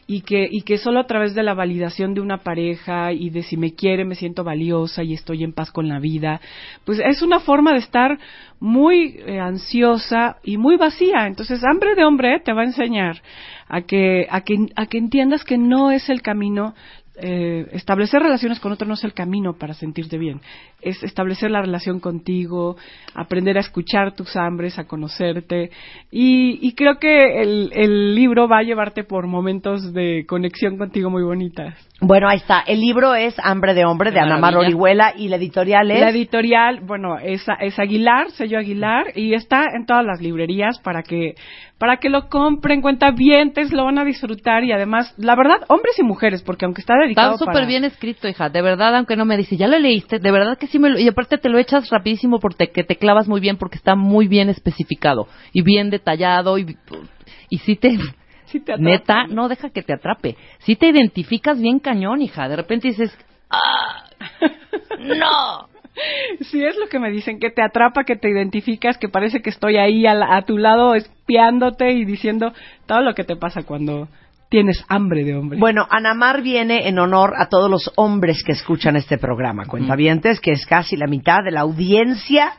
[0.08, 3.44] y que, y que solo a través de la validación de una pareja y de
[3.44, 6.40] si me quiere me siento valiosa y estoy en paz con la vida,
[6.84, 8.18] pues es una forma de estar
[8.58, 11.28] muy eh, ansiosa y muy vacía.
[11.28, 13.22] Entonces, hambre de hombre te va a enseñar
[13.68, 16.74] a que, a que, a que entiendas que no es el camino
[17.16, 20.40] eh, establecer relaciones con otro no es el camino para sentirte bien.
[20.80, 22.76] Es establecer la relación contigo,
[23.14, 25.70] aprender a escuchar tus hambres, a conocerte.
[26.10, 31.10] Y, y creo que el, el libro va a llevarte por momentos de conexión contigo
[31.10, 31.74] muy bonitas.
[32.00, 32.60] Bueno, ahí está.
[32.66, 34.56] El libro es Hambre de Hombre de Ana Mar.
[34.56, 36.00] Orihuela y la editorial es...
[36.00, 41.02] La editorial, bueno, es, es Aguilar, sello Aguilar, y está en todas las librerías para
[41.04, 41.34] que,
[41.78, 46.02] para que lo compren, cuentavientes, lo van a disfrutar y además, la verdad, hombres y
[46.02, 48.48] mujeres, porque aunque está dedicado Está súper para- bien escrito, hija.
[48.50, 50.98] De verdad, aunque no me dice, ya lo leíste, de verdad que sí me lo...
[50.98, 54.26] Y aparte te lo echas rapidísimo porque te, te clavas muy bien porque está muy
[54.26, 56.76] bien especificado y bien detallado y,
[57.48, 57.96] y sí te...
[58.54, 58.88] Sí te atrapa.
[58.88, 60.36] Neta, no deja que te atrape.
[60.60, 62.48] Si te identificas bien cañón, hija.
[62.48, 63.10] De repente dices,
[63.50, 64.04] ¡ah!
[65.00, 65.68] ¡No!
[66.50, 69.50] Sí, es lo que me dicen, que te atrapa, que te identificas, que parece que
[69.50, 72.52] estoy ahí a, la- a tu lado espiándote y diciendo
[72.86, 74.08] todo lo que te pasa cuando
[74.50, 75.56] tienes hambre de hombre.
[75.58, 80.40] Bueno, Ana Mar viene en honor a todos los hombres que escuchan este programa, cuentavientes,
[80.40, 82.52] que es casi la mitad de la audiencia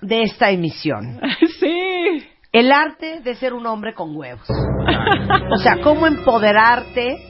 [0.00, 1.20] de esta emisión.
[1.60, 2.24] sí.
[2.52, 4.48] El arte de ser un hombre con huevos.
[5.52, 7.29] O sea, cómo empoderarte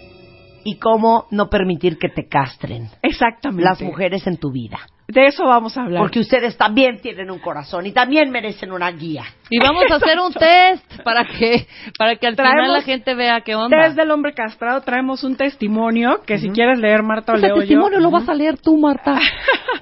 [0.65, 3.65] y cómo no permitir que te castren Exactamente.
[3.65, 4.79] las mujeres en tu vida.
[5.09, 6.01] De eso vamos a hablar.
[6.03, 9.25] Porque ustedes también tienen un corazón y también merecen una guía.
[9.51, 11.67] Y vamos a hacer un test para que,
[11.99, 13.89] para que al final la gente vea qué onda.
[13.89, 17.57] Desde el hombre castrado traemos un testimonio que si quieres leer, Marta, o el leo
[17.57, 17.61] yo.
[17.63, 19.19] testimonio lo vas a leer tú, Marta.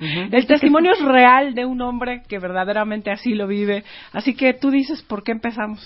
[0.00, 3.82] El testimonio es real de un hombre que verdaderamente así lo vive.
[4.12, 5.80] Así que tú dices, ¿por qué empezamos?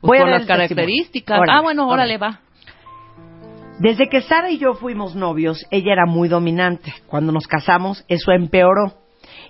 [0.00, 0.76] Voy Pues a por leer las el testimonio.
[0.76, 1.38] características.
[1.40, 2.14] Órale, ah, bueno, órale.
[2.14, 2.40] órale, va.
[3.78, 6.92] Desde que Sara y yo fuimos novios, ella era muy dominante.
[7.06, 8.94] Cuando nos casamos, eso empeoró.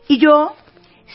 [0.06, 0.54] Y yo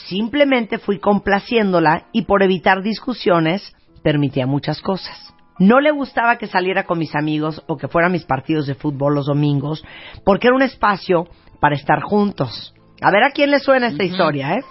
[0.07, 5.31] simplemente fui complaciéndola y por evitar discusiones, permitía muchas cosas.
[5.59, 8.73] No le gustaba que saliera con mis amigos o que fuera a mis partidos de
[8.73, 9.83] fútbol los domingos,
[10.25, 11.27] porque era un espacio
[11.59, 12.73] para estar juntos.
[12.99, 14.63] A ver a quién le suena esta historia, ¿eh?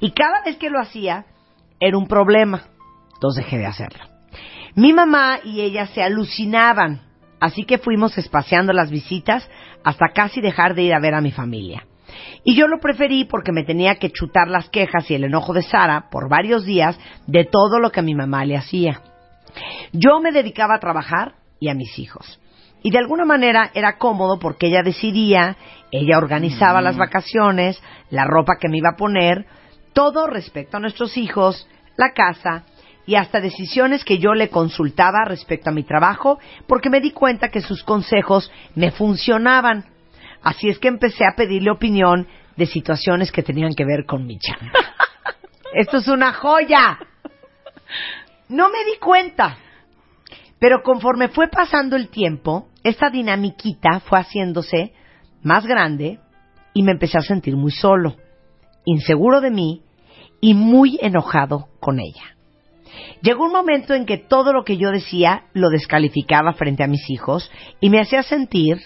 [0.00, 1.26] Y cada vez que lo hacía,
[1.78, 2.64] era un problema.
[3.14, 4.04] Entonces dejé de hacerlo.
[4.74, 7.05] Mi mamá y ella se alucinaban,
[7.40, 9.48] así que fuimos espaciando las visitas
[9.84, 11.86] hasta casi dejar de ir a ver a mi familia.
[12.44, 15.62] Y yo lo preferí porque me tenía que chutar las quejas y el enojo de
[15.62, 19.00] Sara por varios días de todo lo que mi mamá le hacía.
[19.92, 22.40] Yo me dedicaba a trabajar y a mis hijos.
[22.82, 25.56] Y de alguna manera era cómodo porque ella decidía,
[25.90, 29.46] ella organizaba las vacaciones, la ropa que me iba a poner,
[29.92, 32.64] todo respecto a nuestros hijos, la casa
[33.06, 37.50] y hasta decisiones que yo le consultaba respecto a mi trabajo porque me di cuenta
[37.50, 39.84] que sus consejos me funcionaban.
[40.42, 42.26] Así es que empecé a pedirle opinión
[42.56, 44.72] de situaciones que tenían que ver con mi chamba.
[45.72, 46.98] Esto es una joya.
[48.48, 49.58] No me di cuenta.
[50.58, 54.94] Pero conforme fue pasando el tiempo, esta dinamiquita fue haciéndose
[55.42, 56.18] más grande
[56.72, 58.16] y me empecé a sentir muy solo,
[58.84, 59.82] inseguro de mí
[60.40, 62.35] y muy enojado con ella.
[63.22, 67.08] Llegó un momento en que todo lo que yo decía lo descalificaba frente a mis
[67.10, 67.50] hijos
[67.80, 68.78] y me hacía sentir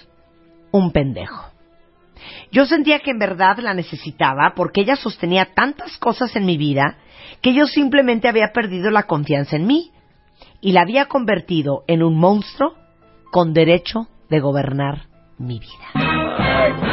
[0.70, 1.50] un pendejo.
[2.52, 6.98] Yo sentía que en verdad la necesitaba porque ella sostenía tantas cosas en mi vida
[7.40, 9.90] que yo simplemente había perdido la confianza en mí
[10.60, 12.74] y la había convertido en un monstruo
[13.30, 15.06] con derecho de gobernar
[15.38, 15.90] mi vida.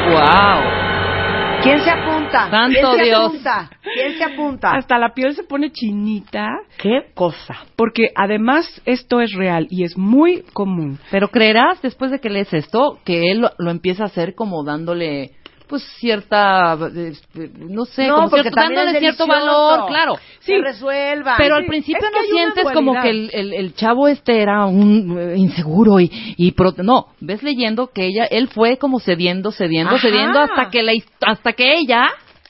[0.09, 1.61] ¡Wow!
[1.63, 2.16] ¿Quién se apunta?
[2.31, 3.25] Santo ¿Quién se Dios.
[3.27, 3.69] apunta?
[3.93, 4.71] ¿Quién se apunta?
[4.71, 6.47] Hasta la piel se pone chinita
[6.77, 7.55] ¿Qué cosa?
[7.75, 10.99] porque además esto es real y es muy común.
[11.11, 14.63] Pero creerás, después de que lees esto, que él lo, lo empieza a hacer como
[14.63, 15.31] dándole
[15.67, 17.13] pues cierta, eh,
[17.57, 20.15] no sé, No, como porque cierto, dándole cierto valor, claro.
[20.45, 21.35] Que resuelvan.
[21.37, 21.67] Pero al Sí.
[21.69, 25.37] principio Es que no sientes como que el, el, el chavo este era un eh,
[25.37, 30.01] inseguro y, y pro- no, ves leyendo que ella, él fue como cediendo, cediendo, Ajá.
[30.07, 32.07] cediendo hasta que la, hasta que ella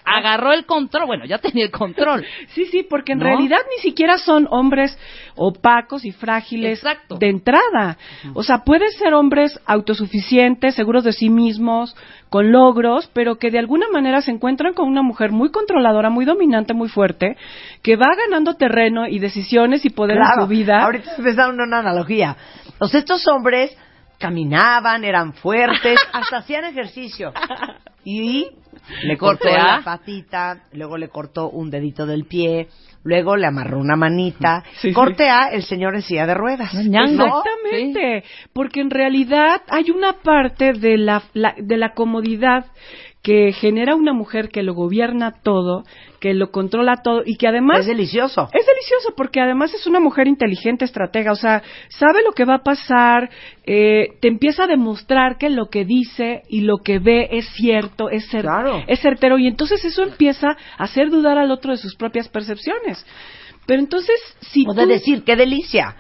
[0.08, 2.26] agarró el control, bueno, ya tenía el control.
[2.54, 3.26] Sí, sí, porque en ¿No?
[3.26, 4.98] realidad ni siquiera son hombres
[5.36, 7.18] opacos y frágiles Exacto.
[7.18, 7.98] de entrada.
[8.34, 11.96] O sea, pueden ser hombres autosuficientes, seguros de sí mismos,
[12.30, 16.26] con logros, pero que de alguna manera se encuentran con una mujer muy controladora, muy
[16.26, 17.38] dominante, muy fuerte,
[17.84, 20.84] que va ganando terreno y decisiones y poder en su vida.
[20.84, 22.36] Ahorita se me da una, una analogía.
[22.80, 23.78] O sea, estos hombres
[24.18, 27.34] caminaban, eran fuertes, hasta hacían ejercicio.
[28.10, 28.48] Y
[29.04, 32.70] le cortó la patita, luego le cortó un dedito del pie,
[33.04, 34.64] luego le amarró una manita.
[34.80, 34.94] Sí, sí.
[34.94, 36.74] Corte A, el señor en silla de ruedas.
[37.26, 38.24] Exactamente,
[38.54, 42.68] porque en realidad hay una parte de la, la- de la comodidad
[43.28, 45.84] que genera una mujer que lo gobierna todo,
[46.22, 48.44] que lo controla todo y que además Es delicioso.
[48.54, 52.56] Es delicioso porque además es una mujer inteligente, estratega, o sea, sabe lo que va
[52.56, 53.30] a pasar,
[53.66, 58.10] eh, te empieza a demostrar que lo que dice y lo que ve es cierto,
[58.10, 58.82] es, cer- Claro.
[58.88, 63.06] es certero y entonces eso empieza a hacer dudar al otro de sus propias percepciones.
[63.66, 64.80] Pero entonces, si O tú...
[64.80, 65.98] de decir, qué delicia.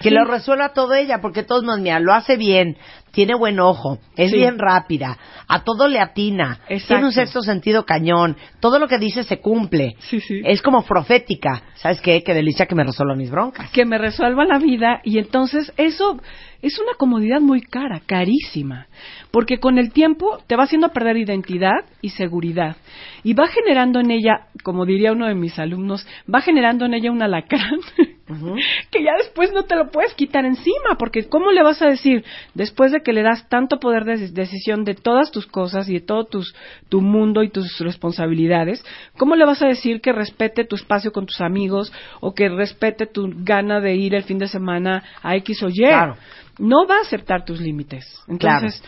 [0.00, 0.14] Que Sí.
[0.14, 2.76] lo resuelva todo ella, porque todos nos, mira, lo hace bien,
[3.12, 4.36] tiene buen ojo, es Sí.
[4.38, 6.86] bien rápida, a todo le atina, Exacto.
[6.94, 9.96] tiene un sexto sentido cañón, todo lo que dice se cumple.
[9.98, 10.40] Sí, sí.
[10.44, 11.62] Es como profética.
[11.74, 12.22] ¿Sabes qué?
[12.22, 13.70] Qué delicia que me resuelva mis broncas.
[13.70, 16.18] que me resuelva la vida y entonces eso
[16.62, 18.86] es una comodidad muy cara, carísima,
[19.30, 22.76] porque con el tiempo te va haciendo perder identidad y seguridad
[23.22, 27.10] y va generando en ella, como diría uno de mis alumnos, va generando en ella
[27.10, 27.80] un alacrán
[28.90, 32.24] que ya después no te lo puedes quitar encima, porque ¿cómo le vas a decir
[32.54, 36.00] después de que le das tanto poder de decisión de todas tus cosas y de
[36.00, 36.54] todo tus,
[36.88, 38.84] tu mundo y tus responsabilidades,
[39.16, 43.06] cómo le vas a decir que respete tu espacio con tus amigos o que respete
[43.06, 45.86] tu gana de ir el fin de semana a X o Y?
[45.86, 46.16] Claro.
[46.58, 48.04] No va a aceptar tus límites.
[48.28, 48.82] Entonces,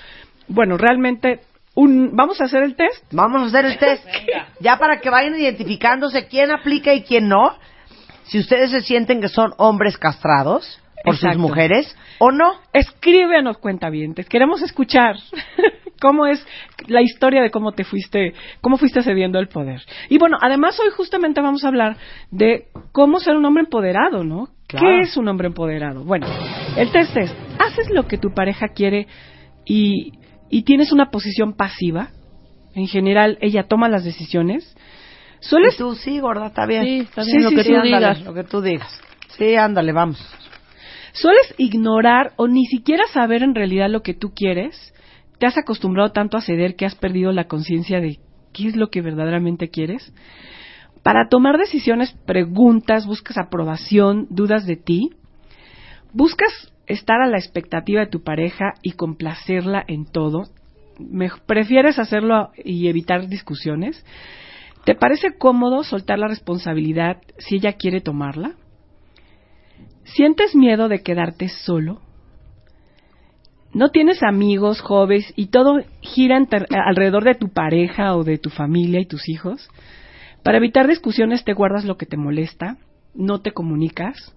[0.48, 1.40] bueno, realmente,
[1.74, 3.04] un, vamos a hacer el test.
[3.12, 4.04] Vamos a hacer el test.
[4.60, 7.56] Ya para que vayan identificándose quién aplica y quién no.
[8.24, 11.34] Si ustedes se sienten que son hombres castrados por Exacto.
[11.34, 12.54] sus mujeres o no.
[12.72, 14.28] Escríbenos cuentavientes.
[14.28, 15.16] Queremos escuchar
[16.00, 16.44] cómo es
[16.86, 19.82] la historia de cómo te fuiste, cómo fuiste cediendo el poder.
[20.08, 21.96] Y bueno, además hoy justamente vamos a hablar
[22.30, 24.48] de cómo ser un hombre empoderado, ¿no?
[24.66, 24.86] Claro.
[24.86, 26.04] ¿Qué es un hombre empoderado?
[26.04, 26.26] Bueno,
[26.76, 29.06] el test es, ¿haces lo que tu pareja quiere
[29.64, 30.12] y,
[30.52, 32.10] y tienes una posición pasiva?
[32.74, 34.76] En general, ella toma las decisiones.
[35.40, 36.84] ¿Sueles Y tú sí, gorda, está bien.
[36.84, 38.20] Sí, está bien, Sí, lo sí, que sí, tú ándale, digas.
[38.22, 39.00] Lo que tú digas.
[39.38, 40.22] Sí, ándale, vamos.
[41.12, 44.92] ¿Sueles ignorar o ni siquiera saber en realidad lo que tú quieres?
[45.38, 48.18] ¿Te has acostumbrado tanto a ceder que has perdido la conciencia de
[48.52, 50.12] qué es lo que verdaderamente quieres?
[51.02, 55.10] Para tomar decisiones, preguntas, buscas aprobación, dudas de ti.
[56.12, 60.44] ¿Buscas estar a la expectativa de tu pareja y complacerla en todo?
[60.98, 64.04] Me- ¿Prefieres hacerlo y evitar discusiones?
[64.84, 68.52] ¿Te parece cómodo soltar la responsabilidad si ella quiere tomarla?
[70.04, 72.00] ¿Sientes miedo de quedarte solo?
[73.72, 76.36] ¿No tienes amigos, jóvenes y todo gira
[76.86, 79.68] alrededor de tu pareja o de tu familia y tus hijos?
[80.42, 82.76] Para evitar discusiones te guardas lo que te molesta,
[83.14, 84.34] no te comunicas.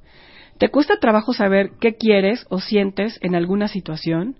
[0.58, 4.36] ¿Te cuesta trabajo saber qué quieres o sientes en alguna situación?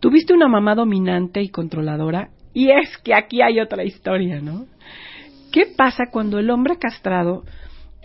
[0.00, 2.30] ¿Tuviste una mamá dominante y controladora?
[2.52, 4.66] Y es que aquí hay otra historia, ¿no?
[5.52, 7.44] ¿Qué pasa cuando el hombre castrado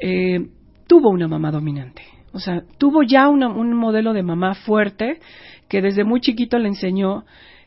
[0.02, 0.48] eh,
[0.88, 2.04] tuvo una mamá dominante?
[2.34, 5.20] O sea, tuvo ya una- un modelo de mamá fuerte
[5.68, 7.26] que desde muy chiquito le enseñó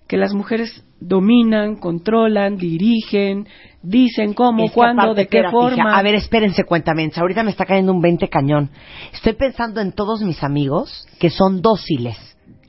[0.08, 3.48] que las mujeres dominan, controlan, dirigen,
[3.82, 5.98] dicen cómo, Es que cuándo, de qué forma.
[5.98, 7.10] A ver, espérense, cuéntame.
[7.14, 8.70] Ahorita me está cayendo un 20 cañón.
[9.12, 12.18] Estoy pensando en todos mis amigos que son dóciles.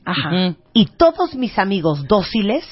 [0.04, 0.56] Ajá.
[0.72, 2.64] Y todos mis amigos dóciles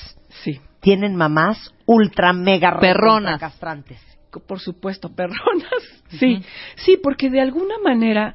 [0.43, 3.39] sí, tienen mamás ultra mega Perronas.
[3.39, 4.01] castrantes.
[4.47, 6.03] por supuesto, perronas.
[6.19, 6.43] Sí,
[6.77, 8.35] sí, porque de alguna manera,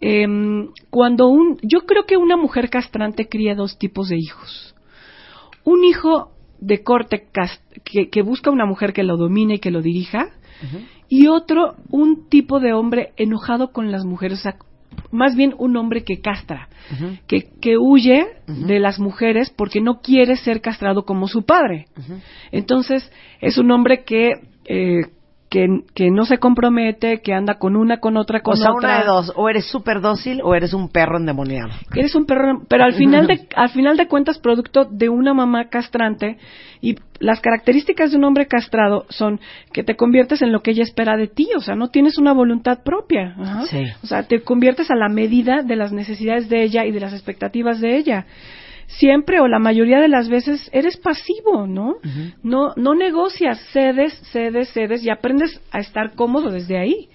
[0.00, 4.74] em, cuando un, yo creo que una mujer castrante cría dos tipos de hijos.
[5.64, 6.35] Un hijo
[6.66, 7.28] de corte
[8.10, 10.30] que busca una mujer que lo domine y que lo dirija,
[11.08, 14.56] y otro, un tipo de hombre enojado con las mujeres, o sea,
[15.12, 16.68] más bien un hombre que castra,
[17.28, 21.86] que, que huye de las mujeres porque no quiere ser castrado como su padre.
[22.50, 23.10] Entonces,
[23.40, 24.32] es un hombre que
[24.64, 25.02] eh,
[25.48, 28.88] que, que no se compromete, que anda con una, con otra, con o sea, otra.
[28.88, 31.70] una de dos, o eres súper dócil o eres un perro endemoniado.
[31.94, 35.68] Eres un perro, pero al final de al final de cuentas producto de una mamá
[35.68, 36.38] castrante
[36.80, 39.40] y las características de un hombre castrado son
[39.72, 42.32] que te conviertes en lo que ella espera de ti, o sea, no tienes una
[42.32, 43.66] voluntad propia, ajá.
[43.66, 43.84] Sí.
[44.02, 47.12] o sea, te conviertes a la medida de las necesidades de ella y de las
[47.12, 48.26] expectativas de ella.
[48.86, 51.96] Siempre o la mayoría de las veces eres pasivo, ¿no?
[52.42, 57.08] No no negocias, cedes, cedes, cedes y aprendes a estar cómodo desde ahí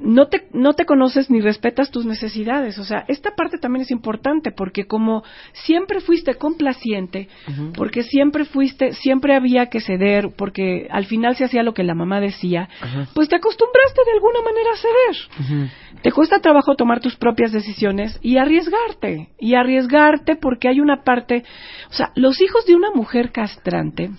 [0.00, 2.78] no te no te conoces ni respetas tus necesidades.
[2.78, 5.22] O sea esta parte también es importante porque como
[5.52, 7.28] siempre fuiste complaciente
[7.74, 11.94] porque siempre fuiste siempre había que ceder porque al final se hacía lo que la
[11.94, 12.68] mamá decía
[13.14, 15.68] pues te acostumbraste de alguna manera a ceder.
[16.02, 21.44] Te cuesta trabajo tomar tus propias decisiones y arriesgarte y arriesgarte porque hay una parte
[21.90, 24.10] o sea los hijos de una mujer castrante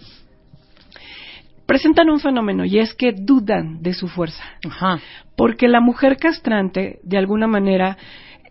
[1.70, 5.00] presentan un fenómeno y es que dudan de su fuerza Ajá.
[5.38, 7.96] porque la mujer castrante, de alguna manera,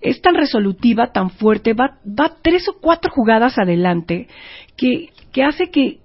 [0.01, 4.29] es tan resolutiva, tan fuerte, va, va tres o cuatro jugadas adelante,
[4.77, 5.99] que, que hace que,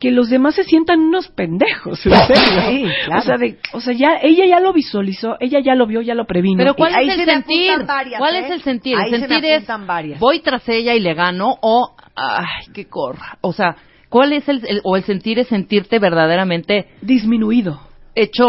[0.00, 2.62] que los demás se sientan unos pendejos, en serio.
[2.70, 3.20] Sí, claro.
[3.20, 6.14] O sea, de- o sea, ya, ella ya lo visualizó, ella ya lo vio, ya
[6.14, 6.56] lo previno.
[6.56, 7.84] Pero ¿cuál es el me sentir?
[7.86, 8.38] varias, ¿Cuál ¿eh?
[8.46, 8.96] es el sentir?
[8.98, 10.18] El se sentir es varias.
[10.18, 13.36] voy tras ella y le gano o ay, que corra.
[13.42, 13.76] O sea,
[14.14, 17.80] ¿cuál es el, el- o el sentir es sentirte verdaderamente disminuido.
[18.14, 18.44] hecho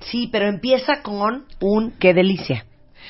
[0.00, 2.66] Sí, pero empieza con un qué delicia.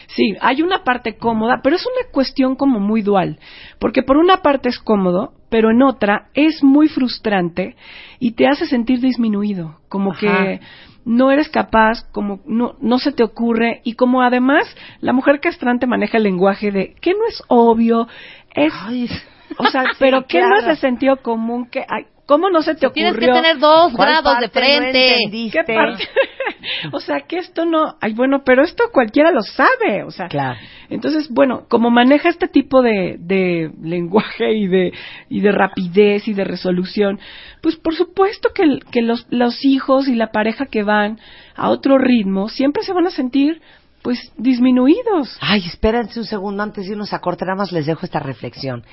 [0.07, 3.41] Sí, hay una parte cómoda, pero es una cuestión como muy dual,
[3.81, 7.75] porque por una parte es cómodo, pero en otra es muy frustrante
[8.21, 10.21] y te hace sentir disminuido, como Ajá.
[10.21, 10.61] que
[11.05, 14.65] no eres capaz, como no, no se te ocurre y como además
[15.01, 18.07] la mujer castrante maneja el lenguaje de que no es obvio,
[18.55, 18.73] es,
[19.59, 20.75] o sea, pero que no es claro.
[20.75, 23.13] de sentido común, que, ay, ¿cómo no se te ocurrió?
[23.13, 25.17] tienes que tener dos ¿Cuál grados de no frente.
[25.53, 26.09] ¿Qué parte?
[26.93, 30.59] o sea, que esto no, ay, bueno, pero esto cualquiera lo sabe, o sea, Claro.
[30.91, 34.93] entonces, bueno, como maneja este tipo de, de lenguaje y de,
[35.29, 37.21] y de rapidez y de resolución,
[37.63, 41.21] pues por supuesto que, el- que los, los hijos y la pareja que van
[41.55, 43.61] a otro ritmo siempre se van a sentir,
[44.03, 45.37] pues, disminuidos.
[45.41, 48.85] Ay, espérense un segundo antes de irnos a corte, nada más les dejo esta reflexión.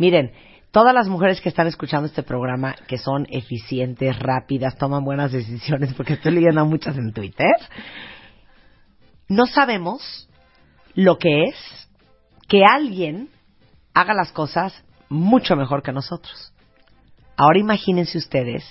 [0.00, 0.32] Miren,
[0.70, 5.92] todas las mujeres que están escuchando este programa, que son eficientes, rápidas, toman buenas decisiones,
[5.92, 7.54] porque estoy leyendo a muchas en Twitter,
[9.28, 10.26] no sabemos
[10.94, 11.54] lo que es
[12.48, 13.28] que alguien
[13.92, 14.72] haga las cosas
[15.10, 16.54] mucho mejor que nosotros.
[17.36, 18.64] Ahora imagínense ustedes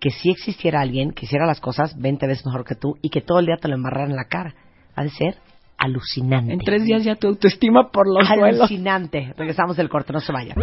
[0.00, 3.20] que si existiera alguien que hiciera las cosas 20 veces mejor que tú y que
[3.20, 4.56] todo el día te lo embarrara en la cara.
[4.96, 5.38] Ha de ser
[5.82, 6.52] alucinante.
[6.52, 8.60] En tres días ya tu autoestima por los suelos.
[8.60, 9.32] Alucinante.
[9.36, 10.56] Regresamos del corte, no se vayan.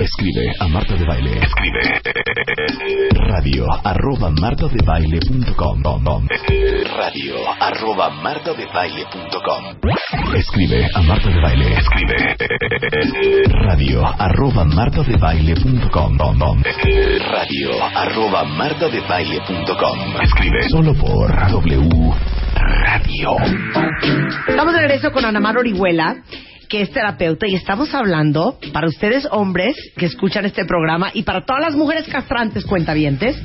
[0.00, 1.38] Escribe a Marta de Baile.
[1.38, 1.80] Escribe.
[3.28, 6.26] Radio arroba martadebaile.com.
[6.96, 9.64] Radio arroba martadebaile.com.
[10.34, 11.74] Escribe a Marta de Baile.
[11.74, 12.36] Escribe.
[13.66, 16.62] Radio arroba martadebaile.com.
[17.30, 20.22] Radio arroba martadebaile.com.
[20.22, 23.36] Escribe solo por W Radio.
[24.48, 26.16] Estamos de regreso con Ana Mar Orihuela,
[26.68, 31.44] que es terapeuta, y estamos hablando para ustedes hombres que escuchan este programa y para
[31.44, 33.36] todas las mujeres castrantes cuentavientes,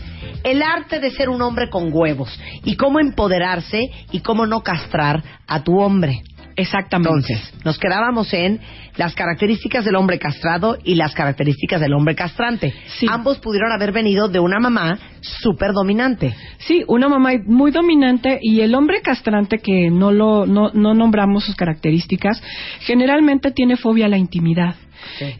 [0.43, 5.21] el arte de ser un hombre con huevos y cómo empoderarse y cómo no castrar
[5.47, 6.21] a tu hombre.
[6.59, 7.09] Exactamente.
[7.09, 8.59] Entonces, nos quedábamos en
[8.97, 12.73] las características del hombre castrado y las características del hombre castrante.
[12.99, 13.07] Sí.
[13.09, 16.35] Ambos pudieron haber venido de una mamá súper dominante.
[16.57, 21.45] Sí, una mamá muy dominante y el hombre castrante que no lo no, no nombramos
[21.45, 22.41] sus características
[22.81, 24.75] generalmente tiene fobia a la intimidad.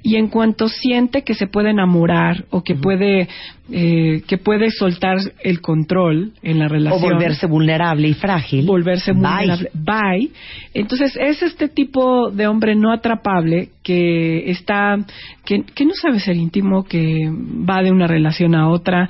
[0.04, 3.28] Y en cuanto siente que se puede enamorar o que puede
[3.72, 8.66] eh, que puede soltar el control en la O relación volverse vulnerable y frágil.
[8.66, 9.22] volverse Bye.
[9.22, 9.72] vulnerable.
[9.74, 10.32] Bye.
[10.74, 14.98] Entonces es este tipo de hombre no atrapable que está,
[15.44, 17.28] que, que no sabe ser íntimo, que
[17.68, 19.10] va de una relación a otra,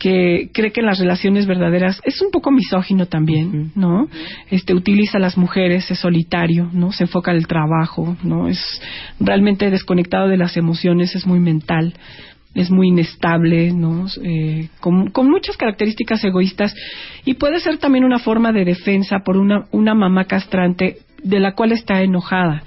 [0.00, 4.08] que cree que en las relaciones verdaderas es un poco misógino también, ¿no?
[4.50, 6.90] Este utiliza a las mujeres, es solitario, ¿no?
[6.90, 8.48] Se enfoca en el trabajo, ¿no?
[8.48, 8.58] Es
[9.20, 11.94] realmente desconectado de las emociones, es muy mental
[12.54, 14.06] es muy inestable, ¿no?
[14.24, 16.74] Eh, con, con muchas características egoístas
[17.26, 21.52] y puede ser también una forma de defensa por una, una mamá castrante de la
[21.52, 22.62] cual está enojada.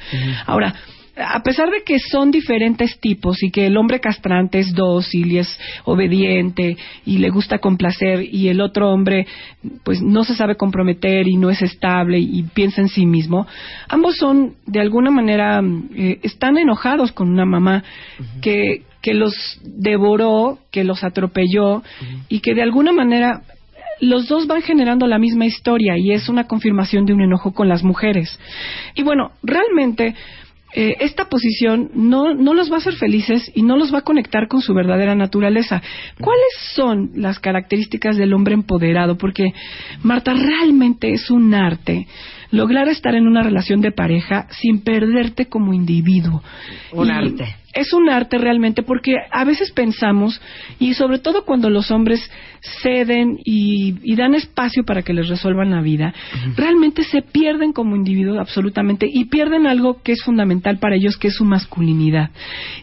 [0.46, 0.76] Ahora,
[1.20, 5.38] a pesar de que son diferentes tipos y que el hombre castrante es dócil y
[5.40, 9.28] es obediente y le gusta complacer y el otro hombre
[9.84, 13.48] pues no se sabe comprometer y no es estable y piensa en sí mismo,
[13.88, 15.62] ambos son de alguna manera
[15.96, 17.84] eh, están enojados con una mamá
[18.42, 19.34] que que los
[19.64, 21.84] devoró, que los atropelló
[22.28, 23.44] y que de alguna manera
[24.02, 27.68] los dos van generando la misma historia y es una confirmación de un enojo con
[27.68, 28.40] las mujeres.
[28.96, 30.16] Y bueno, realmente
[30.74, 34.04] eh, esta posición no, no los va a hacer felices y no los va a
[34.04, 35.82] conectar con su verdadera naturaleza.
[36.20, 39.18] ¿Cuáles son las características del hombre empoderado?
[39.18, 39.54] Porque,
[40.04, 42.08] Marta, realmente es un arte
[42.52, 46.44] lograr estar en una relación de pareja sin perderte como individuo.
[46.92, 47.56] Un Y arte.
[47.74, 50.42] Es un arte realmente porque a veces pensamos,
[50.80, 52.20] y sobre todo cuando los hombres
[52.82, 56.14] ceden y, y dan espacio para que les resuelvan la vida,
[56.56, 61.30] realmente se pierden como individuos absolutamente y pierden algo que es fundamental para ellos, que
[61.30, 62.32] es su masculinidad.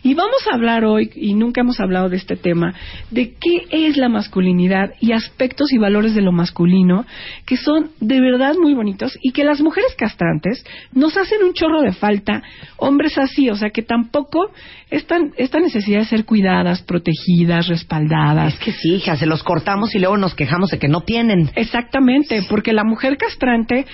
[0.03, 2.75] Y vamos a hablar hoy, y nunca hemos hablado de este tema,
[3.11, 7.07] de qué es la masculinidad y aspectos y valores de lo masculino
[7.45, 11.83] que son de verdad muy bonitos y que las mujeres castrantes nos hacen un chorro
[11.83, 12.43] de falta,
[12.77, 14.51] hombres así, o sea que tampoco
[14.91, 18.55] esta, esta necesidad de ser cuidadas, protegidas, respaldadas.
[18.55, 21.51] Es que sí, hija, se los cortamos y luego nos quejamos de que no tienen.
[21.57, 23.85] Exactamente, porque la mujer castrante,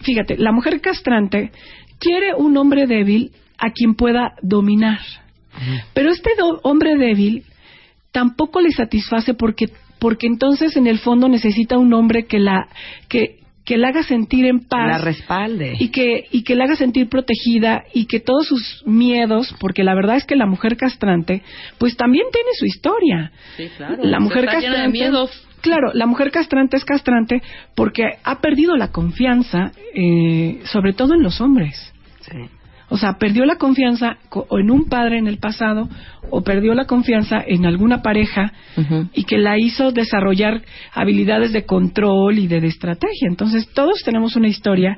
[0.00, 1.52] fíjate, la mujer castrante
[1.98, 4.98] quiere un hombre débil a quien pueda dominar.
[5.94, 7.44] Pero este do- hombre débil
[8.10, 9.66] tampoco le satisface porque
[9.98, 12.66] porque entonces en el fondo necesita un hombre que la
[13.08, 15.76] que que la haga sentir en paz La respalde.
[15.78, 19.94] y que y que la haga sentir protegida y que todos sus miedos, porque la
[19.94, 21.42] verdad es que la mujer castrante
[21.78, 23.32] pues también tiene su historia.
[23.56, 24.02] Sí, claro.
[24.02, 25.48] La mujer Está llena de castrante miedos.
[25.60, 27.40] Claro, la mujer castrante es castrante
[27.76, 31.92] porque ha perdido la confianza, eh, sobre todo en los hombres.
[32.22, 32.38] Sí.
[32.92, 35.88] O sea, perdió la confianza co- o en un padre en el pasado
[36.30, 38.52] o perdió la confianza en alguna pareja
[39.14, 40.60] y que la hizo desarrollar
[40.92, 43.28] habilidades de control y de, de estrategia.
[43.28, 44.96] Entonces, todos tenemos una historia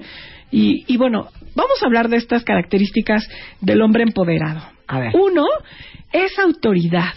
[0.51, 3.29] y, y bueno, vamos a hablar de estas características
[3.61, 4.63] del hombre empoderado.
[4.89, 5.13] A ver.
[5.15, 5.45] Uno
[6.13, 7.13] es autoridad.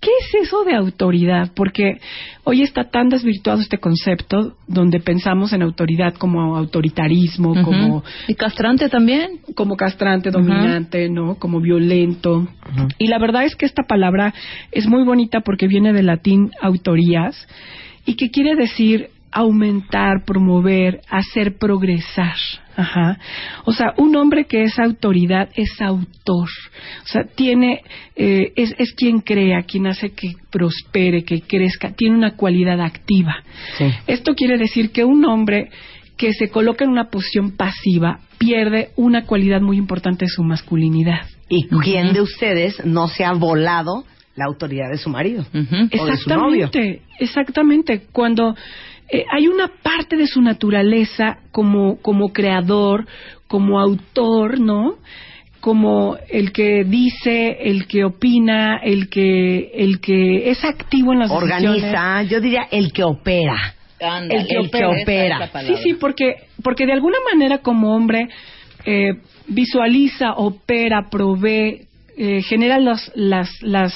[0.00, 1.52] ¿Qué es eso de autoridad?
[1.54, 2.00] Porque
[2.44, 8.88] hoy está tan desvirtuado este concepto donde pensamos en autoridad como autoritarismo, como Y castrante
[8.88, 9.40] también.
[9.54, 11.34] como castrante, dominante, ¿no?
[11.34, 12.48] Como violento.
[12.96, 14.32] Y la verdad es que esta palabra
[14.72, 17.46] es muy bonita porque viene del latín autorías
[18.06, 22.36] y que quiere decir aumentar, promover, hacer progresar.
[22.76, 23.18] Ajá.
[23.64, 26.48] O sea, un hombre que es autoridad es autor.
[27.04, 27.82] O sea, tiene,
[28.16, 33.42] eh, es, es quien crea, quien hace que prospere, que crezca, tiene una cualidad activa.
[33.78, 33.84] Sí.
[34.06, 35.70] Esto quiere decir que un hombre
[36.16, 41.26] que se coloca en una posición pasiva pierde una cualidad muy importante de su masculinidad.
[41.48, 44.04] ¿Y quién de ustedes no se ha volado
[44.36, 45.44] la autoridad de su marido?
[45.52, 46.66] O de su novio.
[46.66, 48.02] Exactamente, exactamente.
[48.12, 48.54] Cuando
[49.12, 53.06] eh, hay una parte de su naturaleza como, como creador,
[53.46, 54.96] como autor, ¿no?
[55.60, 61.30] Como el que dice, el que opina, el que, el que es activo en las
[61.30, 61.82] decisiones.
[61.84, 63.74] Organiza, yo diría el que opera.
[64.30, 64.54] El que
[65.02, 65.38] opera.
[65.76, 68.28] Sí, sí, porque, porque de alguna manera como hombre
[68.86, 69.10] eh,
[69.48, 71.82] visualiza, opera, provee,
[72.16, 73.92] eh, genera los- las, las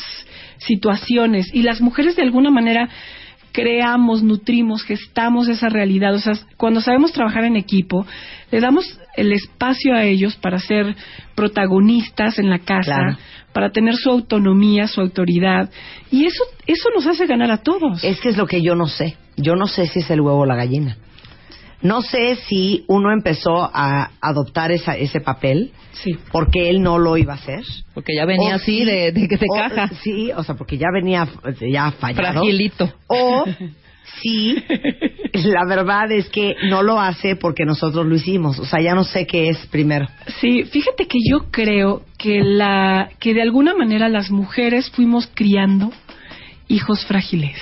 [0.58, 2.88] situaciones y las mujeres de alguna manera
[3.55, 6.12] creamos, nutrimos, gestamos esa realidad.
[6.14, 8.05] O sea, cuando sabemos trabajar en equipo,
[8.51, 8.85] le damos
[9.16, 10.97] el espacio a ellos para ser
[11.36, 13.16] protagonistas en la casa, Claro.
[13.52, 15.70] para tener su autonomía, su autoridad.
[16.10, 18.02] Y eso, eso nos hace ganar a todos.
[18.02, 19.16] Es que es lo que yo no sé.
[19.36, 20.97] Yo no sé si es el huevo o la gallina.
[21.85, 25.70] No sé si uno empezó a adoptar esa, ese papel
[26.02, 26.16] Sí.
[26.32, 27.62] porque él no lo iba a hacer.
[27.94, 29.89] Porque ya venía O así sí, de, de que se o- caja.
[30.02, 31.28] Sí, o sea, porque ya venía
[31.61, 32.40] ya fallado.
[32.40, 32.93] Fragilito.
[33.06, 33.44] O
[34.23, 34.56] sí,
[35.44, 38.59] la verdad es que no lo hace porque nosotros lo hicimos.
[38.59, 40.06] O sea, ya no sé qué es primero.
[40.40, 45.93] Sí, fíjate que yo creo que la que de alguna manera las mujeres fuimos criando
[46.69, 47.56] hijos frágiles.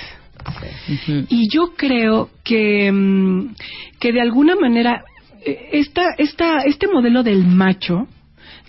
[1.29, 3.55] Y yo creo que, mm,
[3.99, 5.03] que de alguna manera
[5.45, 8.07] eh, esta, esta, este modelo del macho,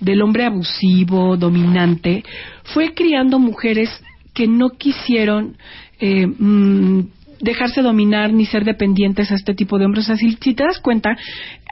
[0.00, 2.24] del hombre abusivo, dominante,
[2.64, 3.90] fue criando mujeres
[4.34, 5.56] que no quisieron
[6.00, 7.00] eh, mm,
[7.40, 10.04] dejarse dominar ni ser dependientes a este tipo de hombres.
[10.04, 11.16] O sea, si, si te das cuenta,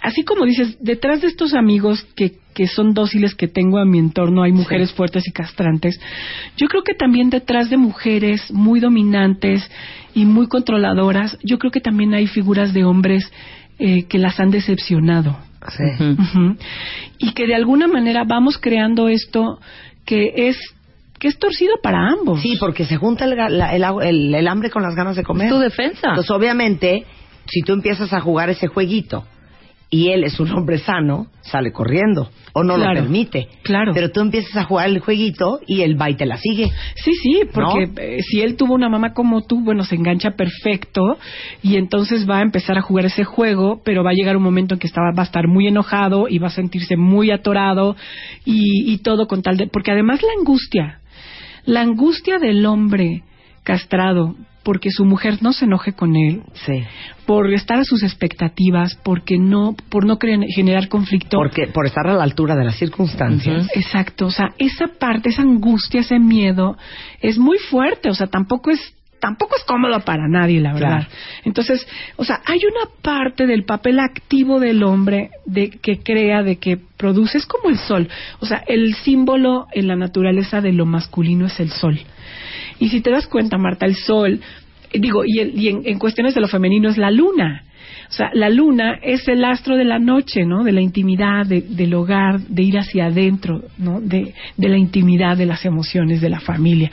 [0.02, 3.98] así como dices, detrás de estos amigos que, que son dóciles que tengo a mi
[3.98, 6.00] entorno, hay mujeres fuertes y castrantes,
[6.56, 9.68] yo creo que también detrás de mujeres muy dominantes
[10.14, 13.30] y muy controladoras, yo creo que también hay figuras de hombres
[13.78, 15.38] eh, que las han decepcionado.
[15.68, 15.84] Sí.
[17.18, 19.60] Y que de alguna manera vamos creando esto
[20.04, 20.56] que es
[21.22, 22.40] que es torcido para ambos.
[22.42, 25.46] Sí, porque se junta el, la- el, el- el hambre con las ganas de comer.
[25.46, 26.08] Es tu defensa.
[26.08, 27.04] Entonces, obviamente,
[27.46, 29.24] si tú empiezas a jugar ese jueguito
[29.88, 33.48] y él es un hombre sano, sale corriendo o no Claro, lo permite.
[33.62, 33.92] claro.
[33.94, 36.70] Pero tú empiezas a jugar el jueguito y él va y te la sigue.
[36.96, 41.18] Sí, sí, porque eh, si él tuvo una mamá como tú, bueno, se engancha perfecto
[41.62, 44.74] y entonces va a empezar a jugar ese juego, pero va a llegar un momento
[44.74, 47.94] en que estaba, va a estar muy enojado y va a sentirse muy atorado
[48.44, 49.66] y, y todo con tal de...
[49.68, 51.00] Porque además la angustia,
[51.64, 53.22] la angustia del hombre
[53.62, 54.34] castrado
[54.64, 56.84] porque su mujer no se enoje con él, Sí.
[57.26, 61.36] por estar a sus expectativas, porque no, por no cre- generar conflicto.
[61.38, 63.68] Porque, por estar a la altura de las circunstancias.
[63.74, 66.76] Exacto, o sea, esa parte, esa angustia, ese miedo
[67.20, 68.80] es muy fuerte, o sea, tampoco es
[69.22, 70.88] tampoco es cómodo para nadie, la verdad.
[71.06, 71.06] Claro.
[71.44, 71.86] Entonces,
[72.16, 76.76] o sea, hay una parte del papel activo del hombre de que crea, de que
[76.96, 78.08] produce, es como el sol.
[78.40, 82.00] O sea, el símbolo en la naturaleza de lo masculino es el sol.
[82.80, 84.40] Y si te das cuenta, Marta, el sol,
[84.92, 87.62] eh, digo, y, el- y en, en cuestiones de lo femenino es la luna.
[88.08, 90.64] O sea, la luna es el astro de la noche, ¿no?
[90.64, 94.02] De la intimidad, de- del hogar, de ir hacia adentro, ¿no?
[94.02, 96.90] De, de la intimidad, de las emociones, de la familia.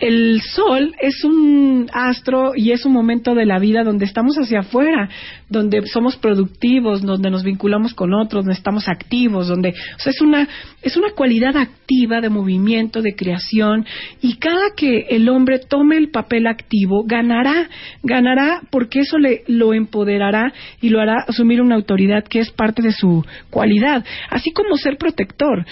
[0.00, 4.60] El sol es un astro y es un momento de la vida donde estamos hacia
[4.60, 5.08] afuera,
[5.48, 10.20] donde somos productivos, donde nos vinculamos con otros, donde estamos activos, donde, o sea, es
[10.20, 10.48] una,
[10.82, 13.86] es una cualidad activa de movimiento, de creación,
[14.22, 17.68] y cada que el hombre tome el papel activo, ganará,
[18.02, 22.82] ganará porque eso le, lo empoderará y lo hará asumir una autoridad que es parte
[22.82, 25.64] de su cualidad, así como ser protector.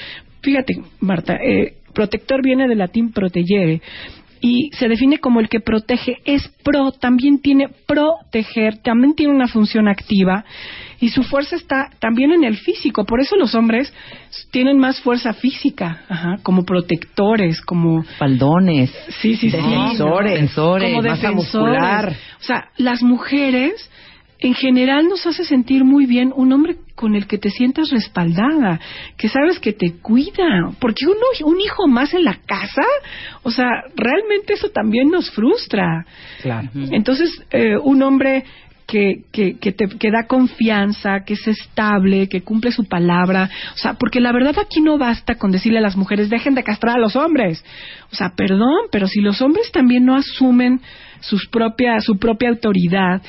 [0.42, 3.80] Fíjate, Marta, eh, protector viene del latín protegere
[4.40, 6.18] y se define como el que protege.
[6.24, 10.44] Es pro, también tiene proteger, también tiene una función activa
[11.00, 13.04] y su fuerza está también en el físico.
[13.04, 13.92] Por eso los hombres
[14.50, 18.90] tienen más fuerza física, ajá, como protectores, como Faldones.
[19.20, 19.56] Sí, sí, sí.
[19.56, 21.54] Defensores, defensores, como masa defensores.
[21.54, 22.12] muscular.
[22.40, 23.90] O sea, las mujeres
[24.38, 28.80] en general nos hace sentir muy bien un hombre con el que te sientas respaldada,
[29.16, 32.82] que sabes que te cuida, porque uno, un hijo más en la casa,
[33.42, 36.06] o sea, realmente eso también nos frustra.
[36.42, 36.68] Claro.
[36.74, 38.44] Entonces, eh, un hombre
[38.86, 43.50] que, que, que, te, que da confianza, que es estable, que cumple su palabra.
[43.74, 46.62] O sea, porque la verdad aquí no basta con decirle a las mujeres, dejen de
[46.62, 47.64] castrar a los hombres.
[48.12, 50.80] O sea, perdón, pero si los hombres también no asumen
[51.20, 53.22] sus propia, su propia autoridad,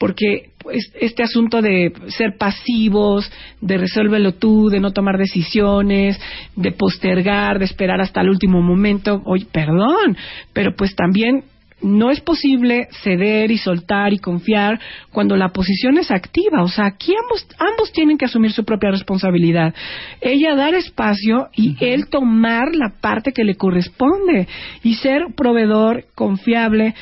[0.00, 6.18] porque pues, este asunto de ser pasivos, de resuélvelo tú, de no tomar decisiones,
[6.56, 10.16] de postergar, de esperar hasta el último momento, oye, perdón,
[10.54, 11.44] pero pues también
[11.82, 14.80] no es posible ceder y soltar y confiar
[15.12, 16.62] cuando la posición es activa.
[16.62, 19.74] O sea, aquí ambos, ambos tienen que asumir su propia responsabilidad.
[20.20, 24.46] Ella dar espacio y él tomar la parte que le corresponde
[24.82, 26.94] y ser proveedor confiable.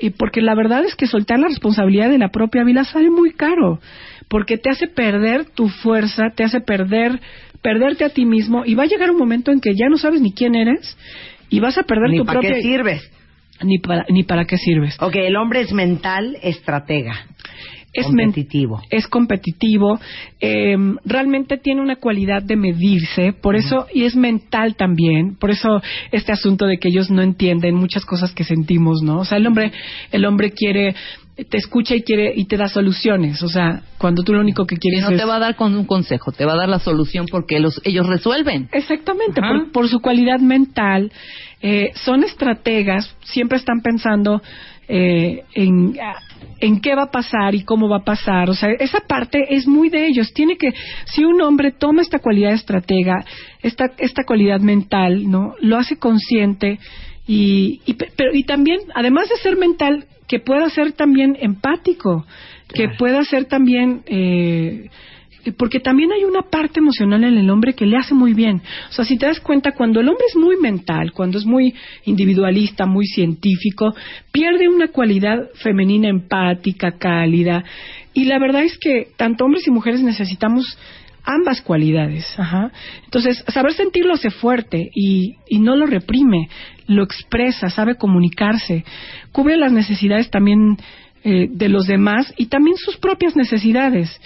[0.00, 3.32] Y porque la verdad es que soltar la responsabilidad de la propia vida sale muy
[3.32, 3.80] caro,
[4.28, 7.20] porque te hace perder tu fuerza, te hace perder
[7.62, 10.22] perderte a ti mismo y va a llegar un momento en que ya no sabes
[10.22, 10.96] ni quién eres
[11.50, 13.10] y vas a perder Ni tu para propia qué sirves.
[13.62, 14.96] ni para ni para qué sirves.
[15.00, 17.26] Ok, el hombre es mental, estratega.
[17.92, 18.80] Es competitivo.
[18.90, 19.98] es competitivo,
[20.40, 25.82] eh, realmente tiene una cualidad de medirse, por eso, y es mental también, por eso
[26.12, 29.20] este asunto de que ellos no entienden muchas cosas que sentimos, ¿no?
[29.20, 29.72] O sea, el hombre,
[30.12, 30.94] el hombre quiere,
[31.48, 34.76] te escucha y quiere, y te da soluciones, o sea, cuando tú lo único que
[34.76, 35.18] Y quieres no es...
[35.18, 37.80] te va a dar con un consejo, te va a dar la solución porque los,
[37.84, 38.68] ellos resuelven.
[38.72, 41.10] Exactamente, por, por su cualidad mental,
[41.62, 44.40] eh, son estrategas, siempre están pensando
[44.92, 45.96] eh, en,
[46.58, 48.50] en qué va a pasar y cómo va a pasar.
[48.50, 50.32] O sea, esa parte es muy de ellos.
[50.34, 50.72] Tiene que,
[51.06, 53.24] si un hombre toma esta cualidad de estratega,
[53.62, 55.54] esta, esta cualidad mental, ¿no?
[55.60, 56.78] Lo hace consciente
[57.26, 62.24] y, y, pe- pero, y también, además de ser mental, que pueda ser también empático,
[62.74, 64.88] que pueda ser también eh,
[65.56, 68.62] porque también hay una parte emocional en el hombre que le hace muy bien.
[68.88, 71.74] O sea, si te das cuenta, cuando el hombre es muy mental, cuando es muy
[72.04, 73.94] individualista, muy científico,
[74.32, 77.64] pierde una cualidad femenina empática, cálida.
[78.14, 80.78] Y la verdad es que tanto hombres y mujeres necesitamos
[81.24, 82.26] ambas cualidades.
[82.38, 82.72] Ajá.
[83.04, 86.48] Entonces, saber sentirlo hace fuerte y, y no lo reprime,
[86.86, 88.84] lo expresa, sabe comunicarse,
[89.32, 90.76] cubre las necesidades también
[91.22, 94.20] eh, de los demás y también sus propias necesidades.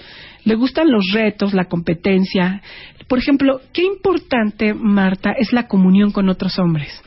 [0.45, 2.61] Le gustan los retos, la competencia.
[3.07, 7.01] Por ejemplo, qué importante, Marta, es la comunión con otros hombres.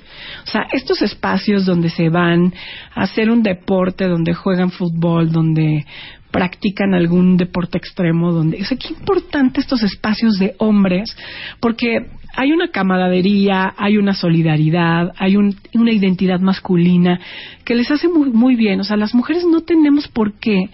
[0.45, 2.53] O sea, estos espacios donde se van
[2.95, 5.87] a hacer un deporte, donde juegan fútbol, donde
[6.31, 11.17] practican algún deporte extremo, donde, o sea, qué importante estos espacios de hombres,
[11.61, 12.07] porque
[12.37, 17.19] hay una camaradería, hay una solidaridad, hay un- una identidad masculina
[17.65, 18.81] que les hace muy, muy bien.
[18.81, 20.69] O sea, las mujeres no tenemos por qué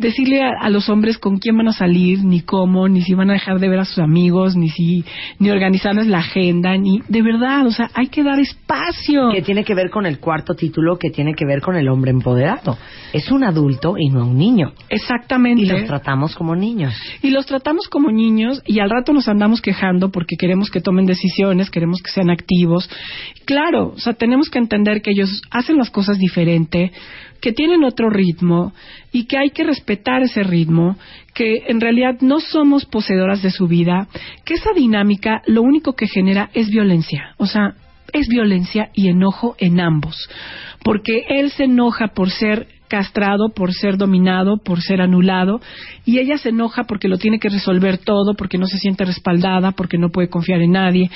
[0.00, 3.30] decirle a, a los hombres con quién van a salir, ni cómo, ni si van
[3.30, 5.04] a dejar de ver a sus amigos, ni si,
[5.38, 9.30] ni organizarles la agenda, ni, de verdad, o sea, hay que dar espacio.
[9.32, 12.10] Que tiene que ver con el cuarto título, que tiene que ver con el hombre
[12.10, 12.78] empoderado.
[13.12, 14.72] Es un adulto y no un niño.
[14.88, 15.62] Exactamente.
[15.62, 16.94] Y los tratamos como niños.
[17.22, 21.06] y los tratamos como niños y al rato nos andamos quejando porque queremos que tomen
[21.06, 22.88] decisiones, queremos que sean activos.
[23.44, 26.92] Claro, o sea, tenemos que entender que ellos hacen las cosas diferente,
[27.40, 28.72] que tienen otro ritmo
[29.12, 30.96] y que hay que respetar ese ritmo,
[31.34, 34.08] que en realidad no somos poseedoras de su vida,
[34.44, 37.34] que esa dinámica lo único que genera es violencia.
[37.38, 37.74] O sea,
[38.12, 40.16] es violencia y enojo en ambos,
[40.84, 45.60] porque él se enoja por ser castrado, por ser dominado, por ser anulado,
[46.04, 49.70] y ella se enoja porque lo tiene que resolver todo, porque no se siente respaldada,
[49.72, 51.08] porque no puede confiar en nadie.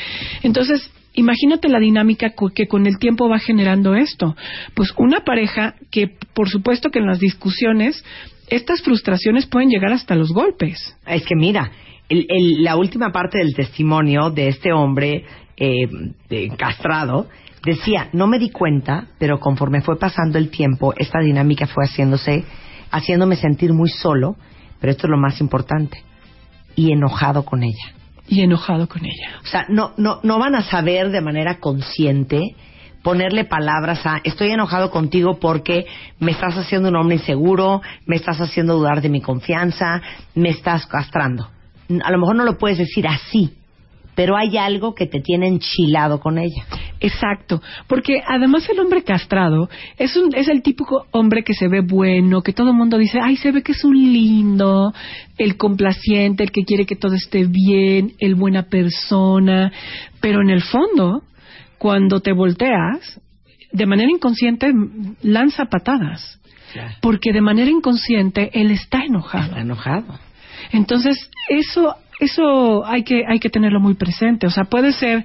[0.43, 4.37] Entonces, imagínate la dinámica que con el tiempo va generando esto.
[4.75, 8.05] Pues una pareja que, por supuesto que en las discusiones,
[8.49, 10.79] estas frustraciones pueden llegar hasta los golpes.
[11.07, 11.71] Es que mira,
[12.09, 15.25] el- la última parte del testimonio de este hombre
[15.57, 15.87] eh,
[16.29, 17.29] de- castrado
[17.65, 22.45] decía, no me di cuenta, pero conforme fue pasando el tiempo, esta dinámica fue haciéndose,
[22.91, 24.37] haciéndome sentir muy solo,
[24.81, 26.03] pero esto es lo más importante,
[26.77, 27.95] y enojado con ella.
[28.29, 29.41] Y enojado con ella.
[29.43, 32.55] O sea, no, no, no van a saber de manera consciente
[33.03, 35.85] ponerle palabras a estoy enojado contigo porque
[36.19, 40.01] me estás haciendo un hombre inseguro, me estás haciendo dudar de mi confianza,
[40.35, 41.51] me estás castrando.
[42.03, 43.53] A lo mejor no lo puedes decir así,
[44.15, 46.65] pero hay algo que te tiene enchilado con ella.
[47.01, 49.69] Exacto, porque además el hombre castrado
[49.99, 53.19] es un es el típico hombre que se ve bueno, que todo el mundo dice,
[53.23, 54.93] "Ay, se ve que es un lindo,
[55.39, 59.73] el complaciente, el que quiere que todo esté bien, el buena persona",
[60.21, 61.23] pero en el fondo,
[61.79, 63.21] cuando te volteas,
[63.73, 64.73] de manera inconsciente
[65.23, 66.41] lanza patadas,
[67.03, 69.49] porque de manera inconsciente él está enojado.
[69.49, 70.19] Está enojado.
[70.73, 74.47] Entonces, eso, eso hay que, hay que tenerlo muy presente.
[74.47, 75.25] O sea, puede ser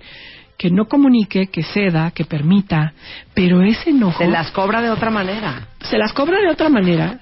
[0.58, 2.94] que no comunique, que ceda, que permita,
[3.34, 5.68] pero ese enojo Se las cobra de otra manera.
[5.82, 7.20] se las cobra de otra manera,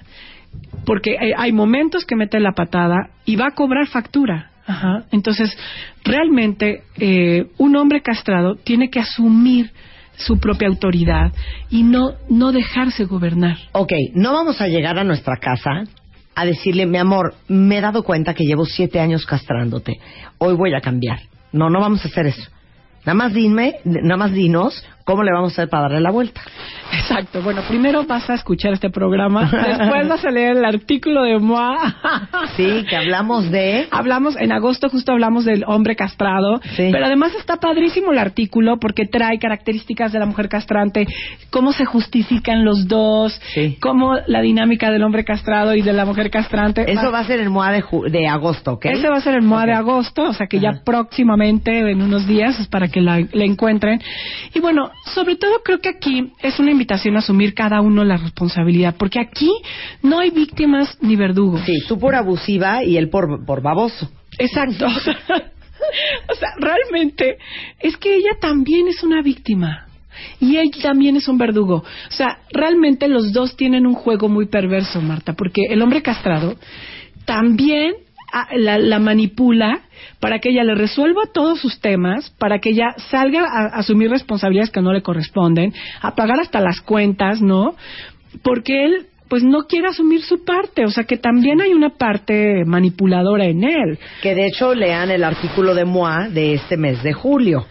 [0.84, 4.50] porque hay, hay momentos que mete la patada y va a cobrar factura.
[4.66, 5.04] Ajá.
[5.12, 5.56] Entonces,
[6.04, 9.70] realmente, eh, un hombre castrado tiene que asumir
[10.16, 11.32] su propia autoridad
[11.70, 13.56] y no, no dejarse gobernar.
[13.72, 15.84] Ok, no vamos a llegar a nuestra casa
[16.38, 19.98] a decirle, mi amor, me he dado cuenta que llevo siete años castrándote.
[20.38, 21.18] Hoy voy a cambiar.
[21.50, 22.48] No, no vamos a hacer eso.
[23.00, 26.42] Nada más dime, nada más dinos cómo le vamos a hacer para darle la vuelta.
[26.92, 27.40] Exacto.
[27.40, 31.96] Bueno, primero vas a escuchar este programa, después vas a leer el artículo de Moa.
[32.56, 33.86] Sí, que hablamos de...
[33.90, 36.88] Hablamos, en agosto justo hablamos del hombre castrado, Sí.
[36.92, 41.06] pero además está padrísimo el artículo porque trae características de la mujer castrante,
[41.50, 43.78] cómo se justifican los dos, Sí.
[43.80, 46.90] cómo la dinámica del hombre castrado y de la mujer castrante.
[46.90, 48.86] Eso va a ser el MOA de, ju- de agosto, ¿ok?
[48.86, 52.26] Ese va a ser el MOA de agosto, o sea que ya próximamente, en unos
[52.26, 54.00] días, es para que la, la encuentren.
[54.54, 58.16] Y bueno, sobre todo creo que aquí es una invitación a asumir cada uno la
[58.16, 59.50] responsabilidad, porque aquí
[60.02, 61.62] no hay víctimas ni verdugos.
[61.64, 64.10] Sí, tú por abusiva y él por, por baboso.
[64.38, 64.86] Exacto.
[64.86, 65.18] O sea,
[66.30, 67.38] o sea, realmente
[67.80, 69.86] es que ella también es una víctima.
[70.40, 71.76] Y él también es un verdugo.
[71.76, 76.56] O sea, realmente los dos tienen un juego muy perverso, Marta, porque el hombre castrado
[77.24, 77.94] también
[78.56, 79.80] la, la manipula
[80.20, 84.10] para que ella le resuelva todos sus temas, para que ella salga a, a asumir
[84.10, 87.74] responsabilidades que no le corresponden, a pagar hasta las cuentas, ¿no?
[88.42, 92.64] Porque él pues no quiere asumir su parte, o sea que también hay una parte
[92.64, 93.98] manipuladora en él.
[94.22, 97.66] Que de hecho lean el artículo de MOA de este mes de julio.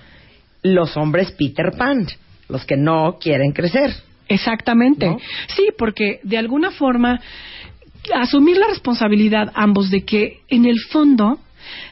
[0.62, 2.06] Los hombres Peter Pan,
[2.48, 3.92] los que no quieren crecer.
[4.28, 5.08] Exactamente.
[5.08, 5.18] ¿No?
[5.48, 7.20] Sí, porque de alguna forma
[8.14, 11.40] asumir la responsabilidad ambos de que en el fondo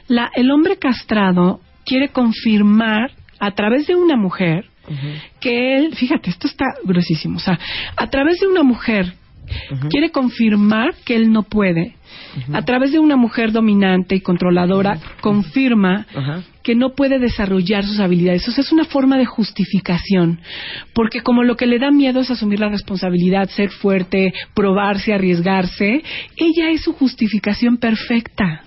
[0.08, 4.66] la, el hombre castrado quiere confirmar a través de una mujer
[5.40, 7.58] que él, fíjate, esto está gruesísimo, o sea,
[7.96, 9.14] a través de una mujer
[9.90, 11.94] quiere confirmar que él no puede.
[12.52, 16.06] A través de una mujer dominante y controladora confirma
[16.62, 18.46] que no puede desarrollar sus habilidades.
[18.48, 20.40] O sea, es una forma de justificación.
[20.94, 26.02] Porque como lo que le da miedo es asumir la responsabilidad, ser fuerte, probarse, arriesgarse,
[26.36, 28.62] ella es su justificación perfecta.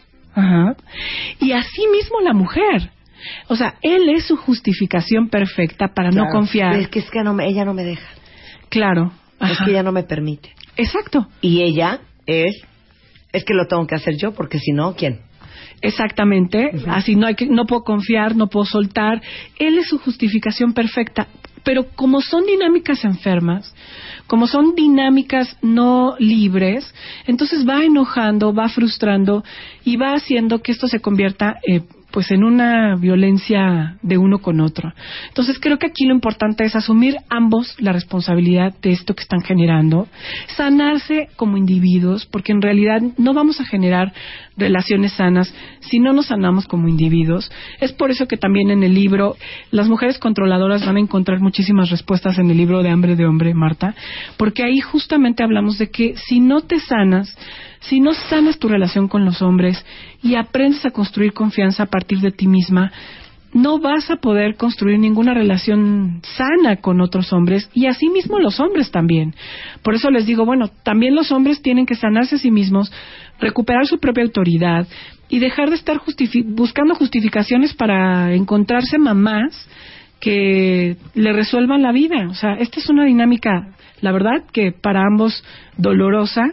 [1.39, 2.91] Y así mismo la mujer.
[3.47, 6.75] O sea, él es su justificación perfecta para no confiar.
[6.75, 8.07] Es que, es que no me- ella no me deja.
[8.69, 9.11] Claro.
[9.41, 10.53] Es que ella no me permite.
[10.79, 11.27] Exacto.
[11.41, 12.55] Y ella es...
[13.31, 15.19] Es que lo tengo que hacer yo porque si no, ¿quién?
[15.81, 19.21] Exactamente, así no hay que, no puedo confiar, no puedo soltar.
[19.57, 21.27] Él es su justificación perfecta.
[21.63, 23.75] pero como son dinámicas enfermas,
[24.25, 26.91] como son dinámicas no libres,
[27.27, 29.43] entonces va enojando, va frustrando
[29.83, 31.81] y va haciendo que esto se convierta eh,
[32.11, 34.93] pues en una violencia de uno con otro.
[35.27, 39.41] Entonces creo que aquí lo importante es asumir ambos la responsabilidad de esto que están
[39.41, 40.07] generando,
[40.55, 44.13] sanarse como individuos, porque en realidad no vamos a generar
[44.59, 47.51] relaciones sanas si no nos sanamos como individuos.
[47.79, 49.35] Es por eso que también en el libro
[49.71, 53.53] las mujeres controladoras van a encontrar muchísimas respuestas en el libro de Hambre de Hombre,
[53.53, 53.95] Marta,
[54.37, 57.35] porque ahí justamente hablamos de que si no te sanas,
[57.79, 59.83] si no sanas tu relación con los hombres
[60.21, 62.91] y aprendes a construir confianza a partir de ti misma,
[63.53, 68.91] no vas a poder construir ninguna relación sana con otros hombres y asimismo los hombres
[68.91, 69.33] también.
[69.83, 72.91] Por eso les digo, bueno, también los hombres tienen que sanarse a sí mismos,
[73.39, 74.87] recuperar su propia autoridad
[75.29, 79.67] y dejar de estar justifi- buscando justificaciones para encontrarse mamás
[80.19, 82.27] que le resuelvan la vida.
[82.29, 85.43] O sea, esta es una dinámica, la verdad, que para ambos
[85.77, 86.43] dolorosa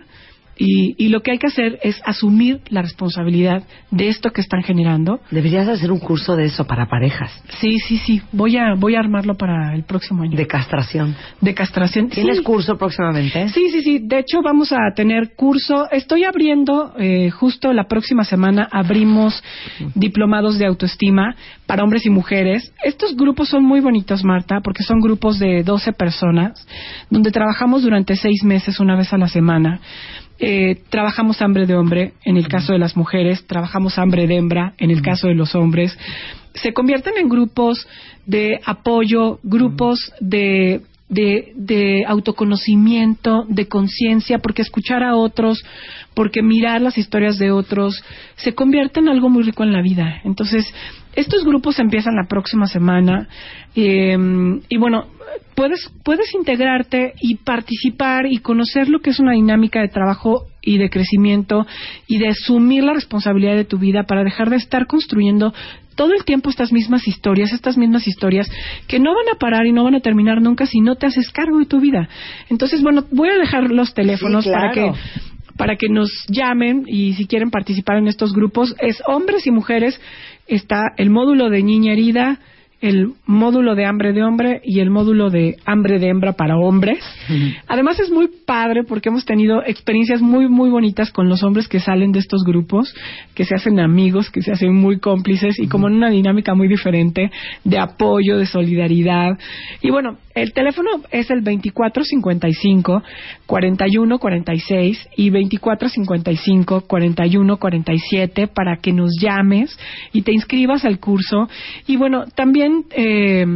[0.59, 4.63] y, y lo que hay que hacer es asumir la responsabilidad de esto que están
[4.63, 5.21] generando.
[5.31, 7.31] Deberías hacer un curso de eso para parejas,
[7.61, 8.23] Sí, sí, sí.
[8.33, 10.37] Voy a voy a armarlo para el próximo año.
[10.37, 11.15] de castración.
[11.41, 12.09] De castración.
[12.09, 12.43] ¿Tienes Sí.
[12.43, 13.49] curso próximamente?
[13.51, 13.99] Sí, sí, sí.
[14.03, 15.91] De hecho, vamos a tener curso.
[15.91, 19.43] Estoy abriendo, eh, justo la próxima semana, abrimos
[19.95, 21.35] diplomados de autoestima
[21.67, 22.73] para hombres y mujeres.
[22.85, 26.67] Estos grupos son muy bonitos, Marta, porque son grupos de 12 personas,
[27.11, 29.81] donde trabajamos durante seis meses, una vez a la semana.
[30.39, 34.75] Eh, trabajamos hambre de hombre en el caso de las mujeres, trabajamos hambre de hembra
[34.79, 35.99] en el caso de los hombres.
[36.55, 37.87] Se convierten en grupos
[38.27, 45.65] de apoyo, grupos de, de, de autoconocimiento, de conciencia, porque escuchar a otros,
[46.15, 48.03] porque mirar las historias de otros,
[48.37, 50.21] se convierte en algo muy rico en la vida.
[50.25, 50.67] Entonces,
[51.15, 53.29] estos grupos empiezan la próxima semana
[53.75, 54.17] eh,
[54.69, 55.07] y bueno,
[55.55, 60.77] puedes, puedes integrarte y participar y conocer lo que es una dinámica de trabajo y
[60.77, 61.67] de crecimiento
[62.07, 65.55] y de asumir la responsabilidad de tu vida para dejar de estar construyendo
[65.95, 68.51] todo el tiempo estas mismas historias, estas mismas historias
[68.87, 71.31] que no van a parar y no van a terminar nunca si no te haces
[71.31, 72.09] cargo de tu vida.
[72.51, 74.93] Entonces, bueno, voy a dejar los teléfonos Sí, para que
[75.57, 79.99] para que nos llamen y si quieren participar en estos grupos es hombres y mujeres
[80.47, 82.41] está el módulo de niña herida
[82.81, 86.99] el módulo de hambre de hombre y el módulo de hambre de hembra para hombres.
[87.67, 91.81] Además es muy padre porque hemos tenido experiencias muy muy bonitas con los hombres que
[91.81, 92.95] salen de estos grupos,
[93.35, 96.69] que se hacen amigos, que se hacen muy cómplices y como en una dinámica muy
[96.69, 97.31] diferente
[97.65, 99.39] de apoyo, de solidaridad.
[99.81, 103.03] Y bueno, el teléfono es el 2455
[103.47, 109.79] 4146 y 2455 4147 para que nos llames
[110.13, 111.49] y te inscribas al curso.
[111.87, 113.47] Y bueno, también eh,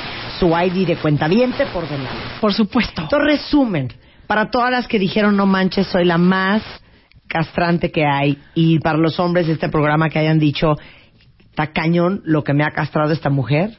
[0.40, 2.10] su ID de cuentaviente por delante.
[2.40, 3.02] Por supuesto.
[3.02, 3.92] Entonces resumen,
[4.26, 6.62] para todas las que dijeron no manches, soy la más
[7.28, 10.74] castrante que hay y para los hombres de este programa que hayan dicho
[11.50, 13.78] está cañón lo que me ha castrado esta mujer.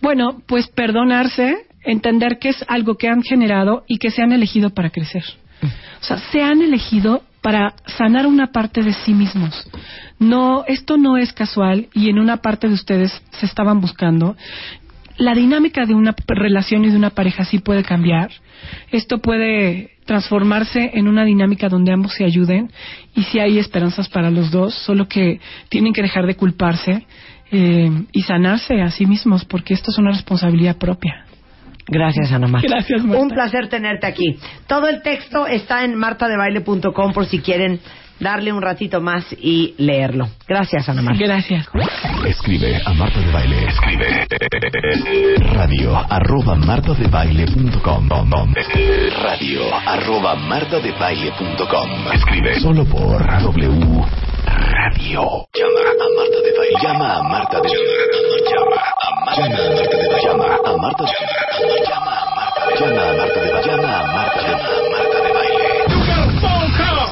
[0.00, 4.70] Bueno, pues perdonarse, entender que es algo que han generado y que se han elegido
[4.70, 5.24] para crecer.
[6.00, 9.70] O sea, se han elegido para sanar una parte de sí mismos.
[10.18, 14.36] No, esto no es casual y en una parte de ustedes se estaban buscando.
[15.16, 18.32] La dinámica de una relación y de una pareja sí puede cambiar.
[18.90, 22.72] Esto puede transformarse en una dinámica donde ambos se ayuden
[23.14, 27.06] y sí hay esperanzas para los dos, solo que tienen que dejar de culparse
[27.52, 31.25] eh, y sanarse a sí mismos porque esto es una responsabilidad propia.
[31.88, 32.66] Gracias, Ana Marta.
[32.68, 33.22] Gracias, Marta.
[33.22, 34.38] Un placer tenerte aquí.
[34.66, 37.80] Todo el texto está en martadebaile.com por si quieren
[38.18, 40.28] darle un ratito más y leerlo.
[40.48, 41.24] Gracias, Ana Marta.
[41.24, 41.68] Gracias.
[42.26, 43.66] Escribe a Marta de Baile.
[43.68, 44.26] Escribe
[45.52, 48.08] radio arroba martadebaile.com
[49.22, 54.04] radio arroba martadebaile.com Escribe solo por W
[54.46, 55.48] Radio.
[55.52, 56.76] Llama a Marta de Baile.
[56.82, 58.95] Llama a Marta de Llama
[59.26, 59.82] a Marta de Baile.
[60.22, 61.10] Llama a Marta de
[61.90, 64.46] Llama a Marta de Llama a Marta de Llama a Marta de
[64.90, 65.66] Marta de Baile.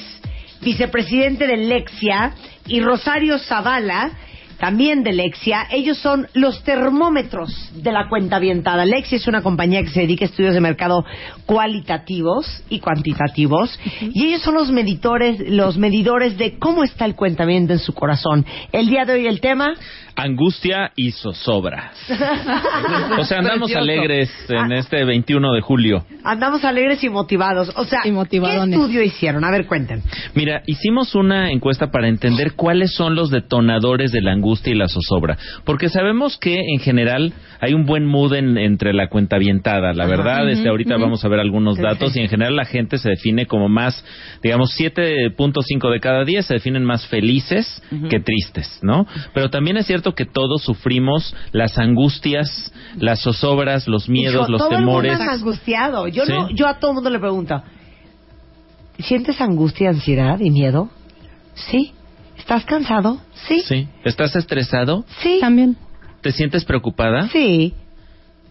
[0.61, 2.33] vicepresidente de Lexia,
[2.67, 4.11] y Rosario Zavala,
[4.59, 5.67] también de Lexia.
[5.69, 8.85] Ellos son los termómetros de la cuenta avientada.
[8.85, 11.03] Lexia es una compañía que se dedica a estudios de mercado
[11.45, 13.77] cualitativos y cuantitativos.
[14.01, 18.45] Y ellos son los medidores, los medidores de cómo está el cuentamiento en su corazón.
[18.71, 19.73] El día de hoy el tema...
[20.15, 21.91] Angustia y zozobra.
[23.17, 23.79] O sea, andamos Precioso.
[23.79, 26.05] alegres en este 21 de julio.
[26.23, 27.71] Andamos alegres y motivados.
[27.75, 29.43] O sea, ¿qué estudio hicieron?
[29.43, 30.01] A ver, cuenten.
[30.33, 34.87] Mira, hicimos una encuesta para entender cuáles son los detonadores de la angustia y la
[34.87, 35.37] zozobra.
[35.63, 39.93] Porque sabemos que en general hay un buen mood en- entre la cuenta avientada.
[39.93, 43.09] La verdad, este, ahorita vamos a ver algunos datos y en general la gente se
[43.09, 44.03] define como más,
[44.43, 49.07] digamos, 7.5 de cada 10 se definen más felices que tristes, ¿no?
[49.33, 54.59] Pero también es cierto que todos sufrimos las angustias, las zozobras, los miedos, Hijo, los
[54.61, 55.13] todo temores.
[55.13, 56.07] el mundo es angustiado.
[56.07, 56.31] Yo, Sí.
[56.31, 57.63] no, yo a todo el mundo le pregunto,
[58.99, 60.89] ¿sientes angustia, ansiedad y miedo?
[61.53, 61.93] Sí.
[62.37, 63.19] ¿Estás cansado?
[63.47, 63.61] Sí.
[63.61, 63.87] Sí.
[64.03, 65.05] ¿Estás estresado?
[65.21, 65.37] Sí.
[65.41, 65.77] También.
[66.21, 67.29] ¿Te sientes preocupada?
[67.29, 67.73] Sí.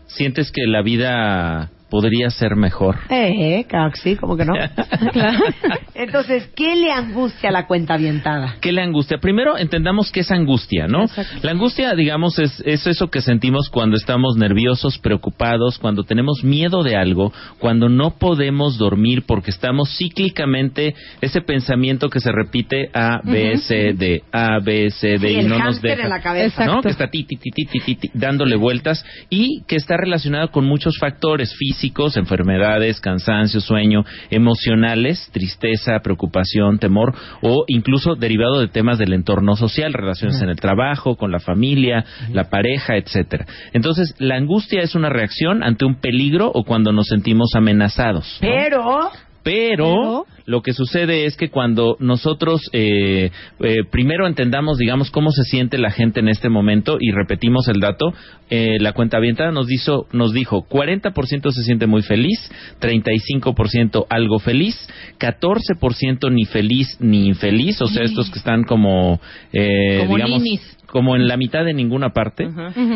[0.07, 2.97] ¿Sientes que la vida podría ser mejor?
[3.09, 4.55] Eh, claro que sí, ¿cómo que no?
[5.95, 8.57] Entonces, ¿qué le angustia a la cuenta avientada?
[8.61, 9.19] ¿Qué le angustia?
[9.19, 11.05] Primero entendamos qué es angustia, ¿no?
[11.43, 16.83] La angustia, digamos, es, es eso que sentimos cuando estamos nerviosos, preocupados, cuando tenemos miedo
[16.83, 23.21] de algo, cuando no podemos dormir porque estamos cíclicamente ese pensamiento que se repite A,
[23.23, 23.61] B, Ujú.
[23.61, 26.03] C, D, A, B, C, D Sí, y no nos deja.
[26.03, 26.67] en la cabeza.
[26.67, 26.83] ¿no?
[26.83, 30.51] Que está ti, ti, ti, ti, ti, ti, ti, dándole vueltas y que está relacionado
[30.51, 31.84] con muchos factores físicos,
[32.17, 39.93] enfermedades, cansancio, sueño, emocionales, tristeza, preocupación, temor o incluso derivado de temas del entorno social,
[39.93, 43.47] relaciones en el trabajo, con la familia, la pareja, etcétera.
[43.73, 48.39] Entonces, la angustia es una reacción ante un peligro o cuando nos sentimos amenazados.
[48.41, 48.49] ¿no?
[48.49, 49.11] Pero...
[49.45, 53.31] Pero lo que sucede es que cuando nosotros eh,
[53.61, 57.79] eh, primero entendamos, digamos, cómo se siente la gente en este momento y repetimos el
[57.79, 58.13] dato,
[58.51, 59.21] eh, la cuenta
[59.53, 62.39] nos, dijo, nos dijo 40% se siente muy feliz,
[62.81, 64.77] 35% algo feliz,
[65.19, 69.21] 14% ni feliz ni infeliz, o sea, estos que están como,
[69.53, 70.77] eh, Como digamos, ninis.
[70.95, 72.49] Como en la mitad de ninguna parte.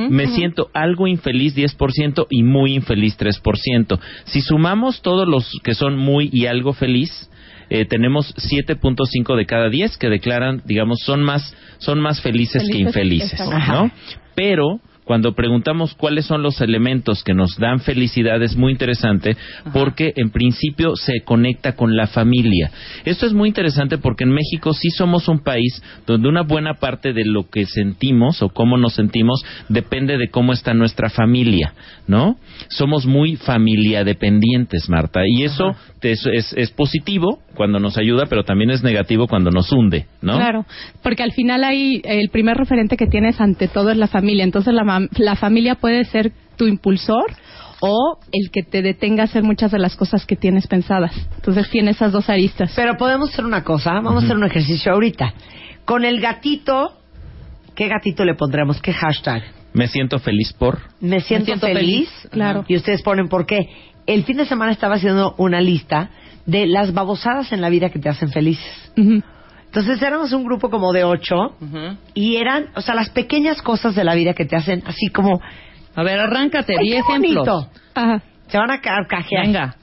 [0.08, 3.98] Me siento algo infeliz 10% y muy infeliz 3%.
[4.22, 7.28] Si sumamos todos los que son muy y algo feliz,
[7.70, 12.68] eh, tenemos 7.5 de cada 10 que declaran, digamos, son más son más felices, que
[12.68, 13.72] Felices, infelices, exacto.
[13.72, 13.90] ¿no?
[14.36, 14.78] Pero
[15.08, 19.38] cuando preguntamos cuáles son los elementos que nos dan felicidad es muy interesante
[19.72, 22.70] porque en principio se conecta con la familia.
[23.06, 27.14] Esto es muy interesante porque en México sí somos un país donde una buena parte
[27.14, 31.72] de lo que sentimos o cómo nos sentimos depende de cómo está nuestra familia,
[32.06, 32.36] ¿no?
[32.68, 38.44] Somos muy familia dependientes, Marta, y eso es, es- es positivo cuando nos ayuda, pero
[38.44, 40.36] también es negativo cuando nos hunde, ¿no?
[40.36, 40.64] Claro,
[41.02, 44.44] porque al final ahí el primer referente que tienes ante todo es la familia.
[44.44, 47.26] Entonces la, familia puede ser tu impulsor
[47.80, 51.12] o el que te detenga a hacer muchas de las cosas que tienes pensadas.
[51.36, 52.72] Entonces tiene esas dos aristas.
[52.74, 55.34] Pero podemos hacer una cosa, vamos a hacer un ejercicio ahorita.
[55.84, 56.94] Con el gatito,
[57.74, 58.80] ¿qué gatito le pondremos?
[58.80, 59.42] ¿Qué hashtag?
[59.74, 60.78] Me siento feliz por...
[61.00, 62.08] Me siento, siento feliz.
[62.08, 62.28] feliz.
[62.30, 62.64] Claro.
[62.66, 63.68] Y ustedes ponen por qué.
[64.08, 66.08] El fin de semana estaba haciendo una lista
[66.46, 68.90] de las babosadas en la vida que te hacen felices.
[68.96, 71.54] Entonces éramos un grupo como de ocho
[72.14, 75.42] y eran, o sea, las pequeñas cosas de la vida que te hacen así como...
[75.94, 77.46] A ver, arráncate, ¡Ay, di ejemplos.
[77.46, 77.70] bonito!
[77.94, 78.22] Ajá.
[78.46, 79.44] Se van a carcajear.
[79.44, 79.76] Venga.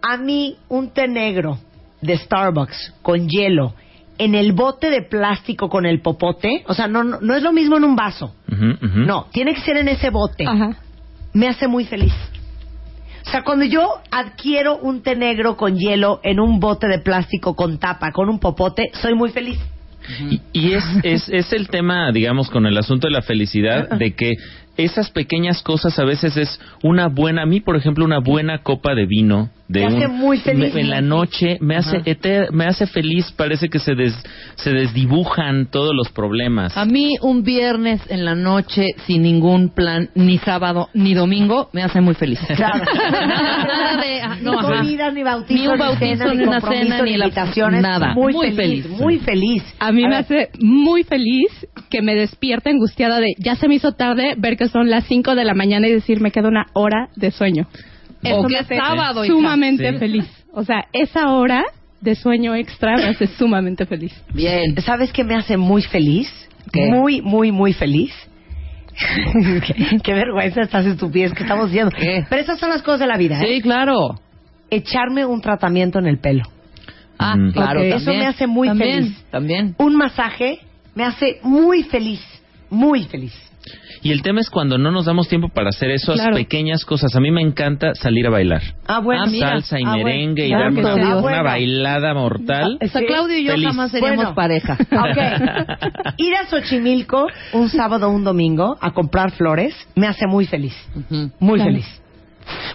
[0.00, 1.58] A mí, un té negro
[2.00, 3.74] de Starbucks con hielo
[4.18, 7.52] en el bote de plástico con el popote, o sea, no, no, no es lo
[7.52, 8.32] mismo en un vaso.
[8.46, 10.46] No, tiene que ser en ese bote.
[10.46, 10.76] Ajá.
[11.32, 12.12] Me hace muy feliz.
[13.26, 17.54] O sea, cuando yo adquiero un té negro con hielo en un bote de plástico
[17.54, 19.58] con tapa, con un popote, soy muy feliz.
[20.30, 24.14] Y, y es, es, es el tema, digamos, con el asunto de la felicidad, de
[24.14, 24.32] que
[24.76, 28.94] esas pequeñas cosas a veces es una buena, a mí, por ejemplo, una buena copa
[28.94, 31.18] de vino de Te hace muy feliz, me- en la ¿no?
[31.18, 34.20] noche me hace eter- me hace feliz, parece que se des-
[34.56, 36.76] se desdibujan todos los problemas.
[36.76, 41.84] A mí un viernes en la noche sin ningún plan, ni sábado ni domingo, me
[41.84, 42.40] hace muy feliz.
[42.56, 42.82] Claro.
[43.28, 47.02] Nada de, ah, no, ni comida, ni bautizo, Ni un bautizo, cena, ni una cena,
[47.02, 47.80] ni la- invitaciones.
[47.82, 48.12] nada.
[48.14, 49.00] Muy, Muy feliz, feliz.
[49.00, 49.62] muy feliz.
[49.78, 50.24] A mí A me ver.
[50.24, 51.48] hace muy feliz
[51.90, 55.36] que me despierte angustiada de ya se me hizo tarde ver que son las 5
[55.36, 57.68] de la mañana y decir me queda una hora de sueño.
[58.22, 59.98] O que me es hace sábado, sumamente Sí.
[59.98, 60.44] feliz.
[60.52, 61.64] O sea, esa hora
[62.00, 64.12] de sueño extra me hace sumamente feliz.
[64.34, 64.74] Bien.
[64.82, 66.28] ¿Sabes qué me hace muy feliz?
[66.72, 66.86] ¿Qué?
[66.86, 68.12] Muy, muy, muy feliz.
[69.66, 71.92] qué, qué vergüenza estas estupidez que estamos diciendo.
[71.96, 72.24] ¿Qué?
[72.28, 73.54] Pero esas son las cosas de la vida, ¿eh?
[73.56, 74.20] Sí, claro.
[74.70, 76.44] Echarme un tratamiento en el pelo.
[77.18, 77.52] Ah, Mm.
[77.52, 77.80] claro.
[77.80, 77.96] También.
[77.98, 79.24] Eso me hace muy También, feliz.
[79.30, 79.74] También.
[79.78, 80.60] Un masaje
[80.94, 82.20] me hace muy feliz.
[82.70, 83.32] Muy feliz.
[84.02, 86.34] Y el tema es cuando no nos damos tiempo para hacer esas Claro.
[86.36, 87.14] pequeñas cosas.
[87.14, 88.62] A mí me encanta salir a bailar.
[88.86, 89.24] Ah, bueno.
[89.24, 89.48] Ah, mira.
[89.50, 90.04] Salsa y Ah, bueno.
[90.04, 91.44] merengue y Claro darme una, una Ah, bueno.
[91.44, 92.78] bailada mortal.
[92.82, 93.06] O sea, Sí.
[93.06, 93.66] Claudio y yo Feliz.
[93.68, 94.78] jamás seríamos pareja.
[96.16, 100.74] Ir a Xochimilco un sábado o un domingo a comprar flores me hace muy feliz.
[101.38, 101.72] Muy Claro.
[101.72, 102.02] feliz.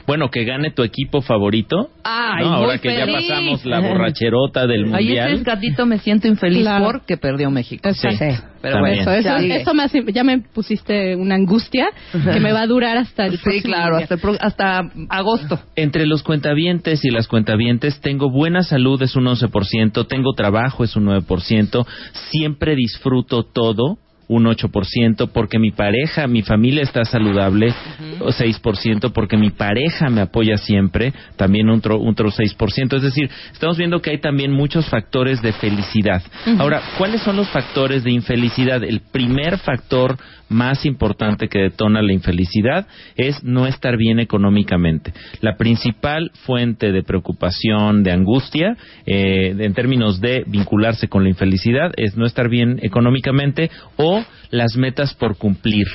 [0.08, 1.90] Bueno, que gane tu equipo favorito.
[2.04, 2.54] Ay, ¿no?
[2.54, 5.34] Ahora que ya pasamos la borracherota del Ahí mundial.
[5.34, 6.86] ese gatito me siento infeliz Claro.
[6.86, 7.90] porque perdió México.
[7.90, 8.18] Exacto.
[8.20, 8.42] Sí.
[8.62, 9.04] Pero También.
[9.06, 12.68] bueno, Eso, eso, eso me hace- ya me pusiste una angustia que me va a
[12.68, 15.60] durar hasta el Sí, claro, hasta, hasta agosto.
[15.76, 20.96] Entre los cuentavientes y las cuentavientes tengo buena salud es un 11%, tengo trabajo es
[20.96, 21.86] un 9%,
[22.32, 23.98] siempre disfruto todo
[24.28, 27.74] un 8%, porque mi pareja, mi familia está saludable,
[28.20, 32.96] o 6%, porque mi pareja me apoya siempre, también un otro, otro 6%.
[32.96, 36.24] Es decir, estamos viendo que hay también muchos factores de felicidad.
[36.58, 38.84] Ahora, ¿cuáles son los factores de infelicidad?
[38.84, 40.18] El primer factor
[40.50, 45.14] más importante que detona la infelicidad es no estar bien económicamente.
[45.42, 51.92] La principal fuente de preocupación, de angustia, eh, en términos de vincularse con la infelicidad,
[51.98, 55.88] es no estar bien económicamente o las metas por cumplir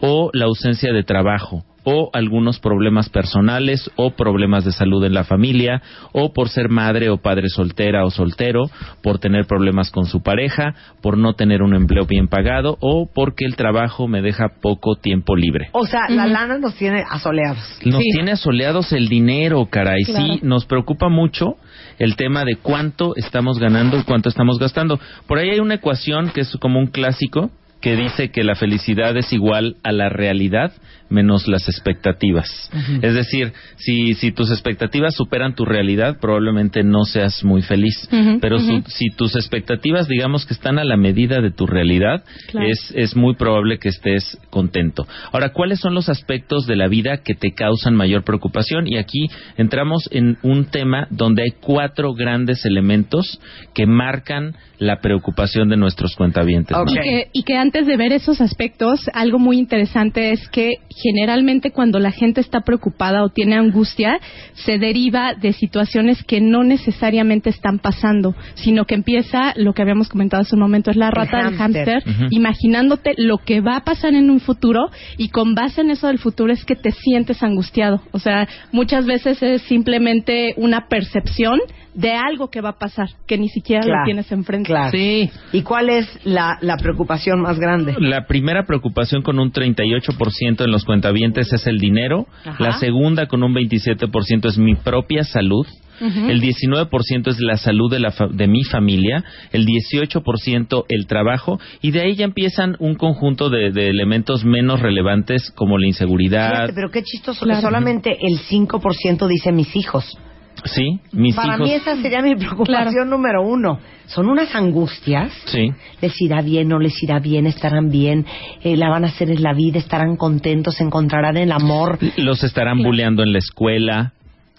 [0.00, 5.24] o la ausencia de trabajo o algunos problemas personales o problemas de salud en la
[5.24, 5.82] familia
[6.12, 8.64] o por ser madre o padre soltera o soltero,
[9.02, 13.44] por tener problemas con su pareja, por no tener un empleo bien pagado o porque
[13.44, 15.68] el trabajo me deja poco tiempo libre.
[15.72, 17.78] O sea, la lana nos tiene asoleados.
[17.84, 18.10] Nos Sí.
[18.12, 20.02] tiene asoleados el dinero, caray.
[20.04, 20.26] Claro.
[20.26, 21.56] Sí, nos preocupa mucho
[21.98, 24.98] el tema de cuánto estamos ganando y cuánto estamos gastando.
[25.26, 27.50] Por ahí hay una ecuación que es como un clásico
[27.80, 30.72] que dice que la felicidad es igual a la realidad
[31.14, 32.70] menos las expectativas.
[33.00, 38.08] Es decir, si, si tus expectativas superan tu realidad, probablemente no seas muy feliz.
[38.40, 42.66] Pero su- si tus expectativas, digamos que están a la medida de tu realidad, Claro.
[42.68, 45.06] es, es muy probable que estés contento.
[45.32, 48.86] Ahora, ¿cuáles son los aspectos de la vida que te causan mayor preocupación?
[48.86, 49.26] Y aquí
[49.56, 53.40] entramos en un tema donde hay cuatro grandes elementos
[53.74, 56.76] que marcan la preocupación de nuestros cuentavientes.
[56.76, 56.90] Ok.
[56.90, 60.72] Y, que, y que antes de ver esos aspectos, algo muy interesante es que
[61.04, 64.18] generalmente cuando la gente está preocupada o tiene angustia,
[64.54, 70.08] se deriva de situaciones que no necesariamente están pasando, sino que empieza lo que habíamos
[70.08, 72.02] comentado hace un momento, es la rata del hámster.
[72.30, 76.18] imaginándote lo que va a pasar en un futuro y con base en eso del
[76.18, 78.00] futuro es que te sientes angustiado.
[78.12, 81.60] O sea, muchas veces es simplemente una percepción
[81.94, 84.66] de algo que va a pasar, que ni siquiera Claro, lo tienes enfrente.
[84.66, 84.90] Claro.
[84.90, 85.30] Sí.
[85.52, 87.94] ¿Y cuál es la, la preocupación más grande?
[87.98, 92.26] La primera preocupación con un 38% en los cuentavientes es el dinero.
[92.44, 92.56] Ajá.
[92.62, 95.66] La segunda con un 27% es mi propia salud.
[96.00, 96.28] Ujú.
[96.28, 101.60] El 19% es la salud de, la fa- de mi familia, el 18% el trabajo
[101.82, 106.50] y de ahí ya empiezan un conjunto de, de elementos menos relevantes como la inseguridad.
[106.50, 107.60] Fíjate, pero qué chistoso Claro.
[107.60, 110.18] que solamente el 5% dice mis hijos.
[110.64, 111.68] Sí, mis Para hijos.
[111.68, 113.78] mí esa sería mi preocupación número uno.
[114.06, 115.32] Son unas angustias.
[115.46, 115.70] Sí.
[116.00, 118.26] Les irá bien, no les irá bien, estarán bien,
[118.62, 121.98] eh, la van a hacer en la vida, estarán contentos, encontrarán el amor.
[122.16, 122.90] Los estarán Claro.
[122.90, 124.12] bulleando en la escuela.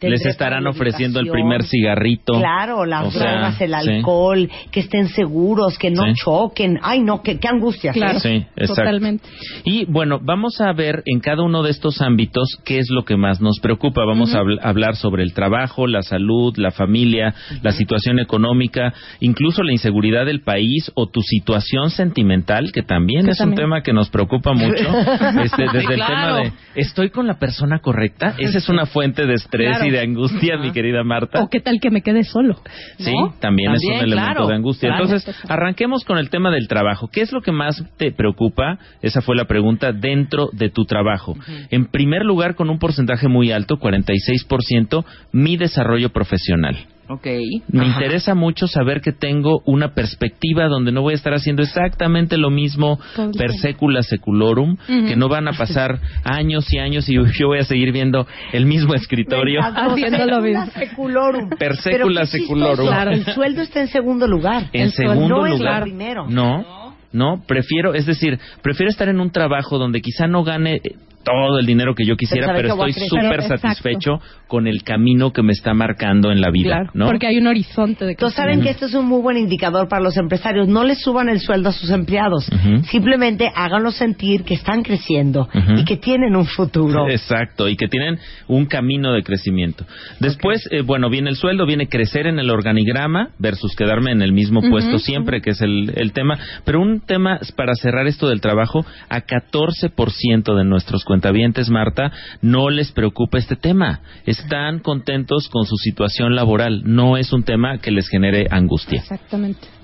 [0.10, 2.34] Les estarán ofreciendo el primer cigarrito.
[2.40, 3.74] Claro, las O sea, drogas, el sí.
[3.90, 6.14] alcohol, que estén seguros, que no Sí.
[6.24, 6.80] choquen.
[6.82, 7.96] Ay, no, qué, qué angustias.
[7.96, 8.00] ¿eh?
[8.00, 8.20] Claro.
[8.20, 8.76] Sí, exacto.
[8.76, 9.24] Totalmente.
[9.64, 13.18] Y bueno, vamos a ver en cada uno de estos ámbitos qué es lo que
[13.18, 14.06] más nos preocupa.
[14.06, 19.64] Vamos a habl- hablar sobre el trabajo, la salud, la familia, la situación económica, incluso
[19.64, 23.94] la inseguridad del país o tu situación sentimental, que también Que es un tema que
[23.94, 24.86] nos preocupa mucho.
[25.46, 28.36] Este, desde el tema de, ¿estoy con la persona correcta?
[28.38, 29.86] Esa es una fuente de estrés Claro.
[29.86, 31.44] y de angustia, mi querida Marta.
[31.44, 32.56] O qué tal que me quede solo.
[32.98, 34.90] Sí, también, es un elemento claro, de angustia.
[34.90, 35.06] claro.
[35.06, 37.10] Entonces, arranquemos con el tema del trabajo.
[37.12, 38.80] ¿Qué es lo que más te preocupa?
[39.02, 41.36] Esa fue la pregunta dentro de tu trabajo.
[41.70, 46.78] En primer lugar, con un porcentaje muy alto, 46%, mi desarrollo profesional.
[47.08, 47.28] Ok.
[47.68, 52.38] Me interesa mucho saber que tengo una perspectiva donde no voy a estar haciendo exactamente
[52.38, 53.00] lo mismo
[53.38, 55.08] per secula seculorum, Ujú.
[55.08, 58.66] que no van a pasar años y años y yo voy a seguir viendo el
[58.66, 59.62] mismo escritorio.
[59.62, 60.66] Haciendo lo mismo.
[60.68, 61.50] seculorum.
[61.50, 62.88] Per Pero secula seculorum.
[62.88, 63.12] Claro.
[63.12, 64.70] El sueldo está en segundo lugar.
[64.74, 65.80] En El segundo no es lugar.
[65.80, 66.26] lo primero.
[66.30, 70.96] No, no, prefiero, es decir, prefiero estar en un trabajo donde quizá no gane eh,
[71.26, 75.52] todo el dinero que yo quisiera, pero estoy súper satisfecho con el camino que me
[75.52, 77.06] está marcando en la vida, Claro, ¿no?
[77.08, 80.02] porque hay un horizonte de Entonces saben que esto es un muy buen indicador para
[80.04, 80.68] los empresarios.
[80.68, 82.48] No les suban el sueldo a sus empleados.
[82.90, 87.10] Simplemente háganlos sentir que están creciendo y que tienen un futuro.
[87.10, 89.86] Exacto, y que tienen un camino de crecimiento.
[90.20, 94.32] Después, eh, bueno, viene el sueldo, viene crecer en el organigrama versus quedarme en el
[94.32, 96.38] mismo puesto siempre, que es el, el tema.
[96.64, 102.12] Pero un tema para cerrar esto del trabajo, a 14% de nuestros cuentavientes, Marta,
[102.42, 104.02] no les preocupa este tema.
[104.26, 106.82] Están contentos con su situación laboral.
[106.84, 109.00] No es un tema que les genere angustia.
[109.00, 109.75] Exactamente.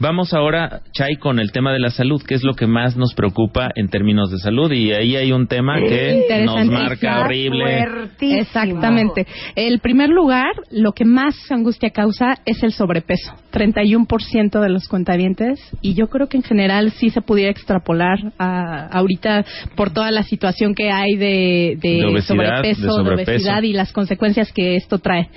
[0.00, 3.14] Vamos ahora, Chay, con el tema de la salud, que es lo que más nos
[3.14, 4.72] preocupa en términos de salud.
[4.72, 7.86] Y ahí hay un tema que nos marca horrible.
[7.86, 8.40] Fuertísimo.
[8.40, 9.26] Exactamente.
[9.54, 13.34] El primer lugar, lo que más angustia causa es el sobrepeso.
[13.52, 15.60] 31% de los cuentavientes.
[15.80, 19.44] Y yo creo que en general sí se pudiera extrapolar a, ahorita
[19.76, 23.92] por toda la situación que hay de, de De obesidad, sobrepeso, de obesidad y las
[23.92, 25.28] consecuencias que esto trae.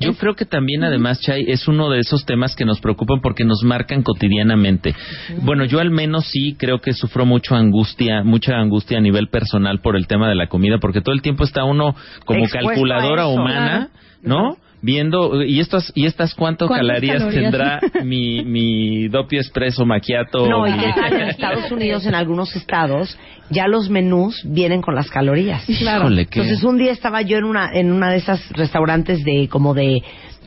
[0.00, 3.44] Yo creo que también, además, Chay, es uno de esos temas que nos preocupan porque
[3.44, 3.62] nos
[4.00, 4.94] cotidianamente.
[5.42, 9.80] Bueno, yo al menos sí creo que sufro mucho angustia, mucha angustia a nivel personal
[9.82, 11.94] por el tema de la comida, porque todo el tiempo está uno
[12.24, 13.32] como Expuesto calculadora eso.
[13.32, 13.88] humana,
[14.22, 14.56] ¿no?
[14.84, 17.42] Viendo, ¿y estas, y estas cuánto ¿Cuántas calorías, calorías?
[17.52, 20.44] tendrá mi, mi doppio espresso macchiato?
[20.48, 23.16] No, y en Estados Unidos, en algunos estados,
[23.48, 25.70] ya los menús vienen con las calorías.
[25.70, 29.46] Híjole, qué- Entonces un día estaba yo en una en una de esas restaurantes de
[29.48, 30.02] como de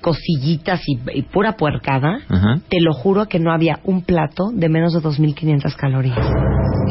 [0.10, 2.20] cosillitas y, y pura puercada.
[2.30, 2.60] Ajá.
[2.70, 6.18] Te lo juro que no había un plato de menos de 2.500 calorías.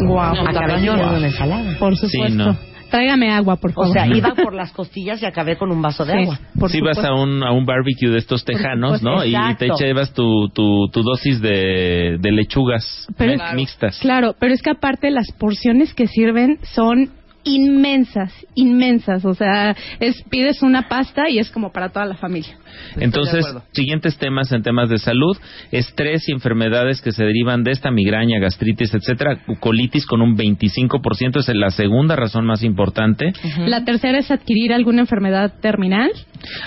[0.07, 0.19] Wow.
[0.49, 1.79] Acabé comiendo una ensalada.
[1.79, 2.37] Por supuesto.
[2.37, 2.57] no.
[2.91, 3.93] Tráigame agua, por O favor.
[3.93, 6.39] sea, iba por las costillas y acabé con un vaso de Sí, agua.
[6.61, 9.25] por si vas a un, a un barbecue de estos tejanos, ¿no?
[9.25, 13.99] Y te llevas tu, tu, tu dosis de, de lechugas Pero mixtas.
[14.01, 17.11] Claro, pero es que aparte las porciones que sirven son
[17.45, 19.25] inmensas, inmensas.
[19.25, 22.57] O sea, es pides una pasta y es como para toda la familia.
[22.97, 25.37] Entonces, siguientes temas en temas de salud,
[25.71, 31.39] estrés y enfermedades que se derivan de esta migraña, gastritis, etcétera, colitis con un 25%
[31.39, 33.33] es la segunda razón más importante.
[33.59, 36.11] La tercera es adquirir alguna enfermedad terminal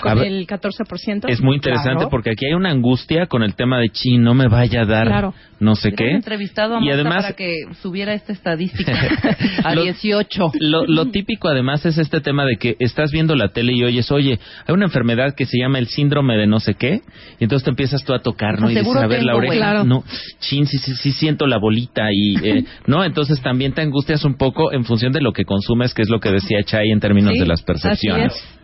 [0.02, 1.28] con ver, el 14%.
[1.28, 2.10] Es muy interesante Claro.
[2.10, 5.06] porque aquí hay una angustia con el tema de chi, no me vaya a dar
[5.06, 5.34] Claro.
[5.60, 6.10] no sé qué.
[6.12, 7.52] entrevistado a Y además- para que
[7.82, 8.92] subiera esta estadística
[9.64, 10.52] a Lo- 18.
[10.70, 14.10] Lo, lo típico además es este tema de que estás viendo la tele y oyes,
[14.10, 17.02] oye, hay una enfermedad que se llama el síndrome de no sé qué,
[17.38, 18.70] y entonces te empiezas tú a tocar, ¿no?
[18.70, 19.54] Y dices, a ver, la oreja.
[19.54, 19.84] Claro.
[19.84, 20.04] no,
[20.40, 23.04] chin, sí, sí, sí siento la bolita y, eh, ¿no?
[23.04, 26.20] Entonces también te angustias un poco en función de lo que consumes, que es lo
[26.20, 28.32] que decía Chay en términos Sí, de las así percepciones.
[28.34, 28.58] es.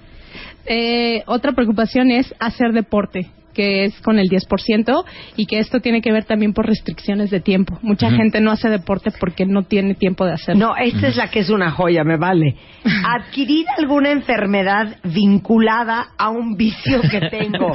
[0.66, 5.04] Eh, otra preocupación es hacer deporte que es con el 10%
[5.36, 7.78] y que esto tiene que ver también por restricciones de tiempo.
[7.82, 10.68] Mucha gente no hace deporte porque no tiene tiempo de hacerlo.
[10.68, 12.56] No, esta es la que es una joya, me vale.
[13.06, 17.72] Adquirir alguna enfermedad vinculada a un vicio que tengo.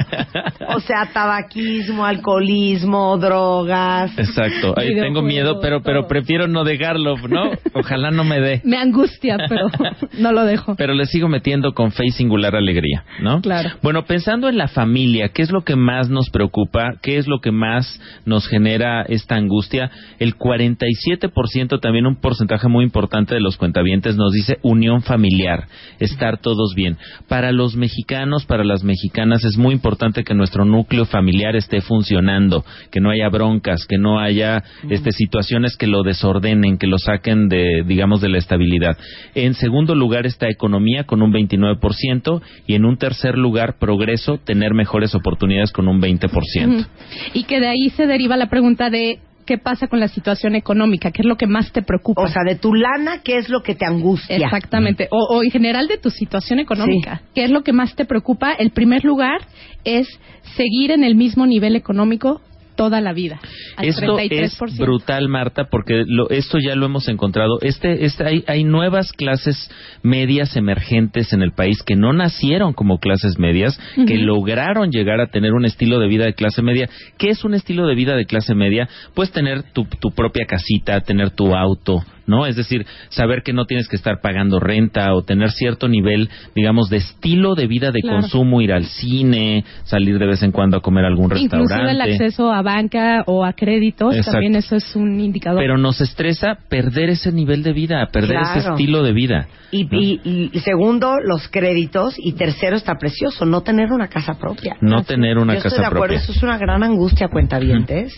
[0.68, 4.16] O sea, tabaquismo, alcoholismo, drogas.
[4.18, 4.74] Exacto.
[4.76, 6.08] Ahí tengo miedo, pero pero todo.
[6.08, 7.50] prefiero no dejarlo, ¿no?
[7.74, 8.60] Ojalá no me dé.
[8.64, 9.68] Me angustia, pero
[10.18, 10.74] no lo dejo.
[10.76, 13.40] Pero le sigo metiendo con fe y singular alegría, ¿no?
[13.40, 13.70] Claro.
[13.82, 16.94] Bueno, pensando en la familia, ¿qué es lo que más nos preocupa?
[17.02, 19.90] ¿Qué es lo que más nos genera esta angustia?
[20.18, 25.66] El 47%, también un porcentaje muy importante de los cuentavientes, nos dice unión familiar,
[25.98, 26.96] estar todos bien.
[27.28, 32.64] Para los mexicanos, para las mexicanas, es muy importante que nuestro núcleo familiar esté funcionando,
[32.90, 37.48] que no haya broncas, que no haya este, situaciones que lo desordenen, que lo saquen
[37.48, 38.96] de, digamos, de la estabilidad.
[39.34, 44.74] En segundo lugar está economía con un 29% y en un tercer lugar progreso, tener
[44.74, 46.30] mejores oportunidades con un 20%.
[46.66, 46.86] Ujú.
[47.34, 51.10] Y que de ahí se deriva la pregunta de qué pasa con la situación económica,
[51.10, 52.22] qué es lo que más te preocupa.
[52.22, 54.36] O sea, de tu lana, ¿qué es lo que te angustia?
[54.36, 55.08] Exactamente.
[55.10, 57.22] O, o en general de tu situación económica.
[57.34, 58.52] ¿Qué es lo que más te preocupa?
[58.52, 59.40] El primer lugar
[59.84, 60.08] es
[60.56, 62.40] seguir en el mismo nivel económico
[62.80, 63.38] toda la vida.
[63.76, 64.64] Al Esto 33%.
[64.72, 67.58] es brutal, Marta, porque lo- esto ya lo hemos encontrado.
[67.60, 69.70] Este, este, hay, hay nuevas clases
[70.02, 75.26] medias emergentes en el país que no nacieron como clases medias, que lograron llegar a
[75.26, 76.88] tener un estilo de vida de clase media.
[77.18, 78.88] ¿Qué es un estilo de vida de clase media?
[79.12, 82.46] Pues tener tu, tu propia casita, tener tu auto, ¿no?
[82.46, 86.88] Es decir, saber que no tienes que estar pagando renta o tener cierto nivel, digamos,
[86.88, 88.20] de estilo de vida de Claro.
[88.20, 91.74] consumo, ir al cine, salir de vez en cuando a comer a algún restaurante.
[91.74, 94.32] Inclusive el acceso a banca o a créditos, Exacto.
[94.32, 95.60] también eso es un indicador.
[95.60, 99.48] Pero nos estresa perder ese nivel de vida, perder ese estilo de vida.
[99.72, 99.82] Y,
[100.24, 102.14] y- y segundo, los créditos.
[102.18, 104.76] Y tercero, está precioso, no tener una casa propia.
[104.80, 106.18] No tener una Yo casa estoy de acuerdo, propia.
[106.22, 108.12] eso es una gran angustia, cuentavientes.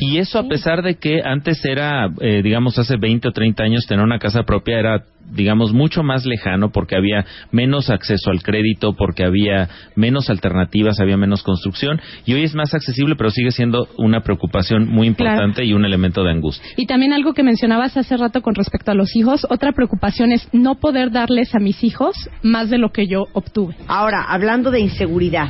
[0.00, 3.86] Y eso a pesar de que antes era, eh, digamos, hace 20 o 30 años
[3.86, 8.94] tener una casa propia era, digamos, mucho más lejano porque había menos acceso al crédito,
[8.94, 12.00] porque había menos alternativas, había menos construcción.
[12.24, 16.22] Y hoy es más accesible, pero sigue siendo una preocupación muy importante y un elemento
[16.22, 16.66] de angustia.
[16.76, 20.48] Y también algo que mencionabas hace rato con respecto a los hijos, otra preocupación es
[20.52, 23.74] no poder darles a mis hijos más de lo que yo obtuve.
[23.88, 25.48] Ahora, hablando de inseguridad.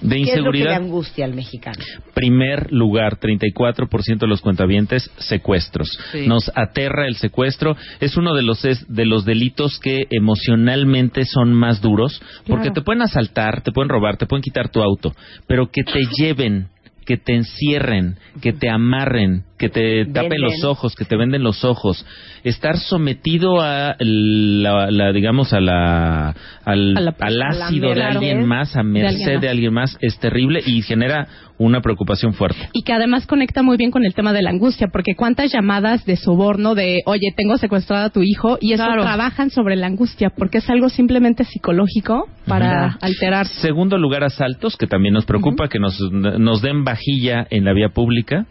[0.00, 1.78] De ¿Qué es lo que le inseguridad, angustia al mexicano?
[2.14, 5.88] primer lugar, 34% de los cuentavientes, secuestros.
[6.12, 6.26] Sí.
[6.26, 7.76] Nos aterra el secuestro.
[8.00, 12.74] Es uno de los, es- de los delitos que emocionalmente son más duros, porque Claro.
[12.74, 15.14] te pueden asaltar, te pueden robar, te pueden quitar tu auto,
[15.46, 16.68] pero que te lleven
[17.06, 20.40] que te encierren, que te amarren, que te tapen Venden.
[20.40, 22.04] los ojos, que te venden los ojos,
[22.44, 26.34] estar sometido a la, la, digamos a la
[26.64, 29.40] al, A la- al ácido de merced alguien más, a de alguien merced más.
[29.42, 31.28] de alguien más es terrible y genera
[31.58, 32.70] una preocupación fuerte.
[32.72, 36.06] Y que además conecta muy bien con el tema de la angustia, porque cuántas llamadas
[36.06, 39.02] de soborno de, oye, tengo secuestrado a tu hijo, y eso Claro.
[39.02, 42.98] trabajan sobre la angustia, porque es algo simplemente psicológico para Ujú.
[43.02, 43.46] alterar.
[43.46, 47.90] Segundo lugar, asaltos, que también nos preocupa, que nos, nos den vajilla en la vía
[47.90, 48.46] pública.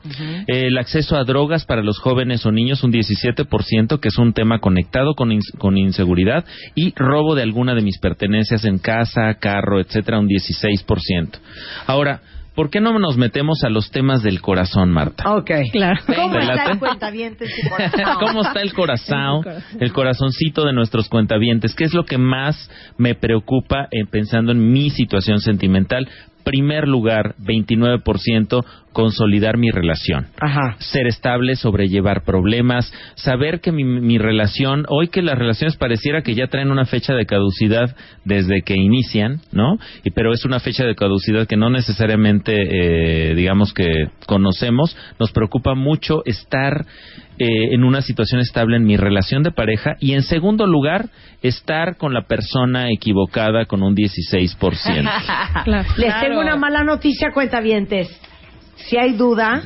[0.46, 4.60] El acceso a drogas para los jóvenes o niños, un 17%, que es un tema
[4.60, 6.46] conectado con, con inseguridad.
[6.76, 11.40] Y robo de alguna de mis pertenencias en casa, carro, etcétera, un 16%.
[11.88, 12.22] Ahora,
[12.56, 15.32] ¿por qué no nos metemos a los temas del corazón, Marta?
[15.34, 15.52] Ok.
[15.72, 16.02] Claro.
[16.06, 17.50] ¿Cómo ¿Te está el cuentavientes?
[18.20, 19.46] ¿Cómo está el corazón?
[19.80, 21.74] El corazoncito de nuestros cuentavientes.
[21.76, 26.08] ¿Qué es lo que más me preocupa en pensando en mi situación sentimental?
[26.44, 28.66] Primer lugar, 29%,
[29.00, 30.28] consolidar mi relación.
[30.42, 30.76] Ajá.
[30.80, 36.36] Ser estable, sobrellevar problemas, saber que mi, mi relación, hoy que las relaciones pareciera que
[36.36, 37.96] ya traen una fecha de caducidad
[38.26, 39.78] desde que inician, ¿no?
[40.04, 42.52] Y, pero es una fecha de caducidad que no necesariamente,
[43.32, 43.88] eh, digamos que
[44.26, 44.98] conocemos.
[45.18, 46.86] Nos preocupa mucho estar
[47.38, 51.06] eh, en una situación estable en mi relación de pareja y en segundo lugar,
[51.42, 54.54] estar con la persona equivocada con un 16%.
[55.64, 55.88] Claro.
[55.98, 58.10] Les tengo una mala noticia, cuentavientes.
[58.88, 59.62] Si hay duda,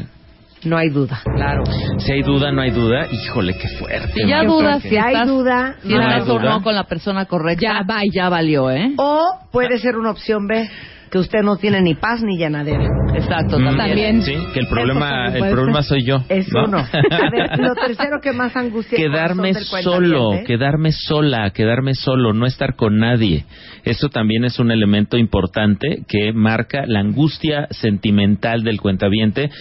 [0.63, 1.21] no hay duda.
[1.23, 1.63] Claro.
[1.99, 3.07] Si hay duda, no hay duda.
[3.11, 4.13] Híjole, qué fuerte.
[4.13, 6.43] Si ya dudas Si hay estás, duda, si no hay o duda.
[6.49, 8.09] no con la persona correcta, Ya, bye.
[8.11, 8.93] ya valió, ¿eh?
[8.97, 9.21] O
[9.51, 10.69] puede ser una opción B,
[11.13, 12.87] que usted no tiene ni paz ni llenadera.
[13.13, 14.23] Exacto, Mm, también.
[14.23, 16.23] Sí, que el problema, el problema soy yo.
[16.27, 16.63] Es ¿no?
[16.65, 16.79] uno.
[16.79, 22.75] A ver, lo tercero que más angustia quedarme solo, quedarme sola, quedarme solo, no estar
[22.75, 23.45] con nadie.
[23.83, 29.51] Eso también es un elemento importante que marca la angustia sentimental del cuentaviente.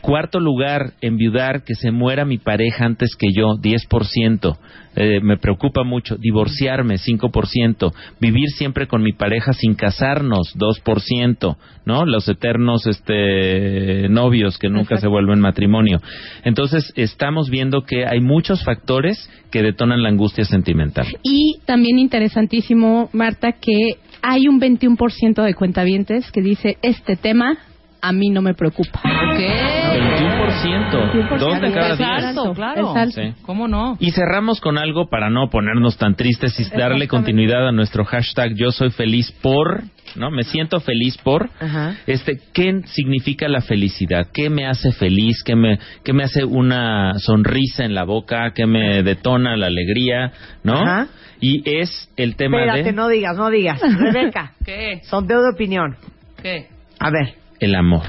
[0.00, 4.56] Cuarto lugar, enviudar, que se muera mi pareja antes que yo, 10%.
[4.96, 6.16] Eh, me preocupa mucho.
[6.16, 7.92] Divorciarme, 5%.
[8.20, 11.56] Vivir siempre con mi pareja sin casarnos, 2%.
[11.84, 12.04] ¿No?
[12.04, 16.00] Los eternos este, novios que nunca se vuelven matrimonio.
[16.44, 21.06] Entonces, estamos viendo que hay muchos factores que detonan la angustia sentimental.
[21.22, 27.58] Y también interesantísimo, Marta, que hay un 21% de cuentavientes que dice, este tema
[28.02, 29.00] a mí no me preocupa.
[29.00, 29.40] Ok.
[29.40, 31.38] 21%.
[31.38, 32.10] Dos de cada Es diez.
[32.10, 32.90] alto, claro.
[32.90, 33.20] Es alto.
[33.22, 33.34] Sí.
[33.42, 33.96] ¿Cómo no?
[34.00, 38.54] Y cerramos con algo para no ponernos tan tristes y darle continuidad a nuestro hashtag
[38.54, 39.82] Yo soy feliz por,
[40.16, 40.30] ¿no?
[40.30, 41.50] Me siento feliz por.
[41.60, 41.96] Ajá.
[42.06, 44.28] Este, ¿qué significa la felicidad?
[44.32, 45.42] ¿Qué me hace feliz?
[45.44, 48.52] ¿Qué me, qué me hace una sonrisa en la boca?
[48.54, 50.32] ¿Qué me detona la alegría?
[50.62, 50.74] ¿No?
[50.80, 51.08] Ajá.
[51.40, 53.80] Y es el tema Espérate, de no digas, no digas.
[53.98, 55.00] Rebeca, ¿Qué?
[55.04, 55.96] sondeo de opinión.
[56.42, 56.68] ¿Qué?
[56.98, 58.02] A ver, el amor.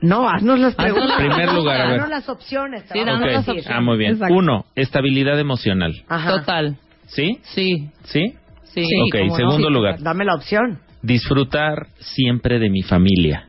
[0.00, 1.08] no, haznos las preguntas.
[1.10, 1.94] las Primer lugar, a ver.
[2.00, 2.84] Haznos las opciones.
[2.92, 3.54] Sí, danos las Ok.
[3.56, 3.72] decir.
[3.72, 4.12] Ah, muy bien.
[4.12, 4.34] Exacto.
[4.34, 5.92] Uno, estabilidad emocional.
[6.08, 6.30] Ajá.
[6.40, 6.76] Total.
[7.06, 7.38] ¿Sí?
[7.42, 7.88] Sí.
[8.04, 8.34] ¿Sí?
[8.64, 8.82] Sí.
[8.82, 9.36] ok, ¿cómo no?
[9.36, 10.00] segundo Sí, lugar.
[10.02, 10.80] Dame la opción.
[11.02, 13.48] Disfrutar siempre de mi familia.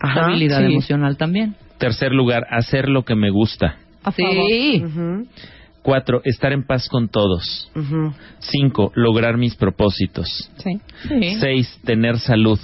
[0.00, 0.20] Ajá.
[0.20, 0.64] Estabilidad Sí.
[0.72, 1.54] emocional también.
[1.78, 3.76] Tercer lugar, hacer lo que me gusta.
[4.02, 4.34] A favor.
[4.48, 4.82] Sí.
[4.84, 5.26] Ujú,
[5.82, 7.70] Cuatro, estar en paz con todos.
[7.74, 8.12] ujú.
[8.40, 10.50] Cinco, lograr mis propósitos.
[10.58, 10.78] Sí.
[11.08, 11.36] Sí.
[11.40, 12.58] Seis, tener salud.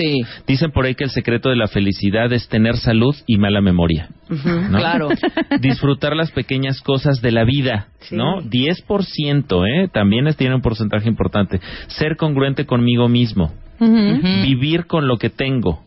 [0.00, 0.22] Sí.
[0.46, 4.08] Dicen por ahí que el secreto de la felicidad es tener salud y mala memoria.
[4.28, 4.78] ¿no?
[4.78, 5.08] Claro.
[5.60, 8.16] Disfrutar las pequeñas cosas de la vida, Sí.
[8.16, 8.40] ¿no?
[8.42, 9.88] 10%, ¿eh?
[9.92, 11.60] También es- tiene un porcentaje importante.
[11.88, 13.52] Ser congruente conmigo mismo.
[13.78, 15.82] Vivir con lo que tengo.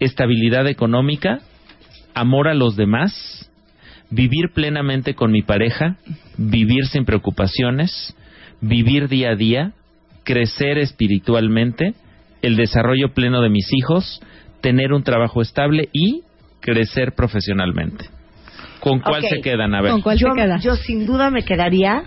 [0.00, 1.40] Estabilidad económica.
[2.14, 3.50] Amor a los demás.
[4.10, 5.96] Vivir plenamente con mi pareja.
[6.36, 8.16] Vivir sin preocupaciones.
[8.60, 9.72] Vivir día a día.
[10.24, 11.94] Crecer espiritualmente.
[12.42, 14.20] El desarrollo pleno de mis hijos.
[14.60, 16.22] Tener un trabajo estable y
[16.60, 18.06] crecer profesionalmente.
[18.80, 19.74] ¿Con cuál se quedan?
[19.74, 19.92] A ver.
[19.92, 20.62] ¿Con cuál yo, te quedas?
[20.62, 22.04] yo sin duda me quedaría,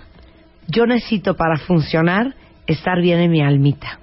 [0.68, 2.34] yo necesito para funcionar
[2.66, 3.98] estar bien en mi almita.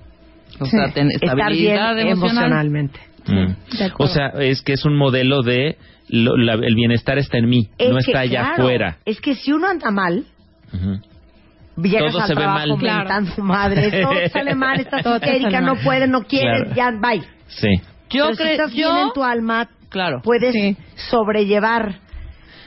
[0.59, 1.77] O sea, ten- Estar bien
[2.07, 2.99] emocionalmente.
[3.27, 3.53] Mm.
[3.99, 5.77] O sea, es que es un modelo de
[6.09, 8.97] lo- la- el bienestar está en mí, Es no que, está allá claro, afuera.
[9.05, 10.25] Es que si uno anda mal.
[11.77, 12.77] Llegas Todo al se ve trabajo mal.
[12.79, 12.97] Claro.
[13.09, 15.83] mentando madre, todo sale mal, estás Todo histérica, no mal.
[15.83, 16.75] puede, no quiere, Claro.
[16.75, 17.23] ya, bye.
[17.47, 17.67] Sí.
[18.09, 20.21] Yo Pero si creo, estás bien en tu alma, claro.
[20.23, 20.75] puedes Sí.
[20.95, 21.95] sobrellevar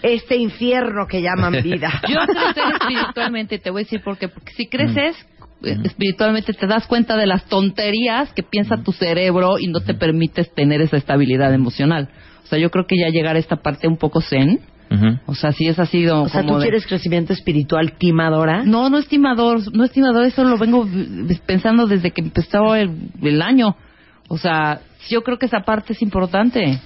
[0.03, 2.01] este infierno que llaman vida.
[2.09, 4.29] Yo crecer espiritualmente, te voy a decir por qué.
[4.29, 5.17] Porque si creces
[5.65, 9.95] eh, espiritualmente, te das cuenta de las tonterías que piensa tu cerebro y no te
[9.95, 12.09] permites tener esa estabilidad emocional.
[12.43, 14.61] O sea, yo creo que ya llegar a esta parte un poco zen,
[14.95, 15.19] Ujú.
[15.27, 18.63] o sea, sí es así como o sea, ¿tú de- quieres crecimiento espiritual timadora?
[18.65, 20.87] No, no estimador, no estimador, eso lo vengo
[21.47, 22.91] pensando desde que empezó el,
[23.23, 23.77] el año.
[24.29, 26.79] O sea, yo creo que esa parte es importante.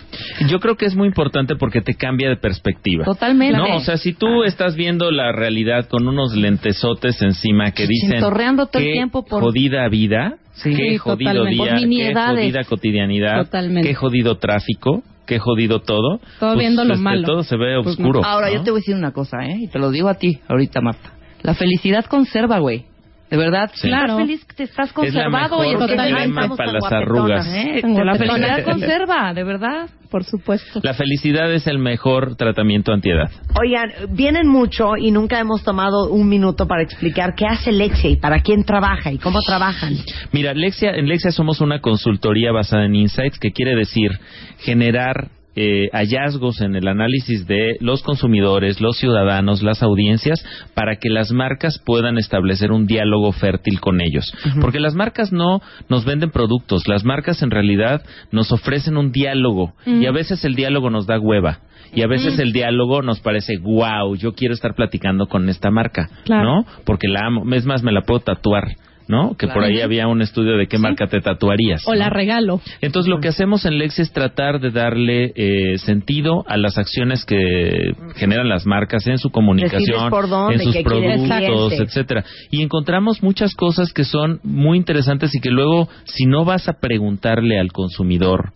[0.48, 3.04] Yo creo que es muy importante porque te cambia de perspectiva.
[3.04, 3.56] Totalmente.
[3.56, 8.18] No, o sea, si tú estás viendo la realidad con unos lentesotes encima que dicen
[8.20, 8.32] todo
[8.72, 10.74] el tiempo por- jodida vida, Sí.
[10.74, 11.64] qué jodido totalmente.
[11.64, 13.88] día, qué jodida cotidianidad, Totalmente.
[13.88, 16.20] qué jodido tráfico, qué jodido todo.
[16.40, 17.26] Todo viendo lo este, malo.
[17.26, 18.24] Todo se ve Pues oscuro.
[18.24, 18.54] Ahora, ¿no?
[18.54, 19.56] yo te voy a decir una cosa, ¿eh?
[19.60, 21.12] Y te lo digo a ti ahorita, Marta.
[21.42, 22.86] La felicidad conserva, güey.
[23.30, 23.88] De verdad, Sí.
[23.88, 24.18] estás Claro.
[24.18, 26.56] feliz, te estás Es la conservado y mejor totalmente.
[26.56, 27.46] para las arrugas.
[27.48, 27.78] ¿eh?
[27.82, 28.64] Tengo La felicidad.
[28.64, 29.88] conserva, de verdad.
[30.10, 30.78] Por supuesto.
[30.84, 33.28] La felicidad es el mejor tratamiento antiedad.
[33.60, 38.16] Oigan, vienen mucho y nunca hemos tomado un minuto para explicar qué hace Lexia y
[38.16, 39.94] para quién trabaja y cómo trabajan.
[40.30, 44.12] Mira, Lexia, en Lexia somos una consultoría basada en insights, que quiere decir
[44.60, 51.08] generar eh, hallazgos en el análisis de los consumidores, los ciudadanos, las audiencias, para que
[51.08, 54.32] las marcas puedan establecer un diálogo fértil con ellos.
[54.60, 59.72] Porque las marcas no nos venden productos, las marcas en realidad nos ofrecen un diálogo
[59.86, 61.60] y a veces el diálogo nos da hueva.
[61.94, 66.10] Y a veces el diálogo nos parece, wow, yo quiero estar platicando con esta marca,
[66.24, 66.44] Claro.
[66.44, 66.66] ¿no?
[66.84, 67.44] Porque la amo.
[67.54, 68.64] Es más, me la puedo tatuar,
[69.08, 69.36] ¿no?
[69.36, 71.86] Que por ahí había un estudio de qué marca te tatuarías.
[71.86, 72.60] O la regalo.
[72.80, 77.24] Entonces lo que hacemos en Lexi es tratar de darle eh, sentido a las acciones
[77.24, 82.24] que generan las marcas en su comunicación, Decirles por dónde, en sus productos, etcétera.
[82.50, 86.74] Y encontramos muchas cosas que son muy interesantes y que luego si no vas a
[86.80, 88.52] preguntarle al consumidor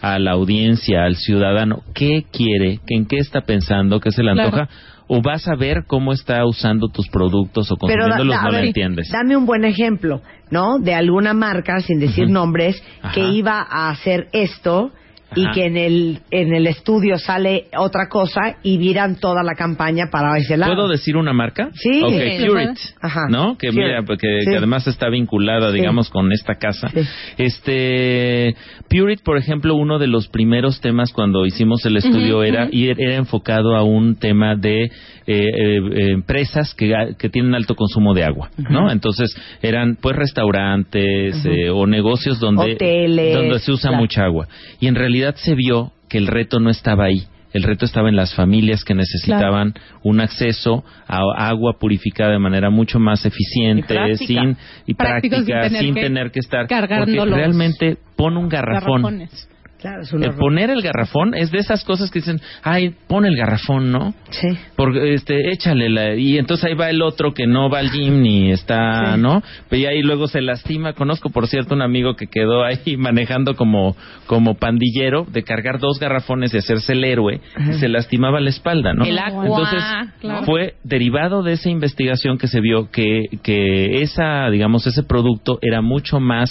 [0.00, 4.32] a la audiencia, al ciudadano, qué quiere, que en qué está pensando, qué se le
[4.34, 4.68] Claro.
[5.14, 8.58] O vas a ver cómo está usando tus productos o Pero consumiéndolos, a no lo
[8.58, 9.08] entiendes.
[9.12, 10.20] Dame un buen ejemplo,
[10.50, 10.80] ¿no?
[10.80, 12.82] De alguna marca, sin decir nombres,
[13.14, 14.90] que iba a hacer esto
[15.36, 20.06] y que en el en el estudio sale otra cosa y viran toda la campaña
[20.10, 20.74] para ese lado.
[20.74, 21.70] ¿Puedo decir una marca?
[21.74, 22.02] Sí.
[22.02, 22.46] Ok, Sí.
[22.46, 22.78] Purit.
[23.00, 23.22] Ajá.
[23.30, 23.56] ¿No?
[23.58, 24.50] Que mira, que, Sí.
[24.50, 25.78] que además está vinculada, Sí.
[25.78, 26.90] digamos, con esta casa.
[27.36, 28.54] Este,
[28.88, 33.14] Purit, por ejemplo, uno de los primeros temas cuando hicimos el estudio era, y era
[33.14, 34.90] enfocado a un tema de
[35.26, 38.90] empresas que, que tienen alto consumo de agua, ¿no?
[38.90, 44.02] Entonces, eran pues restaurantes eh, o negocios donde, Hoteles, donde se usa claro.
[44.02, 44.48] mucha agua.
[44.80, 47.24] Y en realidad se vio que el reto no estaba ahí.
[47.52, 52.68] El reto estaba en las familias que necesitaban un acceso a agua purificada de manera
[52.68, 54.26] mucho más eficiente, Y práctica.
[54.26, 54.56] sin
[54.86, 58.48] y Práctico, sin práctica, tener sin que tener que estar cargando porque realmente pon un
[58.48, 59.02] garrafón.
[59.02, 59.48] Garrafones.
[59.84, 60.40] Claro, es un El horror.
[60.40, 64.14] poner el garrafón es de esas cosas que dicen, ay, pon el garrafón, ¿no?
[64.30, 64.48] Sí.
[64.76, 68.22] Porque, este, échale la, y entonces ahí va el otro que no va al gym
[68.22, 69.20] ni está, Sí.
[69.20, 69.42] ¿no?
[69.68, 70.94] Pero y ahí luego se lastima.
[70.94, 73.94] Conozco, por cierto, un amigo que quedó ahí manejando como,
[74.26, 78.94] como pandillero de cargar dos garrafones y hacerse el héroe y se lastimaba la espalda,
[78.94, 79.04] ¿no?
[79.04, 79.82] El agua, Entonces,
[80.20, 80.44] claro.
[80.46, 85.82] fue derivado de esa investigación que se vio que, que esa, digamos, ese producto era
[85.82, 86.50] mucho más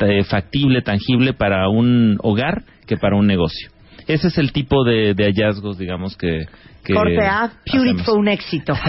[0.00, 3.70] eh, factible, tangible para un hogar que para un negocio.
[4.06, 6.46] Ese es el tipo de, de hallazgos, digamos, que,
[6.84, 8.02] que Corte A, hacemos.
[8.04, 8.74] fue un éxito.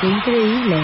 [0.00, 0.76] Qué increíble.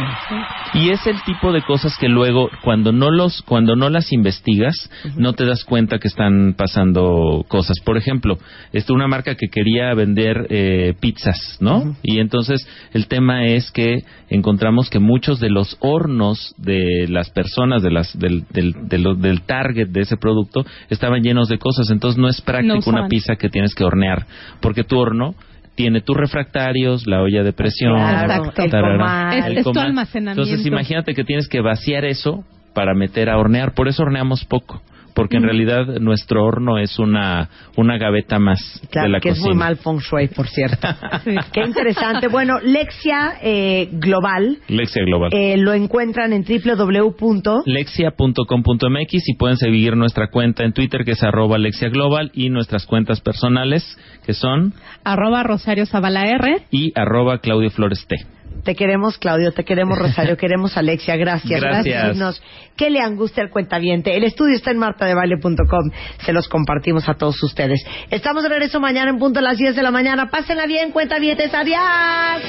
[0.75, 4.91] Y es el tipo de cosas que luego, cuando no los, cuando no las investigas,
[5.17, 7.77] no te das cuenta que están pasando cosas.
[7.85, 8.39] Por ejemplo,
[8.73, 11.97] esto una marca que quería vender eh, pizzas, ¿no?
[12.03, 17.83] Y entonces el tema es que encontramos que muchos de los hornos de las personas,
[17.83, 21.91] de las, del, del, de lo- del target de ese producto, estaban llenos de cosas.
[21.91, 24.27] Entonces no es práctico No una pizza que tienes que hornear,
[24.61, 25.35] porque tu horno
[25.75, 29.39] tiene tus refractarios, la olla de presión, Claro, el tarara, comal.
[29.39, 29.86] Es- el es tu comal.
[29.89, 30.43] almacenamiento.
[30.43, 32.44] Entonces imagínate que tienes que vaciar eso
[32.75, 33.73] para meter a hornear.
[33.75, 34.81] Por eso horneamos poco.
[35.17, 39.35] Porque en realidad nuestro horno es una, una gaveta más de Claro, la que es
[39.39, 39.49] cocina.
[39.49, 40.86] muy mal feng shui, por cierto.
[41.25, 41.35] Sí.
[41.53, 42.28] Qué interesante.
[42.28, 45.31] Bueno, Lexia eh, Global Lexia Global.
[45.33, 47.62] eh, lo encuentran en www.
[47.65, 52.86] Lexia.com.mx y pueden seguir nuestra cuenta en Twitter que es arroba Lexia Global y nuestras
[52.86, 53.97] cuentas personales
[54.27, 56.62] que son Arroba Rosario Zavala R.
[56.70, 58.17] y arroba Claudio Flores T.
[58.65, 61.17] Te queremos, Claudio, te queremos, Rosario, queremos, Alexia.
[61.17, 61.60] Gracias.
[61.60, 62.02] Gracias.
[62.02, 62.43] decirnos
[62.76, 64.17] ¿Qué le angustia al cuentaviente?
[64.17, 65.91] El estudio está en martadebaile.com.
[66.25, 67.83] Se los compartimos a todos ustedes.
[68.10, 70.31] Estamos de regreso mañana en punto a las 10 de la mañana.
[70.31, 71.52] Pásenla bien, cuentavientes.
[71.55, 72.43] Adiós.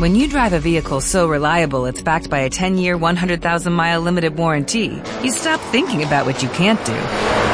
[0.00, 5.00] When you drive a vehicle so reliable it's backed by a 10-year, 100,000-mile limited warranty,
[5.22, 7.53] you stop thinking about what you can't do